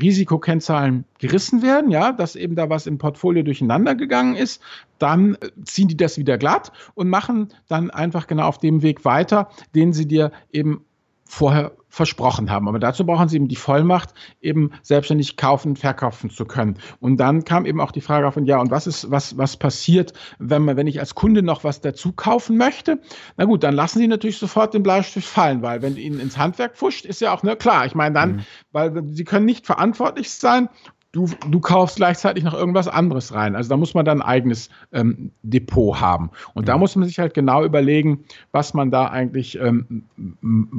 Risikokennzahlen 0.00 1.04
gerissen 1.18 1.62
werden, 1.62 1.90
ja, 1.90 2.12
dass 2.12 2.36
eben 2.36 2.56
da 2.56 2.70
was 2.70 2.86
im 2.86 2.98
Portfolio 2.98 3.42
durcheinander 3.42 3.94
gegangen 3.94 4.34
ist, 4.34 4.62
dann 4.98 5.34
äh, 5.34 5.50
ziehen 5.64 5.88
die 5.88 5.96
das 5.96 6.18
wieder 6.18 6.38
glatt 6.38 6.72
und 6.94 7.08
machen 7.08 7.48
dann 7.68 7.90
einfach 7.90 8.26
genau 8.26 8.46
auf 8.46 8.58
dem 8.58 8.82
Weg 8.82 9.04
weiter, 9.04 9.50
den 9.74 9.92
sie 9.92 10.06
dir 10.08 10.32
eben 10.52 10.84
vorher 11.24 11.72
versprochen 11.92 12.50
haben. 12.50 12.68
Aber 12.68 12.78
dazu 12.78 13.04
brauchen 13.04 13.28
sie 13.28 13.36
eben 13.36 13.48
die 13.48 13.56
Vollmacht, 13.56 14.14
eben 14.40 14.70
selbstständig 14.82 15.36
kaufen, 15.36 15.76
verkaufen 15.76 16.30
zu 16.30 16.46
können. 16.46 16.78
Und 17.00 17.18
dann 17.18 17.44
kam 17.44 17.66
eben 17.66 17.82
auch 17.82 17.92
die 17.92 18.00
Frage 18.00 18.26
auf, 18.26 18.38
und 18.38 18.46
ja, 18.46 18.58
und 18.58 18.70
was 18.70 18.86
ist, 18.86 19.10
was, 19.10 19.36
was 19.36 19.58
passiert, 19.58 20.14
wenn 20.38 20.62
man, 20.62 20.78
wenn 20.78 20.86
ich 20.86 21.00
als 21.00 21.14
Kunde 21.14 21.42
noch 21.42 21.64
was 21.64 21.82
dazu 21.82 22.12
kaufen 22.12 22.56
möchte? 22.56 22.98
Na 23.36 23.44
gut, 23.44 23.62
dann 23.62 23.74
lassen 23.74 23.98
sie 23.98 24.08
natürlich 24.08 24.38
sofort 24.38 24.72
den 24.72 24.82
Bleistift 24.82 25.28
fallen, 25.28 25.60
weil 25.60 25.82
wenn 25.82 25.98
ihnen 25.98 26.18
ins 26.18 26.38
Handwerk 26.38 26.78
fuscht, 26.78 27.04
ist 27.04 27.20
ja 27.20 27.34
auch, 27.34 27.42
ne, 27.42 27.56
klar, 27.56 27.84
ich 27.84 27.94
meine 27.94 28.14
dann, 28.14 28.36
mhm. 28.36 28.40
weil 28.72 29.04
sie 29.10 29.24
können 29.24 29.44
nicht 29.44 29.66
verantwortlich 29.66 30.30
sein 30.30 30.70
du, 31.12 31.28
du 31.48 31.60
kaufst 31.60 31.96
gleichzeitig 31.96 32.42
noch 32.42 32.54
irgendwas 32.54 32.88
anderes 32.88 33.32
rein. 33.34 33.54
Also 33.54 33.68
da 33.68 33.76
muss 33.76 33.94
man 33.94 34.04
dann 34.04 34.22
ein 34.22 34.28
eigenes 34.28 34.70
ähm, 34.92 35.30
Depot 35.42 36.00
haben. 36.00 36.30
Und 36.54 36.68
da 36.68 36.74
mhm. 36.74 36.80
muss 36.80 36.96
man 36.96 37.06
sich 37.06 37.18
halt 37.18 37.34
genau 37.34 37.64
überlegen, 37.64 38.24
was 38.50 38.74
man 38.74 38.90
da 38.90 39.06
eigentlich 39.06 39.58
ähm, 39.58 40.04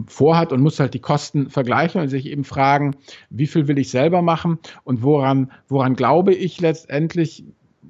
vorhat 0.08 0.52
und 0.52 0.62
muss 0.62 0.80
halt 0.80 0.96
die 0.96 1.00
Kosten 1.00 1.50
vergleichen 1.50 2.02
und 2.02 2.10
sich 2.10 2.26
eben 2.26 2.43
fragen, 2.43 2.96
wie 3.30 3.48
viel 3.48 3.67
will 3.67 3.78
ich 3.78 3.91
selber 3.91 4.22
machen 4.22 4.58
und 4.84 5.04
woran, 5.04 5.52
woran 5.69 5.96
glaube 5.96 6.34
ich 6.34 6.60
letztendlich 6.60 7.46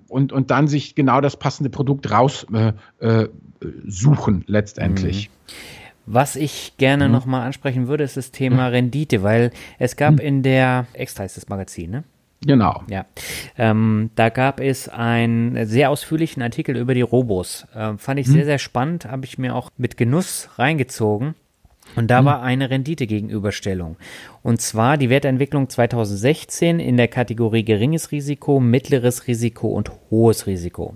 und, 0.10 0.34
und 0.34 0.52
dann 0.52 0.68
sich 0.68 0.96
genau 0.96 1.22
das 1.22 1.38
passende 1.38 1.70
Produkt 1.70 2.12
raussuchen 2.12 2.76
äh, 3.00 3.24
äh, 3.24 3.30
letztendlich. 4.48 5.30
Mhm. 5.30 5.34
Was 6.06 6.36
ich 6.36 6.74
gerne 6.78 7.08
mhm. 7.08 7.14
nochmal 7.14 7.46
ansprechen 7.46 7.88
würde, 7.88 8.04
ist 8.04 8.18
das 8.18 8.32
Thema 8.32 8.68
Rendite, 8.68 9.24
weil 9.24 9.52
es 9.80 9.96
gab 9.96 10.16
mhm. 10.16 10.20
in 10.20 10.44
der 10.44 10.88
Extra 10.92 11.24
ist 11.24 11.38
das 11.38 11.48
Magazin, 11.48 11.90
ne? 11.90 12.04
Genau. 12.46 12.84
Ja. 12.90 13.06
Ähm, 13.58 14.10
da 14.16 14.30
gab 14.30 14.60
es 14.60 14.90
einen 14.90 15.66
sehr 15.66 15.90
ausführlichen 15.90 16.42
Artikel 16.42 16.76
über 16.76 16.94
die 16.94 17.02
Robos. 17.02 17.66
Ähm, 17.76 17.98
fand 17.98 18.20
ich 18.20 18.28
hm. 18.28 18.34
sehr, 18.34 18.46
sehr 18.46 18.60
spannend, 18.60 19.06
habe 19.06 19.26
ich 19.26 19.38
mir 19.38 19.56
auch 19.56 19.70
mit 19.78 19.98
Genuss 19.98 20.50
reingezogen. 20.58 21.36
Und 21.96 22.10
da 22.10 22.20
hm. 22.20 22.26
war 22.26 22.42
eine 22.42 22.70
Renditegegenüberstellung. 22.70 23.98
Und 24.42 24.62
zwar 24.62 24.98
die 24.98 25.10
Wertentwicklung 25.10 25.70
2016 25.70 26.80
in 26.80 26.98
der 26.98 27.08
Kategorie 27.08 27.64
geringes 27.64 28.12
Risiko, 28.12 28.60
mittleres 28.60 29.28
Risiko 29.28 29.68
und 29.68 29.92
hohes 30.10 30.48
Risiko. 30.48 30.96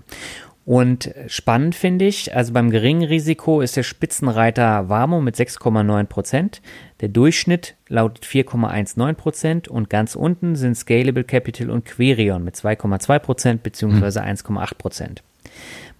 Und 0.68 1.14
spannend 1.28 1.74
finde 1.74 2.04
ich, 2.04 2.36
also 2.36 2.52
beim 2.52 2.68
geringen 2.68 3.08
Risiko 3.08 3.62
ist 3.62 3.78
der 3.78 3.82
Spitzenreiter 3.82 4.90
Warmo 4.90 5.22
mit 5.22 5.34
6,9 5.34 6.04
Prozent. 6.04 6.60
Der 7.00 7.08
Durchschnitt 7.08 7.74
lautet 7.88 8.26
4,19 8.26 9.14
Prozent 9.14 9.68
und 9.68 9.88
ganz 9.88 10.14
unten 10.14 10.56
sind 10.56 10.76
Scalable 10.76 11.24
Capital 11.24 11.70
und 11.70 11.86
Querion 11.86 12.44
mit 12.44 12.54
2,2 12.54 13.18
Prozent 13.18 13.62
bzw. 13.62 14.20
1,8 14.20 14.74
Prozent. 14.76 15.22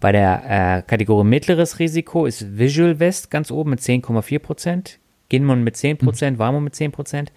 Bei 0.00 0.12
der 0.12 0.42
äh, 0.44 0.82
Kategorie 0.82 1.26
mittleres 1.26 1.78
Risiko 1.78 2.26
ist 2.26 2.58
Visual 2.58 3.00
West 3.00 3.30
ganz 3.30 3.50
oben 3.50 3.70
mit 3.70 3.80
10,4 3.80 4.38
Prozent, 4.38 4.98
Ginmon 5.30 5.64
mit 5.64 5.78
10 5.78 5.96
Prozent, 5.96 6.38
Warmo 6.38 6.60
mit 6.60 6.74
10 6.74 6.92
Prozent. 6.92 7.32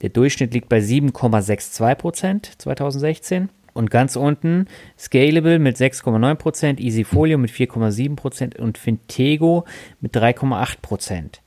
Der 0.00 0.08
Durchschnitt 0.08 0.54
liegt 0.54 0.70
bei 0.70 0.78
7,62 0.78 1.94
Prozent 1.96 2.52
2016. 2.56 3.50
Und 3.80 3.90
ganz 3.90 4.14
unten 4.14 4.66
Scalable 4.98 5.58
mit 5.58 5.78
6,9%, 5.78 6.78
Easyfolio 6.78 7.38
mit 7.38 7.50
4,7% 7.50 8.58
und 8.58 8.76
Fintego 8.76 9.64
mit 10.02 10.14
3,8%. 10.14 11.38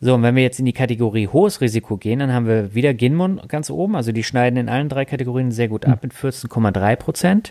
So, 0.00 0.14
und 0.14 0.22
wenn 0.22 0.36
wir 0.36 0.44
jetzt 0.44 0.60
in 0.60 0.66
die 0.66 0.72
Kategorie 0.72 1.26
hohes 1.26 1.60
Risiko 1.60 1.96
gehen, 1.96 2.20
dann 2.20 2.32
haben 2.32 2.46
wir 2.46 2.72
wieder 2.72 2.94
Ginmon 2.94 3.40
ganz 3.48 3.68
oben. 3.68 3.96
Also 3.96 4.12
die 4.12 4.22
schneiden 4.22 4.60
in 4.60 4.68
allen 4.68 4.88
drei 4.88 5.04
Kategorien 5.04 5.50
sehr 5.50 5.66
gut 5.66 5.84
ab 5.84 6.04
mit 6.04 6.12
14,3%. 6.12 7.50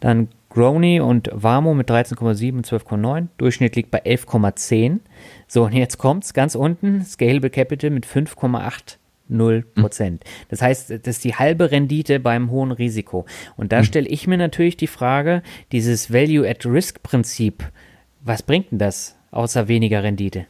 Dann 0.00 0.28
Grony 0.48 0.98
und 0.98 1.30
Warmo 1.32 1.72
mit 1.72 1.88
13,7 1.88 2.54
und 2.54 2.66
12,9. 2.66 3.28
Durchschnitt 3.38 3.76
liegt 3.76 3.92
bei 3.92 4.02
11,10. 4.02 4.98
So, 5.46 5.64
und 5.66 5.74
jetzt 5.74 5.98
kommt's 5.98 6.34
ganz 6.34 6.56
unten. 6.56 7.04
Scalable 7.04 7.50
Capital 7.50 7.90
mit 7.90 8.04
5,8 8.04 8.96
0 9.30 9.62
Prozent. 9.74 10.24
Das 10.48 10.62
heißt, 10.62 10.90
das 10.90 11.00
ist 11.06 11.24
die 11.24 11.34
halbe 11.34 11.70
Rendite 11.70 12.20
beim 12.20 12.50
hohen 12.50 12.72
Risiko. 12.72 13.26
Und 13.56 13.72
da 13.72 13.78
mhm. 13.78 13.84
stelle 13.84 14.08
ich 14.08 14.26
mir 14.26 14.38
natürlich 14.38 14.76
die 14.76 14.86
Frage, 14.86 15.42
dieses 15.72 16.12
Value-at-Risk-Prinzip, 16.12 17.64
was 18.22 18.42
bringt 18.42 18.72
denn 18.72 18.78
das 18.78 19.16
außer 19.30 19.68
weniger 19.68 20.02
Rendite? 20.02 20.46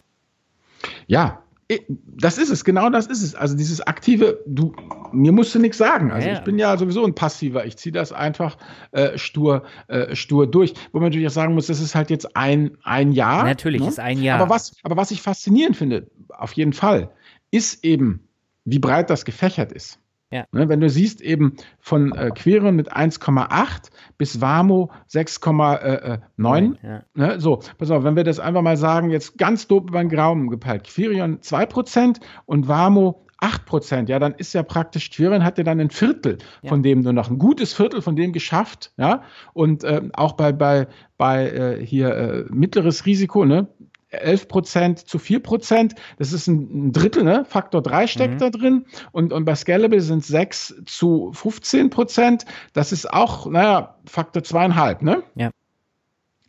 Ja, 1.07 1.43
das 1.89 2.39
ist 2.39 2.51
es, 2.51 2.65
genau 2.65 2.91
das 2.91 3.07
ist 3.07 3.23
es. 3.23 3.35
Also 3.35 3.57
dieses 3.57 3.81
aktive, 3.81 4.41
du, 4.47 4.73
mir 5.13 5.31
musst 5.31 5.55
du 5.55 5.61
nichts 5.61 5.79
sagen. 5.79 6.11
Also 6.11 6.29
ja. 6.29 6.35
ich 6.35 6.41
bin 6.41 6.59
ja 6.59 6.77
sowieso 6.77 7.05
ein 7.05 7.15
passiver. 7.15 7.65
Ich 7.65 7.77
ziehe 7.77 7.93
das 7.93 8.13
einfach 8.13 8.57
äh, 8.91 9.17
stur, 9.17 9.63
äh, 9.87 10.17
stur 10.17 10.49
durch. 10.49 10.75
Wo 10.93 10.99
man 10.99 11.09
natürlich 11.09 11.29
auch 11.29 11.33
sagen 11.33 11.55
muss, 11.55 11.69
das 11.69 11.81
ist 11.81 11.95
halt 11.95 12.11
jetzt 12.11 12.37
ein, 12.37 12.77
ein 12.83 13.13
Jahr. 13.13 13.45
Natürlich 13.45 13.83
ne? 13.83 13.89
ist 13.89 14.01
ein 14.01 14.21
Jahr. 14.21 14.41
Aber 14.41 14.51
was, 14.51 14.75
aber 14.83 14.97
was 14.97 15.13
ich 15.13 15.23
faszinierend 15.23 15.77
finde, 15.77 16.09
auf 16.29 16.53
jeden 16.55 16.73
Fall, 16.73 17.11
ist 17.53 17.85
eben 17.85 18.29
wie 18.65 18.79
breit 18.79 19.11
das 19.11 19.25
gefächert 19.25 19.73
ist. 19.73 20.01
Ja. 20.33 20.45
Ne, 20.53 20.69
wenn 20.69 20.81
du 20.81 20.89
siehst 20.89 21.21
eben 21.21 21.57
von 21.81 22.13
äh, 22.13 22.31
Querion 22.31 22.77
mit 22.77 22.93
1,8 22.93 23.91
bis 24.17 24.41
Warmo 24.41 24.93
6,9. 25.11 26.77
Ja. 26.83 27.03
Ne, 27.15 27.41
so, 27.41 27.61
pass 27.79 27.91
auf, 27.91 28.05
wenn 28.05 28.15
wir 28.15 28.23
das 28.23 28.39
einfach 28.39 28.63
mal 28.63 28.77
sagen, 28.77 29.11
jetzt 29.11 29.39
ganz 29.39 29.67
dope 29.67 29.89
über 29.89 29.99
den 29.99 30.09
Graum 30.09 30.49
gepeilt. 30.49 30.85
Querion 30.85 31.41
2% 31.41 32.21
und 32.47 32.69
Warmo 32.69 33.27
8 33.41 33.65
Prozent, 33.65 34.09
ja, 34.11 34.19
dann 34.19 34.35
ist 34.35 34.53
ja 34.53 34.63
praktisch, 34.63 35.11
Quirien 35.11 35.45
hat 35.45 35.57
ja 35.57 35.65
dann 35.65 35.81
ein 35.81 35.91
Viertel 35.91 36.39
ja. 36.63 36.69
von 36.69 36.83
dem 36.83 37.01
nur 37.01 37.15
noch, 37.15 37.31
ein 37.31 37.39
gutes 37.39 37.73
Viertel 37.73 38.03
von 38.03 38.15
dem 38.15 38.33
geschafft, 38.33 38.93
ja, 38.99 39.23
und 39.55 39.83
äh, 39.83 40.03
auch 40.13 40.33
bei, 40.33 40.53
bei, 40.53 40.89
bei 41.17 41.51
äh, 41.51 41.85
hier 41.85 42.15
äh, 42.15 42.45
mittleres 42.51 43.07
Risiko, 43.07 43.47
ne, 43.47 43.69
11 44.11 44.49
Prozent 44.49 44.99
zu 44.99 45.19
4 45.19 45.41
Prozent, 45.41 45.95
das 46.19 46.33
ist 46.33 46.47
ein, 46.47 46.93
Drittel, 46.93 47.23
ne? 47.23 47.45
Faktor 47.49 47.83
3 47.83 48.07
steckt 48.07 48.35
mhm. 48.35 48.39
da 48.39 48.51
drin 48.51 48.87
und, 49.13 49.33
und 49.33 49.45
bei 49.45 49.55
Scalable 49.55 50.01
sind 50.01 50.25
6 50.25 50.83
zu 50.87 51.31
15 51.33 51.91
Prozent, 51.91 52.45
das 52.73 52.93
ist 52.93 53.11
auch, 53.13 53.47
naja, 53.47 53.97
Faktor 54.05 54.43
zweieinhalb, 54.43 55.03
ne? 55.03 55.23
Ja. 55.35 55.51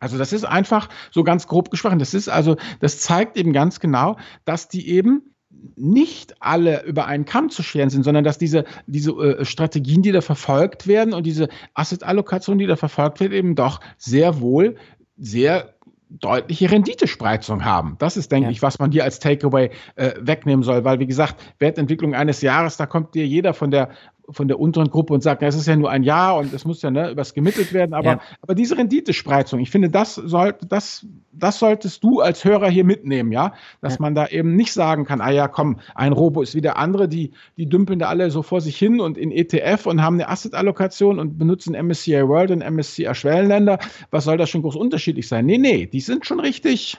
Also 0.00 0.18
das 0.18 0.32
ist 0.32 0.44
einfach 0.44 0.88
so 1.12 1.22
ganz 1.22 1.46
grob 1.46 1.70
gesprochen. 1.70 2.00
Das 2.00 2.12
ist 2.12 2.28
also, 2.28 2.56
das 2.80 2.98
zeigt 2.98 3.36
eben 3.36 3.52
ganz 3.52 3.78
genau, 3.78 4.16
dass 4.44 4.66
die 4.66 4.88
eben 4.88 5.32
nicht 5.76 6.42
alle 6.42 6.84
über 6.84 7.06
einen 7.06 7.24
Kamm 7.24 7.50
zu 7.50 7.62
scheren 7.62 7.88
sind, 7.88 8.02
sondern 8.02 8.24
dass 8.24 8.36
diese, 8.36 8.64
diese 8.86 9.12
äh, 9.12 9.44
Strategien, 9.44 10.02
die 10.02 10.10
da 10.10 10.20
verfolgt 10.20 10.88
werden 10.88 11.14
und 11.14 11.24
diese 11.24 11.48
Asset-Allokation, 11.74 12.58
die 12.58 12.66
da 12.66 12.74
verfolgt 12.74 13.20
wird, 13.20 13.32
eben 13.32 13.54
doch 13.54 13.80
sehr 13.96 14.40
wohl 14.40 14.76
sehr 15.16 15.74
deutliche 16.20 16.70
Renditespreizung 16.70 17.64
haben. 17.64 17.96
Das 17.98 18.16
ist, 18.16 18.32
denke 18.32 18.46
ja. 18.46 18.50
ich, 18.50 18.62
was 18.62 18.78
man 18.78 18.92
hier 18.92 19.04
als 19.04 19.18
Takeaway 19.18 19.70
äh, 19.96 20.12
wegnehmen 20.20 20.62
soll, 20.62 20.84
weil, 20.84 20.98
wie 20.98 21.06
gesagt, 21.06 21.36
Wertentwicklung 21.58 22.14
eines 22.14 22.42
Jahres, 22.42 22.76
da 22.76 22.86
kommt 22.86 23.14
dir 23.14 23.26
jeder 23.26 23.54
von 23.54 23.70
der 23.70 23.90
von 24.32 24.48
der 24.48 24.58
unteren 24.58 24.90
Gruppe 24.90 25.14
und 25.14 25.22
sagt, 25.22 25.42
es 25.42 25.54
ist 25.54 25.66
ja 25.66 25.76
nur 25.76 25.90
ein 25.90 26.02
Jahr 26.02 26.36
und 26.36 26.52
es 26.52 26.64
muss 26.64 26.82
ja 26.82 26.90
ne, 26.90 27.10
übers 27.10 27.34
gemittelt 27.34 27.72
werden. 27.72 27.94
Aber, 27.94 28.06
ja. 28.06 28.20
aber 28.40 28.54
diese 28.54 28.76
Renditespreizung, 28.76 29.60
ich 29.60 29.70
finde, 29.70 29.90
das, 29.90 30.14
soll, 30.14 30.54
das, 30.68 31.06
das 31.32 31.58
solltest 31.58 32.02
du 32.04 32.20
als 32.20 32.44
Hörer 32.44 32.68
hier 32.68 32.84
mitnehmen, 32.84 33.32
ja, 33.32 33.54
dass 33.80 33.94
ja. 33.94 33.98
man 34.00 34.14
da 34.14 34.26
eben 34.26 34.56
nicht 34.56 34.72
sagen 34.72 35.04
kann, 35.04 35.20
ah 35.20 35.30
ja, 35.30 35.48
komm, 35.48 35.78
ein 35.94 36.12
Robo 36.12 36.42
ist 36.42 36.54
wie 36.54 36.60
der 36.60 36.78
andere, 36.78 37.08
die, 37.08 37.32
die 37.56 37.68
dümpeln 37.68 37.98
da 37.98 38.08
alle 38.08 38.30
so 38.30 38.42
vor 38.42 38.60
sich 38.60 38.76
hin 38.76 39.00
und 39.00 39.18
in 39.18 39.30
ETF 39.30 39.86
und 39.86 40.02
haben 40.02 40.14
eine 40.14 40.28
Asset-Allokation 40.28 41.18
und 41.18 41.38
benutzen 41.38 41.74
MSCI 41.74 42.26
World 42.28 42.50
und 42.50 42.58
MSCI 42.68 43.14
Schwellenländer. 43.14 43.78
Was 44.10 44.24
soll 44.24 44.36
das 44.36 44.50
schon 44.50 44.62
groß 44.62 44.76
unterschiedlich 44.76 45.28
sein? 45.28 45.46
Nee, 45.46 45.58
nee, 45.58 45.86
die 45.86 46.00
sind 46.00 46.26
schon 46.26 46.40
richtig 46.40 46.98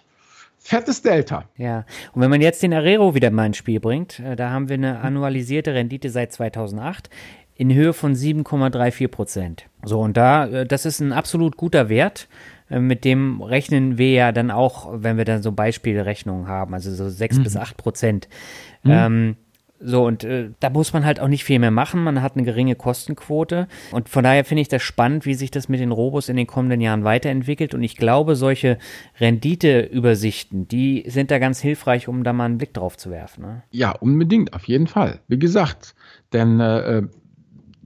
fettes 0.63 1.01
Delta. 1.01 1.45
Ja, 1.57 1.85
und 2.13 2.21
wenn 2.21 2.29
man 2.29 2.41
jetzt 2.41 2.63
den 2.63 2.73
Arero 2.73 3.13
wieder 3.13 3.29
mal 3.31 3.45
ins 3.45 3.57
Spiel 3.57 3.79
bringt, 3.79 4.19
äh, 4.19 4.35
da 4.35 4.49
haben 4.49 4.69
wir 4.69 4.75
eine 4.75 5.01
annualisierte 5.01 5.73
Rendite 5.73 6.09
seit 6.09 6.31
2008 6.31 7.09
in 7.55 7.73
Höhe 7.73 7.93
von 7.93 8.15
7,34 8.15 9.07
Prozent. 9.09 9.65
So, 9.83 9.99
und 9.99 10.17
da, 10.17 10.47
äh, 10.47 10.65
das 10.65 10.85
ist 10.85 11.01
ein 11.01 11.11
absolut 11.11 11.57
guter 11.57 11.89
Wert. 11.89 12.27
Äh, 12.69 12.79
mit 12.79 13.03
dem 13.03 13.41
rechnen 13.41 13.97
wir 13.97 14.11
ja 14.11 14.31
dann 14.31 14.51
auch, 14.51 14.89
wenn 14.91 15.17
wir 15.17 15.25
dann 15.25 15.43
so 15.43 15.51
Beispielrechnungen 15.51 16.47
haben, 16.47 16.73
also 16.73 16.91
so 16.93 17.09
6 17.09 17.37
mhm. 17.37 17.43
bis 17.43 17.57
8 17.57 17.77
Prozent. 17.77 18.27
Mhm. 18.83 18.91
Ähm, 18.91 19.35
so, 19.85 20.05
und 20.05 20.23
äh, 20.23 20.49
da 20.59 20.69
muss 20.69 20.93
man 20.93 21.05
halt 21.05 21.19
auch 21.19 21.27
nicht 21.27 21.43
viel 21.43 21.59
mehr 21.59 21.71
machen. 21.71 22.03
Man 22.03 22.21
hat 22.21 22.35
eine 22.35 22.43
geringe 22.43 22.75
Kostenquote. 22.75 23.67
Und 23.91 24.07
von 24.07 24.23
daher 24.23 24.45
finde 24.45 24.61
ich 24.61 24.69
das 24.69 24.81
spannend, 24.81 25.25
wie 25.25 25.33
sich 25.33 25.51
das 25.51 25.67
mit 25.67 25.79
den 25.79 25.91
Robos 25.91 26.29
in 26.29 26.37
den 26.37 26.47
kommenden 26.47 26.79
Jahren 26.79 27.03
weiterentwickelt. 27.03 27.73
Und 27.73 27.83
ich 27.83 27.97
glaube, 27.97 28.35
solche 28.35 28.77
Renditeübersichten, 29.19 30.67
die 30.67 31.03
sind 31.07 31.31
da 31.31 31.39
ganz 31.39 31.59
hilfreich, 31.59 32.07
um 32.07 32.23
da 32.23 32.31
mal 32.31 32.45
einen 32.45 32.57
Blick 32.57 32.73
drauf 32.73 32.97
zu 32.97 33.11
werfen. 33.11 33.43
Ne? 33.43 33.63
Ja, 33.71 33.91
unbedingt, 33.91 34.53
auf 34.53 34.65
jeden 34.65 34.87
Fall. 34.87 35.19
Wie 35.27 35.39
gesagt, 35.39 35.95
denn 36.31 36.59
äh, 36.59 37.03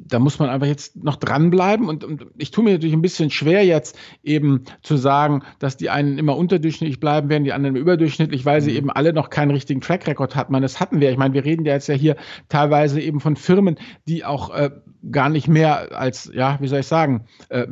da 0.08 0.20
muss 0.20 0.39
man 0.39 0.49
einfach 0.49 0.68
jetzt 0.68 1.03
noch 1.03 1.16
dranbleiben 1.16 1.88
und, 1.88 2.03
und 2.03 2.28
ich 2.38 2.51
tue 2.51 2.64
mir 2.64 2.74
natürlich 2.74 2.93
ein 2.93 3.01
bisschen 3.01 3.30
schwer 3.30 3.66
jetzt 3.66 3.97
eben 4.24 4.64
zu 4.82 4.97
sagen, 4.97 5.43
dass 5.60 5.78
die 5.78 5.89
einen 5.89 6.18
immer 6.18 6.38
unterdurchschnittlich 6.38 6.99
bleiben 6.99 7.30
werden, 7.30 7.43
die 7.43 7.53
anderen 7.53 7.76
überdurchschnittlich, 7.76 8.45
weil 8.45 8.62
sie 8.62 8.72
mhm. 8.72 8.78
eben 8.78 8.91
alle 8.91 9.14
noch 9.14 9.30
keinen 9.30 9.51
richtigen 9.51 9.82
Track 9.82 10.08
Record 10.08 10.36
hatten. 10.36 10.60
das 10.62 10.80
hatten 10.80 10.99
wir. 11.01 11.12
Ich 11.12 11.18
meine, 11.18 11.34
wir 11.34 11.45
reden 11.45 11.66
ja 11.66 11.74
jetzt 11.74 11.88
ja 11.88 11.95
hier 11.95 12.16
teilweise 12.49 13.01
eben 13.01 13.20
von 13.20 13.36
Firmen, 13.36 13.78
die 14.08 14.26
auch 14.26 14.49
äh, 14.53 14.72
gar 15.12 15.30
nicht 15.30 15.47
mehr 15.47 15.97
als, 15.97 16.32
ja, 16.34 16.58
wie 16.62 16.68
soll 16.68 16.80
ich 16.80 16.88
sagen, 16.88 17.26
äh, 17.49 17.68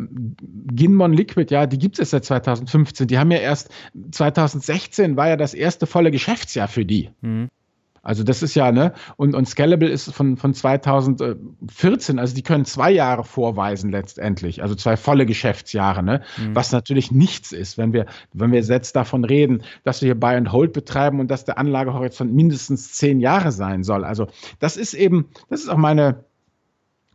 Ginmon 0.74 1.14
Liquid, 1.14 1.54
ja, 1.54 1.66
die 1.66 1.78
gibt 1.78 2.00
es 2.00 2.12
seit 2.12 2.26
2015. 2.26 3.08
Die 3.08 3.18
haben 3.18 3.32
ja 3.32 3.40
erst 3.40 3.70
2016 4.12 5.18
war 5.18 5.30
ja 5.30 5.38
das 5.38 5.54
erste 5.54 5.88
volle 5.88 6.12
Geschäftsjahr 6.12 6.68
für 6.68 6.86
die. 6.86 7.10
Mhm. 7.22 7.50
Also 8.06 8.24
das 8.24 8.44
ist 8.44 8.54
ja, 8.54 8.72
ne, 8.72 8.94
und, 9.18 9.34
und 9.34 9.50
Scalable 9.50 9.90
ist 9.90 10.14
von, 10.14 10.38
von 10.38 10.54
2014, 10.54 12.20
also 12.20 12.36
die 12.36 12.44
können 12.44 12.64
zwei 12.64 12.92
Jahre 12.92 13.24
vorweisen 13.24 13.90
letztendlich, 13.90 14.62
also 14.62 14.76
zwei 14.76 14.96
volle 14.96 15.26
Geschäftsjahre, 15.26 16.04
ne, 16.04 16.22
mhm. 16.38 16.56
was 16.56 16.72
natürlich 16.72 17.12
nichts 17.12 17.52
ist, 17.52 17.80
wenn 17.80 17.94
wir, 17.94 18.06
wenn 18.32 18.52
wir 18.52 18.62
jetzt 18.62 18.96
davon 18.96 19.26
reden, 19.26 19.64
dass 19.84 20.02
wir 20.02 20.08
hier 20.08 20.20
Buy 20.20 20.36
and 20.36 20.52
Hold 20.52 20.72
betreiben 20.72 21.20
und 21.20 21.32
dass 21.32 21.46
der 21.46 21.58
Anlagehorizont 21.58 22.32
mindestens 22.32 22.94
zehn 22.94 23.20
Jahre 23.20 23.52
sein 23.52 23.84
soll. 23.84 24.06
Also 24.06 24.28
das 24.60 24.78
ist 24.78 24.94
eben, 24.94 25.30
das 25.50 25.62
ist 25.62 25.70
auch 25.70 25.78
meine, 25.78 26.26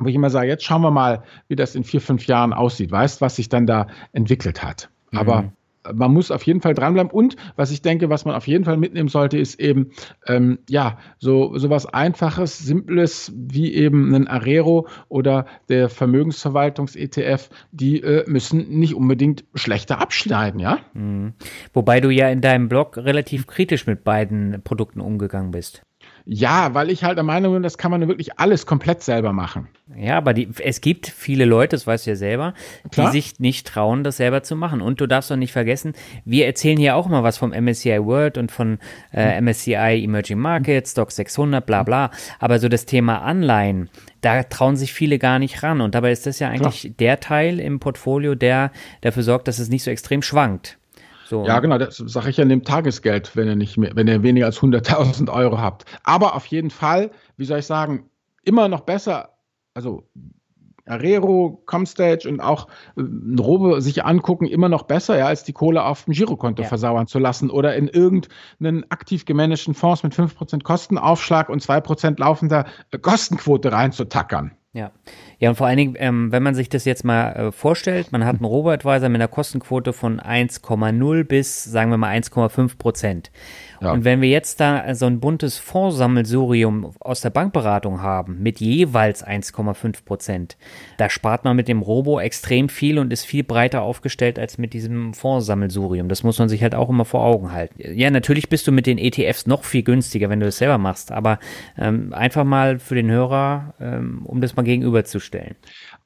wo 0.01 0.09
ich 0.09 0.17
immer 0.17 0.31
sage, 0.31 0.49
jetzt 0.49 0.65
schauen 0.65 0.83
wir 0.83 0.91
mal, 0.91 1.23
wie 1.47 1.55
das 1.55 1.77
in 1.77 1.85
vier, 1.85 2.01
fünf 2.01 2.27
Jahren 2.27 2.53
aussieht. 2.53 2.91
Weißt, 2.91 3.21
was 3.21 3.37
sich 3.37 3.49
dann 3.49 3.67
da 3.67 3.87
entwickelt 4.13 4.65
hat. 4.65 4.91
Aber 5.13 5.43
mhm 5.43 5.53
man 5.93 6.13
muss 6.13 6.31
auf 6.31 6.43
jeden 6.43 6.61
Fall 6.61 6.75
dranbleiben. 6.75 7.11
Und 7.11 7.37
was 7.57 7.71
ich 7.71 7.83
denke, 7.83 8.11
was 8.11 8.25
man 8.25 8.35
auf 8.35 8.47
jeden 8.47 8.65
Fall 8.65 8.77
mitnehmen 8.77 9.09
sollte, 9.09 9.39
ist 9.39 9.61
eben, 9.61 9.91
ähm, 10.27 10.59
ja, 10.69 10.99
so, 11.19 11.57
so 11.57 11.71
was 11.71 11.87
Einfaches, 11.87 12.59
Simples 12.59 13.33
wie 13.35 13.75
eben 13.75 14.15
ein 14.15 14.29
Arero 14.29 14.89
oder 15.09 15.47
der 15.69 15.89
Vermögensverwaltungs-ETF, 15.89 17.49
die 17.73 18.03
äh, 18.03 18.29
müssen 18.29 18.69
nicht 18.79 18.95
unbedingt 18.95 19.45
schlechter 19.55 20.01
abschneiden, 20.01 20.61
ja? 20.61 20.79
Mhm. 20.95 21.35
Wobei 21.73 22.01
du 22.01 22.11
ja 22.11 22.29
in 22.29 22.41
deinem 22.41 22.69
Blog 22.69 22.97
relativ 22.97 23.47
kritisch 23.47 23.87
mit 23.87 24.05
beiden 24.05 24.63
Produkten 24.63 25.01
umgegangen 25.01 25.51
bist. 25.51 25.83
Ja, 26.25 26.75
weil 26.75 26.91
ich 26.91 27.05
halt 27.05 27.17
der 27.17 27.25
Meinung 27.25 27.55
bin, 27.55 27.63
das 27.63 27.79
kann 27.79 27.91
man 27.91 28.07
wirklich 28.07 28.39
alles 28.39 28.67
komplett 28.67 29.03
selber 29.03 29.33
machen. 29.33 29.69
Ja, 29.97 30.17
aber 30.17 30.35
die, 30.35 30.49
es 30.63 30.81
gibt 30.81 31.09
viele 31.09 31.45
Leute, 31.45 31.75
das 31.75 31.87
weißt 31.87 32.07
du 32.07 32.11
ja 32.11 32.17
selber, 32.17 32.55
Klar. 32.91 33.11
die 33.11 33.21
sich 33.21 33.41
nicht 33.41 33.67
trauen, 33.67 34.05
das 34.05 34.19
selber 34.19 34.43
zu 34.43 34.55
machen. 34.55 34.81
Und 34.81 35.01
du 35.01 35.07
darfst 35.07 35.31
doch 35.31 35.37
nicht 35.37 35.53
vergessen, 35.53 35.95
wir 36.25 36.47
erzählen 36.47 36.79
hier 36.79 36.95
auch 36.97 37.09
mal 37.09 37.23
was 37.23 37.39
vom 37.39 37.51
MSCI 37.51 38.05
World 38.05 38.39
und 38.39 38.53
von 38.53 38.79
äh, 39.13 39.41
MSCI 39.41 40.05
Emerging 40.05 40.39
Markets, 40.39 40.93
Stock 40.93 41.11
600, 41.11 41.65
bla 41.65 41.83
bla. 41.83 42.11
Aber 42.39 42.59
so 42.59 42.69
das 42.69 42.87
Thema 42.87 43.23
Anleihen, 43.23 43.89
da 44.21 44.43
trauen 44.45 44.77
sich 44.77 44.93
viele 44.93 45.19
gar 45.19 45.39
nicht 45.39 45.63
ran. 45.63 45.81
Und 45.81 45.95
dabei 45.95 46.13
ist 46.13 46.27
das 46.27 46.39
ja 46.39 46.49
eigentlich 46.49 46.83
Klar. 46.83 46.95
der 46.99 47.21
Teil 47.21 47.59
im 47.59 47.81
Portfolio, 47.81 48.35
der 48.35 48.71
dafür 49.01 49.23
sorgt, 49.23 49.49
dass 49.49 49.59
es 49.59 49.69
nicht 49.69 49.83
so 49.83 49.91
extrem 49.91 50.23
schwankt. 50.23 50.79
So. 51.31 51.45
Ja, 51.47 51.61
genau, 51.61 51.79
das 51.79 51.97
sage 51.97 52.29
ich 52.29 52.39
ja, 52.39 52.45
nehmt 52.45 52.67
Tagesgeld, 52.67 53.37
wenn 53.37 53.47
ihr 53.47 53.55
nicht 53.55 53.79
mehr, 53.79 53.93
wenn 53.95 54.09
ihr 54.09 54.25
weniger 54.25 54.47
als 54.47 54.59
100.000 54.59 55.33
Euro 55.33 55.59
habt. 55.59 55.85
Aber 56.03 56.35
auf 56.35 56.45
jeden 56.47 56.71
Fall, 56.71 57.13
wie 57.37 57.45
soll 57.45 57.61
ich 57.61 57.67
sagen, 57.67 58.11
immer 58.43 58.67
noch 58.67 58.81
besser, 58.81 59.37
also 59.73 60.09
Arero, 60.87 61.63
Comstage 61.67 62.29
und 62.29 62.41
auch 62.41 62.67
äh, 62.97 63.03
Robe 63.41 63.81
sich 63.81 64.05
angucken, 64.05 64.47
immer 64.47 64.69
noch 64.69 64.83
besser, 64.83 65.17
ja, 65.17 65.27
als 65.27 65.45
die 65.45 65.53
Kohle 65.53 65.85
auf 65.85 66.05
dem 66.07 66.15
Girokonto 66.15 66.63
ja. 66.63 66.69
versauern 66.69 67.07
zu 67.07 67.21
lassen 67.21 67.49
oder 67.49 67.77
in 67.77 67.87
irgendeinen 67.87 68.91
aktiv 68.91 69.25
gemanagten 69.25 69.75
Fonds 69.75 70.03
mit 70.03 70.13
5% 70.13 70.65
Kostenaufschlag 70.65 71.49
und 71.49 71.63
2% 71.63 72.19
laufender 72.19 72.67
äh, 72.91 72.99
Kostenquote 72.99 73.71
reinzutackern. 73.71 74.51
Ja. 74.73 74.93
Ja, 75.41 75.51
und 75.51 75.57
vor 75.57 75.67
allen 75.67 75.79
Dingen, 75.79 75.95
ähm, 75.99 76.31
wenn 76.31 76.45
man 76.45 76.55
sich 76.55 76.69
das 76.69 76.85
jetzt 76.85 77.05
mal 77.05 77.33
äh, 77.33 77.53
vorstellt, 77.53 78.13
man 78.13 78.25
hat 78.25 78.37
einen 78.37 78.45
Robo-Advisor 78.45 79.09
mit 79.09 79.21
einer 79.21 79.27
Kostenquote 79.27 79.93
von 79.93 80.21
1,0 80.21 81.25
bis, 81.25 81.65
sagen 81.65 81.91
wir 81.91 81.99
mal, 81.99 82.15
1,5 82.17 82.79
Prozent. 82.79 83.33
Ja. 83.81 83.93
Und 83.93 84.05
wenn 84.05 84.21
wir 84.21 84.29
jetzt 84.29 84.61
da 84.61 84.95
so 84.95 85.07
ein 85.07 85.21
buntes 85.21 85.59
Fondsammelsurium 85.59 86.93
aus 87.01 87.23
der 87.23 87.31
Bankberatung 87.31 88.03
haben 88.03 88.43
mit 88.43 88.61
jeweils 88.61 89.27
1,5 89.27 90.05
Prozent, 90.05 90.57
da 90.99 91.09
spart 91.09 91.45
man 91.45 91.57
mit 91.57 91.67
dem 91.67 91.81
Robo 91.81 92.21
extrem 92.21 92.69
viel 92.69 92.99
und 92.99 93.13
ist 93.13 93.25
viel 93.25 93.43
breiter 93.43 93.83
aufgestellt 93.83 94.39
als 94.39 94.59
mit 94.59 94.75
diesem 94.75 95.15
Fondsammelsurium. 95.15 96.09
Das 96.09 96.23
muss 96.23 96.39
man 96.39 96.49
sich 96.49 96.63
halt 96.63 96.75
auch 96.75 96.91
immer 96.91 97.05
vor 97.05 97.25
Augen 97.25 97.53
halten. 97.53 97.77
Ja, 97.79 98.11
natürlich 98.11 98.49
bist 98.49 98.67
du 98.67 98.73
mit 98.73 98.87
den 98.87 98.99
ETFs 98.99 99.47
noch 99.47 99.65
viel 99.65 99.83
günstiger, 99.83 100.29
wenn 100.29 100.41
du 100.41 100.47
das 100.47 100.59
selber 100.59 100.79
machst, 100.79 101.11
aber 101.11 101.39
ähm, 101.79 102.13
einfach 102.13 102.45
mal 102.45 102.79
für 102.79 102.95
den 102.95 103.11
Hörer, 103.11 103.75
ähm, 103.81 104.23
um 104.25 104.41
das 104.41 104.57
mal 104.57 104.63
gegenüberzustellen. 104.63 105.57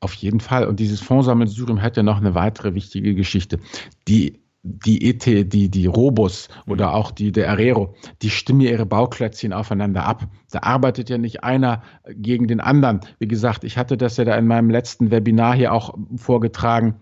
Auf 0.00 0.14
jeden 0.14 0.40
Fall. 0.40 0.66
Und 0.66 0.80
dieses 0.80 1.00
Fondsammelsurium 1.00 1.82
hat 1.82 1.96
ja 1.96 2.02
noch 2.02 2.18
eine 2.18 2.34
weitere 2.34 2.74
wichtige 2.74 3.14
Geschichte. 3.14 3.58
Die 4.06 4.43
die 4.66 5.10
ET, 5.10 5.26
die, 5.26 5.68
die 5.68 5.86
Robus 5.86 6.48
oder 6.66 6.88
mhm. 6.88 6.94
auch 6.94 7.10
die, 7.10 7.32
der 7.32 7.50
Arero, 7.50 7.94
die 8.22 8.30
stimmen 8.30 8.62
ja 8.62 8.70
ihre 8.70 8.86
Bauklötzchen 8.86 9.52
aufeinander 9.52 10.04
ab. 10.06 10.26
Da 10.50 10.60
arbeitet 10.60 11.10
ja 11.10 11.18
nicht 11.18 11.44
einer 11.44 11.82
gegen 12.08 12.48
den 12.48 12.60
anderen. 12.60 13.00
Wie 13.18 13.28
gesagt, 13.28 13.62
ich 13.64 13.76
hatte 13.76 13.98
das 13.98 14.16
ja 14.16 14.24
da 14.24 14.34
in 14.36 14.46
meinem 14.46 14.70
letzten 14.70 15.10
Webinar 15.10 15.54
hier 15.54 15.72
auch 15.72 15.94
vorgetragen. 16.16 16.94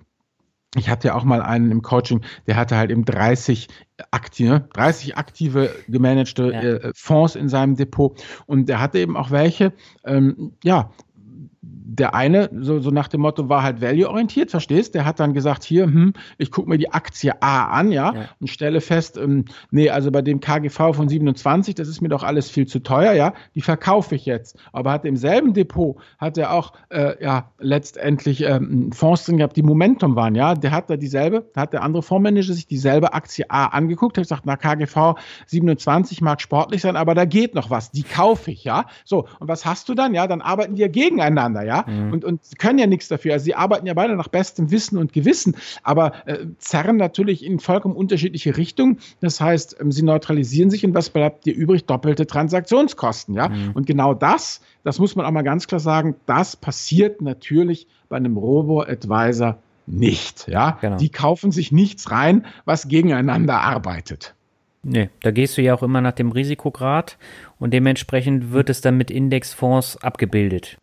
ich 0.76 0.88
hatte 0.88 1.08
ja 1.08 1.14
auch 1.14 1.22
mal 1.22 1.40
einen 1.40 1.70
im 1.70 1.82
Coaching, 1.82 2.22
der 2.48 2.56
hatte 2.56 2.76
halt 2.76 2.90
eben 2.90 3.04
30 3.04 3.68
aktive, 4.10 4.68
30 4.72 5.16
aktive 5.16 5.70
gemanagte 5.86 6.50
ja. 6.52 6.60
äh, 6.60 6.92
Fonds 6.96 7.36
in 7.36 7.48
seinem 7.48 7.76
Depot 7.76 8.20
und 8.46 8.68
der 8.68 8.80
hatte 8.80 8.98
eben 8.98 9.16
auch 9.16 9.30
welche, 9.30 9.72
ähm, 10.04 10.54
ja, 10.64 10.90
der 11.94 12.14
eine, 12.14 12.48
so, 12.58 12.80
so 12.80 12.90
nach 12.90 13.08
dem 13.08 13.20
Motto, 13.20 13.50
war 13.50 13.62
halt 13.62 13.82
value-orientiert, 13.82 14.50
verstehst? 14.50 14.94
Der 14.94 15.04
hat 15.04 15.20
dann 15.20 15.34
gesagt, 15.34 15.62
hier, 15.62 15.84
hm, 15.84 16.14
ich 16.38 16.50
gucke 16.50 16.68
mir 16.68 16.78
die 16.78 16.90
Aktie 16.90 17.32
A 17.42 17.66
an, 17.66 17.92
ja, 17.92 18.14
ja. 18.14 18.28
und 18.40 18.48
stelle 18.48 18.80
fest, 18.80 19.18
ähm, 19.18 19.44
nee, 19.70 19.90
also 19.90 20.10
bei 20.10 20.22
dem 20.22 20.40
KGV 20.40 20.94
von 20.94 21.08
27, 21.08 21.74
das 21.74 21.88
ist 21.88 22.00
mir 22.00 22.08
doch 22.08 22.22
alles 22.22 22.50
viel 22.50 22.66
zu 22.66 22.78
teuer, 22.78 23.12
ja, 23.12 23.34
die 23.54 23.60
verkaufe 23.60 24.14
ich 24.14 24.24
jetzt. 24.24 24.58
Aber 24.72 24.90
hat 24.90 25.04
im 25.04 25.16
selben 25.16 25.52
Depot, 25.52 25.96
hat 26.16 26.38
er 26.38 26.52
auch, 26.52 26.72
äh, 26.88 27.22
ja, 27.22 27.50
letztendlich 27.58 28.42
ähm, 28.42 28.90
Fonds 28.92 29.26
drin 29.26 29.36
gehabt, 29.36 29.56
die 29.56 29.62
Momentum 29.62 30.16
waren, 30.16 30.34
ja, 30.34 30.54
der 30.54 30.70
hat 30.70 30.88
da 30.88 30.96
dieselbe, 30.96 31.50
hat 31.54 31.74
der 31.74 31.82
andere 31.82 32.02
Fondsmanager 32.02 32.54
sich 32.54 32.66
dieselbe 32.66 33.12
Aktie 33.12 33.44
A 33.50 33.66
angeguckt, 33.66 34.16
hat 34.16 34.24
gesagt, 34.24 34.44
na, 34.46 34.56
KGV 34.56 35.16
27 35.46 36.22
mag 36.22 36.40
sportlich 36.40 36.80
sein, 36.80 36.96
aber 36.96 37.14
da 37.14 37.26
geht 37.26 37.54
noch 37.54 37.68
was, 37.68 37.90
die 37.90 38.02
kaufe 38.02 38.50
ich, 38.50 38.64
ja. 38.64 38.86
So, 39.04 39.26
und 39.40 39.48
was 39.48 39.66
hast 39.66 39.90
du 39.90 39.94
dann? 39.94 40.14
Ja, 40.14 40.26
dann 40.26 40.40
arbeiten 40.40 40.76
ja 40.76 40.88
gegeneinander, 40.88 41.64
ja. 41.64 41.81
Mhm. 41.86 42.12
Und, 42.12 42.24
und 42.24 42.58
können 42.58 42.78
ja 42.78 42.86
nichts 42.86 43.08
dafür. 43.08 43.34
Also 43.34 43.44
sie 43.44 43.54
arbeiten 43.54 43.86
ja 43.86 43.94
beide 43.94 44.16
nach 44.16 44.28
bestem 44.28 44.70
Wissen 44.70 44.98
und 44.98 45.12
Gewissen, 45.12 45.56
aber 45.82 46.12
äh, 46.26 46.46
zerren 46.58 46.96
natürlich 46.96 47.44
in 47.44 47.58
vollkommen 47.58 47.96
unterschiedliche 47.96 48.56
Richtungen. 48.56 48.98
Das 49.20 49.40
heißt, 49.40 49.76
ähm, 49.80 49.92
sie 49.92 50.02
neutralisieren 50.02 50.70
sich 50.70 50.84
und 50.84 50.94
was 50.94 51.10
bleibt 51.10 51.46
dir 51.46 51.54
übrig? 51.54 51.84
Doppelte 51.84 52.26
Transaktionskosten, 52.26 53.34
ja. 53.34 53.48
Mhm. 53.48 53.72
Und 53.74 53.86
genau 53.86 54.14
das, 54.14 54.60
das 54.84 54.98
muss 54.98 55.16
man 55.16 55.26
auch 55.26 55.30
mal 55.30 55.42
ganz 55.42 55.66
klar 55.66 55.80
sagen, 55.80 56.16
das 56.26 56.56
passiert 56.56 57.22
natürlich 57.22 57.86
bei 58.08 58.16
einem 58.16 58.36
Robo-Advisor 58.36 59.58
nicht, 59.86 60.48
ja. 60.48 60.78
Genau. 60.80 60.96
Die 60.96 61.08
kaufen 61.08 61.50
sich 61.50 61.72
nichts 61.72 62.10
rein, 62.10 62.46
was 62.64 62.88
gegeneinander 62.88 63.60
arbeitet. 63.60 64.34
Nee, 64.84 65.10
da 65.20 65.30
gehst 65.30 65.56
du 65.56 65.62
ja 65.62 65.74
auch 65.74 65.82
immer 65.82 66.00
nach 66.00 66.12
dem 66.12 66.32
Risikograd 66.32 67.16
und 67.58 67.72
dementsprechend 67.72 68.50
wird 68.50 68.68
es 68.68 68.80
dann 68.80 68.96
mit 68.96 69.10
Indexfonds 69.10 69.96
abgebildet. 70.02 70.76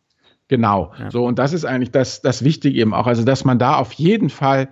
Genau. 0.49 0.91
Ja. 0.99 1.11
So, 1.11 1.25
und 1.25 1.39
das 1.39 1.53
ist 1.53 1.63
eigentlich 1.63 1.91
das, 1.91 2.21
das 2.21 2.43
Wichtige 2.43 2.77
eben 2.77 2.93
auch. 2.93 3.07
Also, 3.07 3.23
dass 3.23 3.45
man 3.45 3.59
da 3.59 3.77
auf 3.77 3.93
jeden 3.93 4.29
Fall 4.29 4.69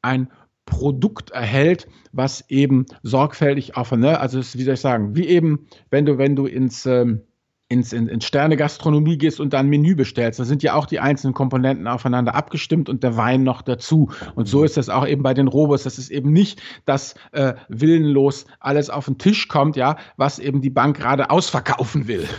ein 0.00 0.30
Produkt 0.64 1.30
erhält, 1.30 1.88
was 2.12 2.48
eben 2.48 2.86
sorgfältig 3.02 3.76
auf, 3.76 3.92
ne, 3.92 4.18
also 4.18 4.38
wie 4.38 4.62
soll 4.62 4.74
ich 4.74 4.80
sagen, 4.80 5.14
wie 5.14 5.26
eben, 5.26 5.66
wenn 5.90 6.06
du, 6.06 6.18
wenn 6.18 6.34
du 6.36 6.46
ins, 6.46 6.86
ähm, 6.86 7.22
ins, 7.68 7.92
in, 7.92 8.08
ins 8.08 8.24
Sterne 8.24 8.56
Gastronomie 8.56 9.18
gehst 9.18 9.40
und 9.40 9.52
dann 9.52 9.66
ein 9.66 9.70
Menü 9.70 9.96
bestellst, 9.96 10.38
da 10.38 10.44
sind 10.44 10.62
ja 10.62 10.74
auch 10.74 10.86
die 10.86 11.00
einzelnen 11.00 11.34
Komponenten 11.34 11.88
aufeinander 11.88 12.34
abgestimmt 12.36 12.88
und 12.88 13.02
der 13.02 13.16
Wein 13.16 13.42
noch 13.42 13.62
dazu. 13.62 14.10
Und 14.36 14.46
so 14.46 14.60
mhm. 14.60 14.64
ist 14.64 14.76
das 14.76 14.88
auch 14.88 15.06
eben 15.06 15.22
bei 15.22 15.34
den 15.34 15.48
Robos. 15.48 15.82
Das 15.82 15.98
ist 15.98 16.10
eben 16.10 16.32
nicht, 16.32 16.62
dass 16.84 17.14
äh, 17.32 17.54
willenlos 17.68 18.46
alles 18.60 18.90
auf 18.90 19.06
den 19.06 19.18
Tisch 19.18 19.48
kommt, 19.48 19.76
ja, 19.76 19.96
was 20.16 20.38
eben 20.38 20.60
die 20.60 20.70
Bank 20.70 20.96
gerade 20.96 21.30
ausverkaufen 21.30 22.06
will. 22.06 22.28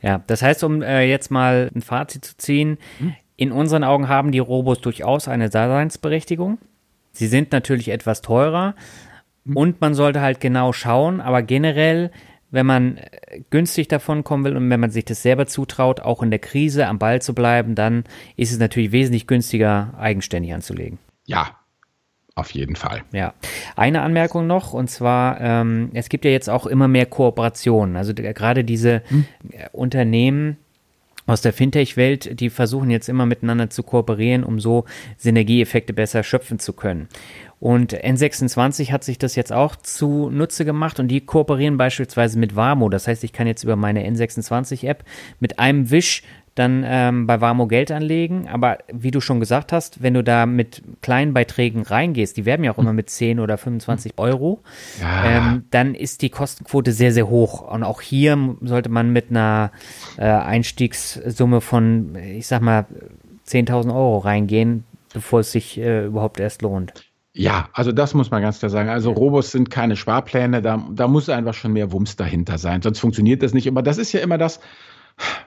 Ja, 0.00 0.22
das 0.26 0.42
heißt, 0.42 0.62
um 0.64 0.82
äh, 0.82 1.02
jetzt 1.04 1.30
mal 1.30 1.70
ein 1.74 1.82
Fazit 1.82 2.24
zu 2.24 2.36
ziehen, 2.36 2.78
hm? 2.98 3.14
in 3.36 3.52
unseren 3.52 3.84
Augen 3.84 4.08
haben 4.08 4.32
die 4.32 4.38
Robos 4.38 4.80
durchaus 4.80 5.28
eine 5.28 5.50
Daseinsberechtigung. 5.50 6.58
Sie 7.12 7.26
sind 7.26 7.52
natürlich 7.52 7.88
etwas 7.88 8.22
teurer 8.22 8.74
hm? 9.44 9.56
und 9.56 9.80
man 9.80 9.94
sollte 9.94 10.20
halt 10.20 10.40
genau 10.40 10.72
schauen, 10.72 11.20
aber 11.20 11.42
generell, 11.42 12.10
wenn 12.50 12.66
man 12.66 12.98
äh, 12.98 13.40
günstig 13.50 13.88
davon 13.88 14.24
kommen 14.24 14.44
will 14.44 14.56
und 14.56 14.70
wenn 14.70 14.80
man 14.80 14.90
sich 14.90 15.04
das 15.04 15.22
selber 15.22 15.46
zutraut, 15.46 16.00
auch 16.00 16.22
in 16.22 16.30
der 16.30 16.38
Krise 16.38 16.86
am 16.86 16.98
Ball 16.98 17.20
zu 17.20 17.34
bleiben, 17.34 17.74
dann 17.74 18.04
ist 18.36 18.52
es 18.52 18.58
natürlich 18.58 18.92
wesentlich 18.92 19.26
günstiger, 19.26 19.94
eigenständig 19.98 20.54
anzulegen. 20.54 20.98
Ja, 21.26 21.58
auf 22.38 22.50
jeden 22.52 22.76
Fall. 22.76 23.02
Ja. 23.12 23.34
Eine 23.76 24.02
Anmerkung 24.02 24.46
noch, 24.46 24.72
und 24.72 24.88
zwar, 24.90 25.40
ähm, 25.40 25.90
es 25.94 26.08
gibt 26.08 26.24
ja 26.24 26.30
jetzt 26.30 26.48
auch 26.48 26.66
immer 26.66 26.88
mehr 26.88 27.06
Kooperationen. 27.06 27.96
Also 27.96 28.14
gerade 28.14 28.64
diese 28.64 29.02
hm. 29.08 29.24
Unternehmen, 29.72 30.56
aus 31.28 31.42
der 31.42 31.52
Fintech-Welt, 31.52 32.40
die 32.40 32.48
versuchen 32.48 32.88
jetzt 32.88 33.08
immer 33.08 33.26
miteinander 33.26 33.68
zu 33.68 33.82
kooperieren, 33.82 34.44
um 34.44 34.58
so 34.58 34.86
Synergieeffekte 35.18 35.92
besser 35.92 36.22
schöpfen 36.22 36.58
zu 36.58 36.72
können. 36.72 37.08
Und 37.60 37.94
N26 37.94 38.92
hat 38.92 39.04
sich 39.04 39.18
das 39.18 39.36
jetzt 39.36 39.52
auch 39.52 39.76
zunutze 39.76 40.64
gemacht 40.64 40.98
und 41.00 41.08
die 41.08 41.20
kooperieren 41.20 41.76
beispielsweise 41.76 42.38
mit 42.38 42.56
Wamo. 42.56 42.88
Das 42.88 43.06
heißt, 43.06 43.24
ich 43.24 43.34
kann 43.34 43.46
jetzt 43.46 43.62
über 43.62 43.76
meine 43.76 44.08
N26-App 44.08 45.04
mit 45.38 45.58
einem 45.58 45.90
Wisch 45.90 46.22
dann 46.58 46.84
ähm, 46.86 47.26
bei 47.26 47.40
Warmo 47.40 47.66
Geld 47.66 47.90
anlegen. 47.90 48.48
Aber 48.48 48.78
wie 48.92 49.10
du 49.10 49.20
schon 49.20 49.40
gesagt 49.40 49.72
hast, 49.72 50.02
wenn 50.02 50.14
du 50.14 50.24
da 50.24 50.46
mit 50.46 50.82
kleinen 51.02 51.34
Beiträgen 51.34 51.82
reingehst, 51.82 52.36
die 52.36 52.44
werden 52.44 52.64
ja 52.64 52.72
auch 52.72 52.78
immer 52.78 52.92
mit 52.92 53.10
10 53.10 53.40
oder 53.40 53.58
25 53.58 54.14
Euro, 54.16 54.60
ja. 55.00 55.24
ähm, 55.24 55.64
dann 55.70 55.94
ist 55.94 56.22
die 56.22 56.30
Kostenquote 56.30 56.92
sehr, 56.92 57.12
sehr 57.12 57.28
hoch. 57.28 57.60
Und 57.60 57.82
auch 57.82 58.00
hier 58.00 58.56
sollte 58.62 58.88
man 58.88 59.12
mit 59.12 59.30
einer 59.30 59.70
äh, 60.16 60.24
Einstiegssumme 60.24 61.60
von, 61.60 62.16
ich 62.16 62.46
sag 62.46 62.62
mal, 62.62 62.86
10.000 63.46 63.88
Euro 63.88 64.18
reingehen, 64.18 64.84
bevor 65.12 65.40
es 65.40 65.52
sich 65.52 65.78
äh, 65.78 66.06
überhaupt 66.06 66.40
erst 66.40 66.62
lohnt. 66.62 66.92
Ja, 67.32 67.68
also 67.72 67.92
das 67.92 68.14
muss 68.14 68.32
man 68.32 68.42
ganz 68.42 68.58
klar 68.58 68.70
sagen. 68.70 68.88
Also 68.88 69.12
Robos 69.12 69.52
sind 69.52 69.70
keine 69.70 69.94
Sparpläne, 69.94 70.60
da, 70.60 70.84
da 70.90 71.06
muss 71.06 71.28
einfach 71.28 71.54
schon 71.54 71.72
mehr 71.72 71.92
Wumms 71.92 72.16
dahinter 72.16 72.58
sein, 72.58 72.82
sonst 72.82 72.98
funktioniert 72.98 73.42
das 73.44 73.54
nicht. 73.54 73.68
Aber 73.68 73.82
das 73.82 73.96
ist 73.98 74.12
ja 74.12 74.20
immer 74.20 74.38
das, 74.38 74.58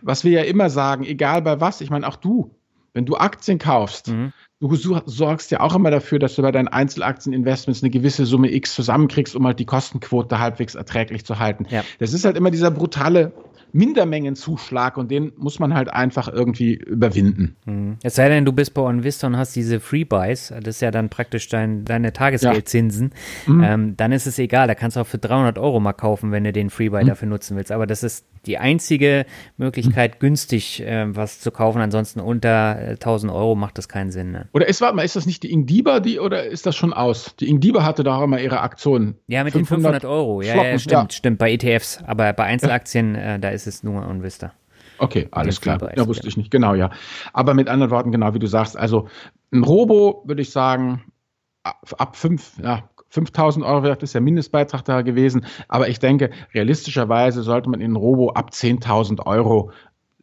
was 0.01 0.23
wir 0.23 0.31
ja 0.31 0.43
immer 0.43 0.69
sagen, 0.69 1.03
egal 1.03 1.41
bei 1.41 1.59
was, 1.59 1.81
ich 1.81 1.89
meine, 1.89 2.07
auch 2.07 2.15
du, 2.15 2.51
wenn 2.93 3.05
du 3.05 3.15
Aktien 3.15 3.57
kaufst, 3.57 4.09
mhm. 4.09 4.33
du 4.59 4.75
sorgst 5.05 5.51
ja 5.51 5.61
auch 5.61 5.75
immer 5.75 5.91
dafür, 5.91 6.19
dass 6.19 6.35
du 6.35 6.41
bei 6.41 6.51
deinen 6.51 6.67
Einzelaktieninvestments 6.67 7.83
eine 7.83 7.89
gewisse 7.89 8.25
Summe 8.25 8.53
X 8.53 8.75
zusammenkriegst, 8.75 9.35
um 9.35 9.45
halt 9.45 9.59
die 9.59 9.65
Kostenquote 9.65 10.39
halbwegs 10.39 10.75
erträglich 10.75 11.25
zu 11.25 11.39
halten. 11.39 11.65
Ja. 11.69 11.83
Das 11.99 12.13
ist 12.13 12.25
halt 12.25 12.35
immer 12.35 12.51
dieser 12.51 12.71
brutale 12.71 13.31
Mindermengenzuschlag 13.73 14.97
und 14.97 15.11
den 15.11 15.31
muss 15.37 15.59
man 15.59 15.73
halt 15.73 15.93
einfach 15.93 16.27
irgendwie 16.27 16.73
überwinden. 16.73 17.55
Mhm. 17.65 17.97
Es 18.03 18.15
sei 18.15 18.27
denn, 18.27 18.43
du 18.43 18.51
bist 18.51 18.73
bei 18.73 18.81
OnVista 18.81 19.27
und 19.27 19.37
hast 19.37 19.55
diese 19.55 19.79
Free 19.79 20.03
Buys, 20.03 20.49
das 20.49 20.75
ist 20.75 20.81
ja 20.81 20.91
dann 20.91 21.09
praktisch 21.09 21.47
dein, 21.47 21.85
deine 21.85 22.11
Tagesgeldzinsen, 22.11 23.11
ja. 23.47 23.53
mhm. 23.53 23.63
ähm, 23.63 23.97
dann 23.97 24.11
ist 24.11 24.27
es 24.27 24.37
egal, 24.39 24.67
da 24.67 24.75
kannst 24.75 24.97
du 24.97 25.01
auch 25.01 25.07
für 25.07 25.17
300 25.17 25.57
Euro 25.57 25.79
mal 25.79 25.93
kaufen, 25.93 26.31
wenn 26.31 26.43
du 26.43 26.51
den 26.51 26.69
Free 26.69 26.89
Buy 26.89 27.03
mhm. 27.03 27.07
dafür 27.07 27.29
nutzen 27.29 27.55
willst. 27.55 27.71
Aber 27.71 27.87
das 27.87 28.03
ist 28.03 28.25
die 28.45 28.57
einzige 28.57 29.25
Möglichkeit, 29.57 30.19
günstig 30.19 30.81
äh, 30.81 31.15
was 31.15 31.39
zu 31.39 31.51
kaufen. 31.51 31.81
Ansonsten 31.81 32.19
unter 32.19 32.79
äh, 32.79 32.91
1000 32.91 33.31
Euro 33.31 33.55
macht 33.55 33.77
das 33.77 33.87
keinen 33.87 34.11
Sinn. 34.11 34.31
Ne? 34.31 34.49
Oder 34.53 34.67
ist, 34.67 34.81
warte 34.81 34.95
mal, 34.95 35.03
ist 35.03 35.15
das 35.15 35.25
nicht 35.25 35.43
die 35.43 35.51
Ingdiba, 35.51 35.99
die, 35.99 36.19
oder 36.19 36.45
ist 36.45 36.65
das 36.65 36.75
schon 36.75 36.93
aus? 36.93 37.35
Die 37.39 37.49
Ingdiba 37.49 37.83
hatte 37.83 38.03
doch 38.03 38.21
immer 38.21 38.39
ihre 38.39 38.61
Aktion. 38.61 39.15
Ja, 39.27 39.43
mit 39.43 39.53
500 39.53 39.53
den 39.53 40.01
500 40.01 40.05
Euro. 40.05 40.41
Ja, 40.41 40.55
ja, 40.55 40.79
stimmt, 40.79 40.91
ja. 40.91 41.07
stimmt. 41.09 41.37
Bei 41.39 41.51
ETFs. 41.51 41.99
Aber 42.05 42.33
bei 42.33 42.43
Einzelaktien, 42.43 43.15
äh, 43.15 43.39
da 43.39 43.49
ist 43.49 43.67
es 43.67 43.83
nur 43.83 44.05
Unvista. 44.07 44.53
Okay, 44.97 45.27
alles 45.31 45.61
klar. 45.61 45.79
Ja, 45.95 46.07
wusste 46.07 46.27
ich 46.27 46.37
nicht. 46.37 46.51
Genau, 46.51 46.75
ja. 46.75 46.91
Aber 47.33 47.55
mit 47.55 47.69
anderen 47.69 47.91
Worten, 47.91 48.11
genau 48.11 48.35
wie 48.35 48.39
du 48.39 48.45
sagst, 48.45 48.77
also 48.77 49.07
ein 49.51 49.63
Robo 49.63 50.23
würde 50.25 50.43
ich 50.43 50.51
sagen, 50.51 51.11
ab 51.63 52.15
5, 52.15 52.59
ja, 52.63 52.89
5000 53.11 53.63
Euro 53.65 53.83
wert 53.83 54.03
ist 54.03 54.15
der 54.15 54.21
Mindestbeitrag 54.21 54.83
da 54.85 55.01
gewesen. 55.01 55.45
Aber 55.67 55.89
ich 55.89 55.99
denke, 55.99 56.31
realistischerweise 56.53 57.43
sollte 57.43 57.69
man 57.69 57.81
in 57.81 57.95
Robo 57.95 58.31
ab 58.31 58.51
10.000 58.51 59.25
Euro 59.25 59.71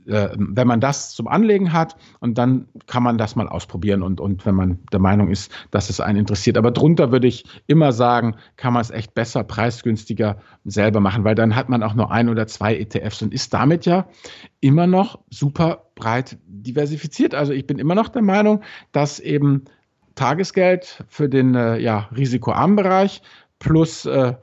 äh, 0.09 0.31
wenn 0.39 0.67
man 0.67 0.81
das 0.81 1.15
zum 1.15 1.29
Anlegen 1.29 1.75
hat 1.75 1.97
und 2.21 2.39
dann 2.39 2.69
kann 2.87 3.03
man 3.03 3.19
das 3.19 3.37
mal 3.37 3.47
ausprobieren 3.47 4.03
und, 4.03 4.21
und 4.21 4.47
wenn 4.47 4.55
man 4.55 4.79
der 4.91 5.01
Meinung 5.01 5.29
ist, 5.29 5.53
dass 5.71 5.91
es 5.91 6.01
einen 6.01 6.21
interessiert. 6.21 6.57
Aber 6.57 6.71
drunter 6.71 7.13
würde 7.13 7.27
ich 7.27 7.45
immer 7.67 7.93
sagen, 7.93 8.37
kann 8.57 8.73
man 8.73 8.81
es 8.81 8.91
echt 8.91 9.15
besser, 9.15 9.45
preisgünstiger 9.45 10.39
selber 10.65 11.01
machen, 11.01 11.25
weil 11.25 11.35
dann 11.35 11.55
hat 11.55 11.69
man 11.69 11.83
auch 11.83 11.93
nur 11.95 12.11
ein 12.11 12.31
oder 12.31 12.47
zwei 12.47 12.77
ETFs 12.77 13.21
und 13.21 13.35
ist 13.35 13.53
damit 13.53 13.85
ja 13.85 14.09
immer 14.61 14.87
noch 14.87 15.19
super 15.29 15.91
breit 15.95 16.39
diversifiziert. 16.47 17.35
Also 17.35 17.53
ich 17.53 17.67
bin 17.67 17.79
immer 17.79 17.95
noch 17.95 18.09
der 18.09 18.23
Meinung, 18.23 18.63
dass 18.93 19.21
eben 19.21 19.65
Tagesgeld 20.19 21.05
für 21.09 21.29
den 21.29 21.55
äh, 21.55 21.79
ja, 21.79 22.09
risikoarmen 22.15 22.77
Bereich 22.77 23.23
plus 23.59 24.05
äh, 24.05 24.35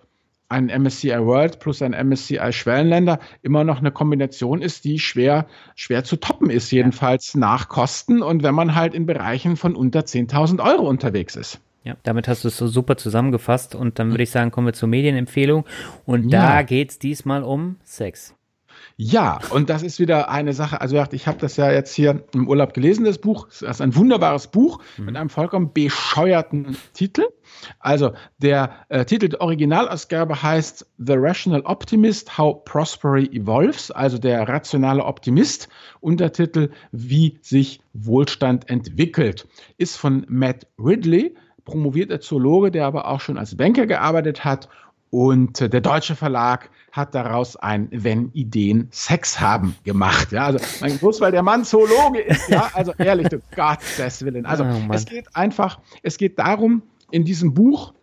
ein 0.47 0.67
MSCI 0.67 1.19
World 1.19 1.59
plus 1.59 1.81
ein 1.81 1.91
MSCI 1.91 2.51
Schwellenländer 2.51 3.19
immer 3.41 3.63
noch 3.63 3.79
eine 3.79 3.91
Kombination 3.91 4.61
ist, 4.61 4.85
die 4.85 4.99
schwer, 4.99 5.47
schwer 5.75 6.03
zu 6.03 6.17
toppen 6.17 6.49
ist, 6.49 6.71
jedenfalls 6.71 7.33
ja. 7.33 7.39
nach 7.39 7.67
Kosten 7.67 8.21
und 8.21 8.43
wenn 8.43 8.55
man 8.55 8.75
halt 8.75 8.93
in 8.93 9.05
Bereichen 9.05 9.57
von 9.57 9.75
unter 9.75 10.01
10.000 10.01 10.63
Euro 10.63 10.87
unterwegs 10.87 11.35
ist. 11.35 11.59
Ja, 11.83 11.95
damit 12.03 12.27
hast 12.27 12.43
du 12.43 12.47
es 12.47 12.57
so 12.57 12.67
super 12.67 12.97
zusammengefasst 12.97 13.75
und 13.75 13.99
dann 13.99 14.09
würde 14.09 14.23
ich 14.23 14.31
sagen, 14.31 14.49
kommen 14.51 14.67
wir 14.67 14.73
zur 14.73 14.89
Medienempfehlung 14.89 15.65
und 16.05 16.31
ja. 16.31 16.47
da 16.47 16.61
geht 16.63 16.91
es 16.91 16.99
diesmal 16.99 17.43
um 17.43 17.77
Sex. 17.83 18.35
Ja, 18.97 19.39
und 19.49 19.69
das 19.69 19.83
ist 19.83 19.99
wieder 19.99 20.29
eine 20.29 20.53
Sache. 20.53 20.79
Also 20.79 21.03
ich 21.11 21.27
habe 21.27 21.37
das 21.39 21.57
ja 21.57 21.69
jetzt 21.69 21.93
hier 21.93 22.23
im 22.33 22.47
Urlaub 22.47 22.73
gelesen, 22.73 23.03
das 23.03 23.17
Buch. 23.17 23.47
Das 23.47 23.61
ist 23.61 23.81
ein 23.81 23.93
wunderbares 23.93 24.47
Buch 24.47 24.79
mhm. 24.97 25.05
mit 25.05 25.17
einem 25.17 25.29
vollkommen 25.29 25.73
bescheuerten 25.73 26.77
Titel. 26.93 27.25
Also 27.79 28.13
der 28.37 28.73
äh, 28.87 29.03
Titel 29.03 29.27
der 29.27 29.41
Originalausgabe 29.41 30.41
heißt 30.41 30.87
The 30.97 31.15
Rational 31.17 31.61
Optimist, 31.65 32.37
How 32.37 32.63
Prosperity 32.63 33.35
Evolves, 33.37 33.91
also 33.91 34.17
der 34.17 34.47
rationale 34.47 35.03
Optimist. 35.03 35.67
Untertitel 35.99 36.69
Wie 36.93 37.37
sich 37.41 37.81
Wohlstand 37.93 38.69
entwickelt. 38.69 39.45
Ist 39.77 39.97
von 39.97 40.25
Matt 40.29 40.67
Ridley, 40.79 41.35
promovierter 41.65 42.21
Zoologe, 42.21 42.71
der 42.71 42.85
aber 42.85 43.09
auch 43.09 43.19
schon 43.19 43.37
als 43.37 43.57
Banker 43.57 43.87
gearbeitet 43.87 44.45
hat 44.45 44.69
und 45.09 45.61
äh, 45.61 45.69
der 45.69 45.81
deutsche 45.81 46.15
Verlag 46.15 46.69
hat 46.95 47.13
daraus 47.13 47.57
ein 47.57 47.89
Wenn 47.91 48.31
Ideen 48.31 48.87
Sex 48.89 49.41
haben 49.41 49.75
gemacht. 49.83 50.31
Ja, 50.31 50.45
also 50.45 50.59
mein 50.79 50.97
bloß 50.97 51.19
weil 51.19 51.33
der 51.33 51.43
Mann 51.43 51.65
Zoologe 51.65 52.21
ist, 52.21 52.47
ja, 52.47 52.69
also 52.73 52.93
ehrlich, 52.97 53.27
du 53.27 53.39
Gottes 53.55 54.23
Willen. 54.23 54.45
Also 54.45 54.63
oh, 54.63 54.93
es 54.93 55.05
geht 55.05 55.35
einfach, 55.35 55.79
es 56.03 56.17
geht 56.17 56.39
darum, 56.39 56.83
in 57.11 57.25
diesem 57.25 57.53
Buch 57.53 57.93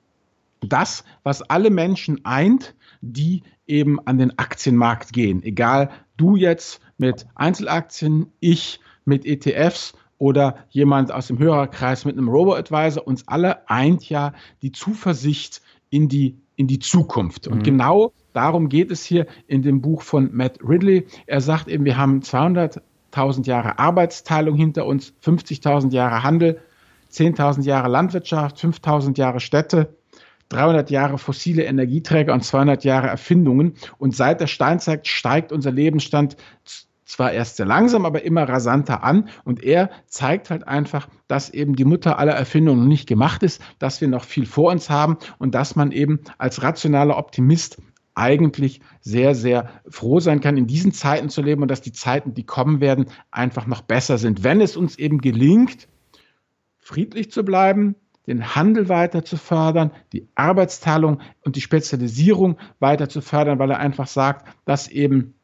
das, 0.61 1.05
was 1.23 1.43
alle 1.43 1.71
Menschen 1.71 2.25
eint, 2.25 2.75
die 3.01 3.43
eben 3.67 3.99
an 4.07 4.19
den 4.19 4.39
Aktienmarkt 4.39 5.15
gehen. 5.15 5.43
Egal, 5.43 5.91
du 6.19 6.37
jetzt 6.37 6.81
mit 6.99 7.27
Einzelaktien, 7.35 8.27
ich 8.41 8.79
mit 9.07 9.25
ETFs 9.25 9.95
oder 10.19 10.57
jemand 10.69 11.11
aus 11.11 11.29
dem 11.29 11.39
Hörerkreis 11.39 12.05
mit 12.05 12.17
einem 12.17 12.29
Robo-Advisor, 12.29 13.07
uns 13.07 13.27
alle 13.27 13.69
eint 13.71 14.09
ja 14.09 14.35
die 14.61 14.71
Zuversicht 14.71 15.63
in 15.89 16.09
die 16.09 16.37
in 16.57 16.67
die 16.67 16.79
Zukunft. 16.79 17.49
Und 17.49 17.59
mhm. 17.59 17.63
genau 17.63 18.13
darum 18.33 18.69
geht 18.69 18.91
es 18.91 19.05
hier 19.05 19.27
in 19.47 19.63
dem 19.63 19.81
Buch 19.81 20.03
von 20.03 20.31
Matt 20.33 20.59
Ridley. 20.67 21.07
Er 21.27 21.41
sagt 21.41 21.69
eben, 21.69 21.85
wir 21.85 21.97
haben 21.97 22.21
200.000 22.21 23.47
Jahre 23.47 23.79
Arbeitsteilung 23.79 24.57
hinter 24.57 24.87
uns, 24.87 25.15
50.000 25.25 25.93
Jahre 25.93 26.23
Handel, 26.23 26.61
10.000 27.11 27.63
Jahre 27.63 27.89
Landwirtschaft, 27.89 28.59
5.000 28.59 29.19
Jahre 29.19 29.41
Städte, 29.41 29.97
300 30.49 30.91
Jahre 30.91 31.19
fossile 31.19 31.65
Energieträger 31.65 32.33
und 32.33 32.45
200 32.45 32.85
Jahre 32.85 33.09
Erfindungen. 33.09 33.75
Und 33.99 34.15
seit 34.15 34.41
der 34.41 34.47
Steinzeit 34.47 35.07
steigt 35.07 35.53
unser 35.53 35.73
Lebensstand 35.73 36.37
zwar 37.13 37.33
erst 37.33 37.57
sehr 37.59 37.67
langsam, 37.67 38.07
aber 38.07 38.25
immer 38.25 38.49
rasanter 38.49 39.05
an. 39.05 39.29
Und 39.45 39.63
er 39.63 39.91
zeigt 40.07 40.49
halt 40.49 40.67
einfach, 40.67 41.09
dass 41.29 41.51
eben 41.51 41.77
die 41.77 41.85
Mutter 41.85 42.19
aller 42.19 42.33
Erfindungen 42.33 42.89
nicht 42.89 43.07
gemacht 43.07 43.43
ist, 43.43 43.61
dass 43.79 44.01
wir 44.01 44.09
noch 44.09 44.25
viel 44.25 44.47
vor 44.47 44.73
uns 44.73 44.89
haben 44.89 45.19
und 45.39 45.55
dass 45.55 45.77
man 45.77 45.93
eben 45.93 46.21
als 46.39 46.63
rationaler 46.63 47.19
Optimist 47.19 47.83
eigentlich 48.15 48.81
sehr, 49.01 49.35
sehr 49.35 49.69
froh 49.89 50.21
sein 50.21 50.41
kann, 50.41 50.57
in 50.57 50.67
diesen 50.67 50.93
Zeiten 50.93 51.29
zu 51.29 51.43
leben 51.43 51.61
und 51.61 51.71
dass 51.71 51.83
die 51.83 51.93
Zeiten, 51.93 52.33
die 52.33 52.45
kommen 52.45 52.81
werden, 52.81 53.07
einfach 53.31 53.67
noch 53.67 53.83
besser 53.83 54.17
sind. 54.17 54.43
Wenn 54.43 54.63
es 54.63 54.77
uns 54.77 54.99
eben 54.99 55.21
gelingt, 55.21 55.89
friedlich 56.79 57.31
zu 57.31 57.45
bleiben, 57.45 57.95
den 58.27 58.55
Handel 58.55 58.89
weiter 58.89 59.23
zu 59.23 59.37
fördern, 59.37 59.91
die 60.15 60.29
Arbeitsteilung 60.35 61.21
und 61.45 61.57
die 61.57 61.61
Spezialisierung 61.61 62.57
weiter 62.79 63.11
zu 63.11 63.21
fördern, 63.21 63.59
weil 63.59 63.71
er 63.71 63.81
einfach 63.81 64.07
sagt, 64.07 64.47
dass 64.65 64.89
eben 64.89 65.35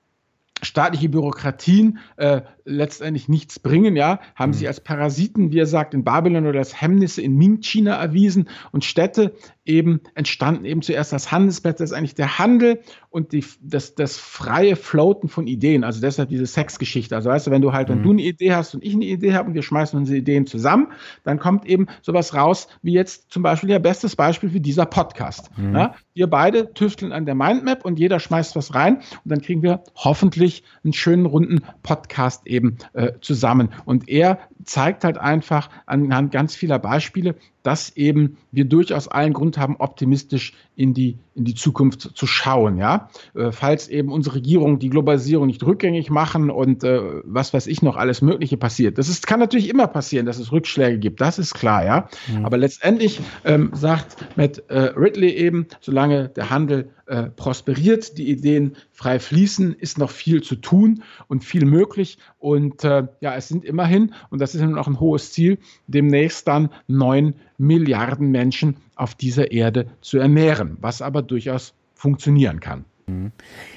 staatliche 0.62 1.08
Bürokratien 1.08 1.98
äh, 2.16 2.42
letztendlich 2.64 3.28
nichts 3.28 3.58
bringen, 3.58 3.96
ja, 3.96 4.20
haben 4.34 4.50
mhm. 4.50 4.54
sich 4.54 4.68
als 4.68 4.80
Parasiten, 4.80 5.52
wie 5.52 5.58
er 5.58 5.66
sagt, 5.66 5.94
in 5.94 6.04
Babylon 6.04 6.46
oder 6.46 6.58
als 6.58 6.80
Hemmnisse 6.80 7.22
in 7.22 7.36
Ming-China 7.36 7.94
erwiesen 7.94 8.48
und 8.72 8.84
Städte 8.84 9.34
eben 9.68 10.00
entstanden 10.14 10.64
eben 10.64 10.82
zuerst 10.82 11.12
als 11.12 11.30
Handelsplätze, 11.30 11.82
das 11.82 11.90
ist 11.90 11.96
eigentlich 11.96 12.14
der 12.14 12.38
Handel 12.38 12.80
und 13.10 13.32
die, 13.32 13.44
das, 13.60 13.94
das 13.94 14.16
freie 14.16 14.76
Floaten 14.76 15.28
von 15.28 15.46
Ideen, 15.46 15.84
also 15.84 16.00
deshalb 16.00 16.30
diese 16.30 16.46
Sexgeschichte. 16.46 17.14
Also 17.14 17.30
weißt 17.30 17.46
du, 17.46 17.50
wenn 17.50 17.62
du 17.62 17.72
halt, 17.72 17.88
mhm. 17.88 17.92
wenn 17.92 18.02
du 18.02 18.10
eine 18.10 18.22
Idee 18.22 18.54
hast 18.54 18.74
und 18.74 18.84
ich 18.84 18.94
eine 18.94 19.04
Idee 19.04 19.34
habe 19.34 19.48
und 19.48 19.54
wir 19.54 19.62
schmeißen 19.62 19.98
unsere 19.98 20.18
Ideen 20.18 20.46
zusammen, 20.46 20.88
dann 21.24 21.38
kommt 21.38 21.66
eben 21.66 21.86
sowas 22.02 22.34
raus, 22.34 22.68
wie 22.82 22.92
jetzt 22.92 23.30
zum 23.30 23.42
Beispiel, 23.42 23.70
ja, 23.70 23.78
bestes 23.78 24.16
Beispiel 24.16 24.52
wie 24.54 24.60
dieser 24.60 24.86
Podcast. 24.86 25.50
Mhm. 25.58 25.74
Ja? 25.74 25.94
Wir 26.14 26.26
beide 26.26 26.72
tüfteln 26.72 27.12
an 27.12 27.26
der 27.26 27.34
Mindmap 27.34 27.84
und 27.84 27.98
jeder 27.98 28.20
schmeißt 28.20 28.56
was 28.56 28.74
rein 28.74 28.96
und 28.96 29.22
dann 29.24 29.42
kriegen 29.42 29.62
wir 29.62 29.84
hoffentlich 29.94 30.64
einen 30.82 30.94
schönen 30.94 31.26
runden 31.26 31.60
Podcast 31.82 32.46
eben 32.46 32.78
äh, 32.94 33.12
zusammen. 33.20 33.68
Und 33.84 34.08
er 34.08 34.38
zeigt 34.64 35.04
halt 35.04 35.18
einfach 35.18 35.70
anhand 35.86 36.32
ganz 36.32 36.54
vieler 36.56 36.78
Beispiele, 36.78 37.34
dass 37.62 37.96
eben 37.96 38.36
wir 38.52 38.64
durchaus 38.64 39.08
allen 39.08 39.32
Grund 39.32 39.58
haben, 39.58 39.76
optimistisch 39.76 40.54
in 40.76 40.94
die, 40.94 41.18
in 41.34 41.44
die 41.44 41.54
Zukunft 41.54 42.16
zu 42.16 42.26
schauen. 42.26 42.76
Ja? 42.78 43.08
Äh, 43.34 43.52
falls 43.52 43.88
eben 43.88 44.10
unsere 44.10 44.36
Regierung 44.36 44.78
die 44.78 44.90
Globalisierung 44.90 45.46
nicht 45.46 45.62
rückgängig 45.64 46.10
machen 46.10 46.50
und 46.50 46.84
äh, 46.84 47.00
was 47.24 47.52
weiß 47.52 47.66
ich 47.66 47.82
noch 47.82 47.96
alles 47.96 48.22
Mögliche 48.22 48.56
passiert. 48.56 48.98
Das 48.98 49.08
ist, 49.08 49.26
kann 49.26 49.40
natürlich 49.40 49.68
immer 49.68 49.86
passieren, 49.86 50.26
dass 50.26 50.38
es 50.38 50.52
Rückschläge 50.52 50.98
gibt, 50.98 51.20
das 51.20 51.38
ist 51.38 51.54
klar. 51.54 51.84
Ja? 51.84 52.08
Mhm. 52.28 52.44
Aber 52.44 52.56
letztendlich 52.58 53.20
ähm, 53.44 53.70
sagt 53.74 54.16
Matt 54.36 54.62
äh, 54.68 54.92
Ridley 54.96 55.30
eben, 55.30 55.66
solange 55.80 56.28
der 56.28 56.50
Handel 56.50 56.90
äh, 57.08 57.30
prosperiert, 57.30 58.18
die 58.18 58.30
Ideen 58.30 58.76
frei 58.92 59.18
fließen, 59.18 59.74
ist 59.74 59.98
noch 59.98 60.10
viel 60.10 60.42
zu 60.42 60.56
tun 60.56 61.02
und 61.26 61.42
viel 61.42 61.64
möglich. 61.64 62.18
Und 62.38 62.84
äh, 62.84 63.04
ja, 63.20 63.34
es 63.34 63.48
sind 63.48 63.64
immerhin, 63.64 64.14
und 64.30 64.40
das 64.40 64.54
ist 64.54 64.60
nun 64.60 64.78
auch 64.78 64.86
ein 64.86 65.00
hohes 65.00 65.32
Ziel, 65.32 65.58
demnächst 65.86 66.46
dann 66.46 66.70
neun 66.86 67.34
Milliarden 67.56 68.30
Menschen 68.30 68.76
auf 68.94 69.14
dieser 69.14 69.50
Erde 69.52 69.86
zu 70.00 70.18
ernähren, 70.18 70.76
was 70.80 71.02
aber 71.02 71.22
durchaus 71.22 71.74
funktionieren 71.94 72.60
kann. 72.60 72.84
Mhm. 73.06 73.32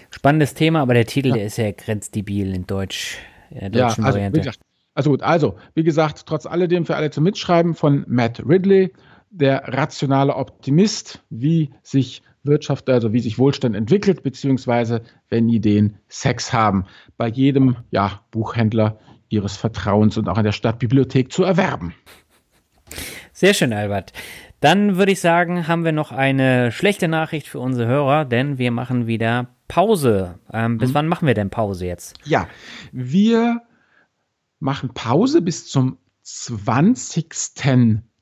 Spannendes 0.09 0.53
Thema, 0.53 0.81
aber 0.81 0.93
der 0.93 1.05
Titel, 1.05 1.29
ja. 1.29 1.35
der 1.35 1.45
ist 1.45 1.57
ja 1.57 1.71
grenzdebil 1.71 2.53
in 2.53 2.67
Deutsch, 2.67 3.17
in 3.49 3.59
der 3.59 3.69
deutschen 3.69 4.01
ja, 4.01 4.07
also, 4.07 4.17
Variante. 4.17 4.51
Also 4.93 5.09
gut, 5.09 5.21
also, 5.23 5.55
wie 5.73 5.83
gesagt, 5.83 6.25
trotz 6.25 6.45
alledem 6.45 6.85
für 6.85 6.97
alle 6.97 7.09
zum 7.11 7.23
Mitschreiben 7.23 7.75
von 7.75 8.03
Matt 8.07 8.43
Ridley, 8.45 8.91
der 9.29 9.63
rationale 9.67 10.35
Optimist, 10.35 11.23
wie 11.29 11.69
sich 11.81 12.21
Wirtschaft, 12.43 12.89
also 12.89 13.13
wie 13.13 13.19
sich 13.19 13.37
Wohlstand 13.37 13.75
entwickelt, 13.75 14.23
beziehungsweise 14.23 15.01
wenn 15.29 15.49
Ideen 15.49 15.97
Sex 16.07 16.53
haben, 16.53 16.85
bei 17.17 17.27
jedem 17.27 17.77
ja, 17.91 18.21
Buchhändler 18.31 18.99
ihres 19.29 19.57
Vertrauens 19.57 20.17
und 20.17 20.27
auch 20.27 20.37
in 20.37 20.43
der 20.43 20.51
Stadtbibliothek 20.51 21.31
zu 21.31 21.43
erwerben. 21.43 21.93
Sehr 23.31 23.53
schön, 23.53 23.73
Albert. 23.73 24.13
Dann 24.59 24.97
würde 24.97 25.11
ich 25.11 25.19
sagen, 25.19 25.67
haben 25.67 25.85
wir 25.85 25.91
noch 25.91 26.11
eine 26.11 26.71
schlechte 26.71 27.07
Nachricht 27.07 27.47
für 27.47 27.59
unsere 27.59 27.87
Hörer, 27.87 28.25
denn 28.25 28.57
wir 28.57 28.71
machen 28.71 29.07
wieder 29.07 29.55
Pause. 29.67 30.39
Ähm, 30.53 30.77
bis 30.77 30.89
mhm. 30.89 30.93
wann 30.95 31.07
machen 31.07 31.27
wir 31.27 31.33
denn 31.33 31.49
Pause 31.49 31.85
jetzt? 31.85 32.15
Ja, 32.25 32.47
wir 32.91 33.61
machen 34.59 34.93
Pause 34.93 35.41
bis 35.41 35.67
zum 35.67 35.97
20. 36.23 37.29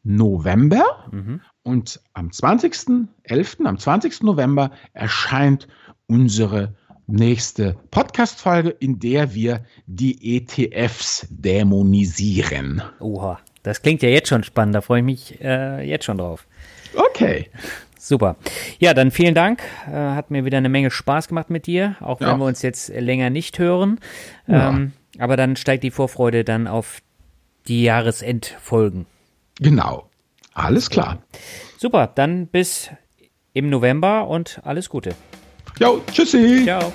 November 0.03 1.09
mhm. 1.11 1.41
und 1.63 1.99
am 2.13 2.29
20.11., 2.29 3.65
am 3.65 3.77
20. 3.77 4.23
November 4.23 4.71
erscheint 4.93 5.67
unsere 6.07 6.73
nächste 7.07 7.75
Podcast-Folge, 7.91 8.69
in 8.69 8.99
der 8.99 9.33
wir 9.33 9.65
die 9.87 10.37
ETFs 10.37 11.27
dämonisieren. 11.29 12.81
Oha. 12.99 13.39
Das 13.63 13.81
klingt 13.81 14.01
ja 14.03 14.09
jetzt 14.09 14.29
schon 14.29 14.43
spannend, 14.43 14.75
da 14.75 14.81
freue 14.81 14.99
ich 14.99 15.05
mich 15.05 15.41
äh, 15.41 15.81
jetzt 15.87 16.05
schon 16.05 16.17
drauf. 16.17 16.47
Okay. 16.95 17.49
Super. 17.97 18.37
Ja, 18.79 18.93
dann 18.93 19.11
vielen 19.11 19.35
Dank. 19.35 19.61
Äh, 19.85 19.91
hat 19.91 20.31
mir 20.31 20.45
wieder 20.45 20.57
eine 20.57 20.69
Menge 20.69 20.89
Spaß 20.89 21.27
gemacht 21.27 21.49
mit 21.49 21.67
dir, 21.67 21.97
auch 21.99 22.21
wenn 22.21 22.29
ja. 22.29 22.37
wir 22.37 22.45
uns 22.45 22.61
jetzt 22.61 22.89
länger 22.89 23.29
nicht 23.29 23.59
hören. 23.59 23.99
Ja. 24.47 24.69
Ähm, 24.69 24.93
aber 25.17 25.35
dann 25.35 25.57
steigt 25.57 25.83
die 25.83 25.91
Vorfreude 25.91 26.45
dann 26.45 26.67
auf 26.67 27.01
die 27.67 27.83
Jahresendfolgen. 27.83 29.05
Genau. 29.60 30.10
Alles 30.53 30.89
klar. 30.89 31.24
Super, 31.78 32.07
dann 32.07 32.47
bis 32.47 32.89
im 33.53 33.70
November 33.70 34.28
und 34.28 34.60
alles 34.64 34.89
Gute. 34.89 35.16
Jo, 35.80 36.01
tschüssi. 36.12 36.64
Ciao. 36.66 36.91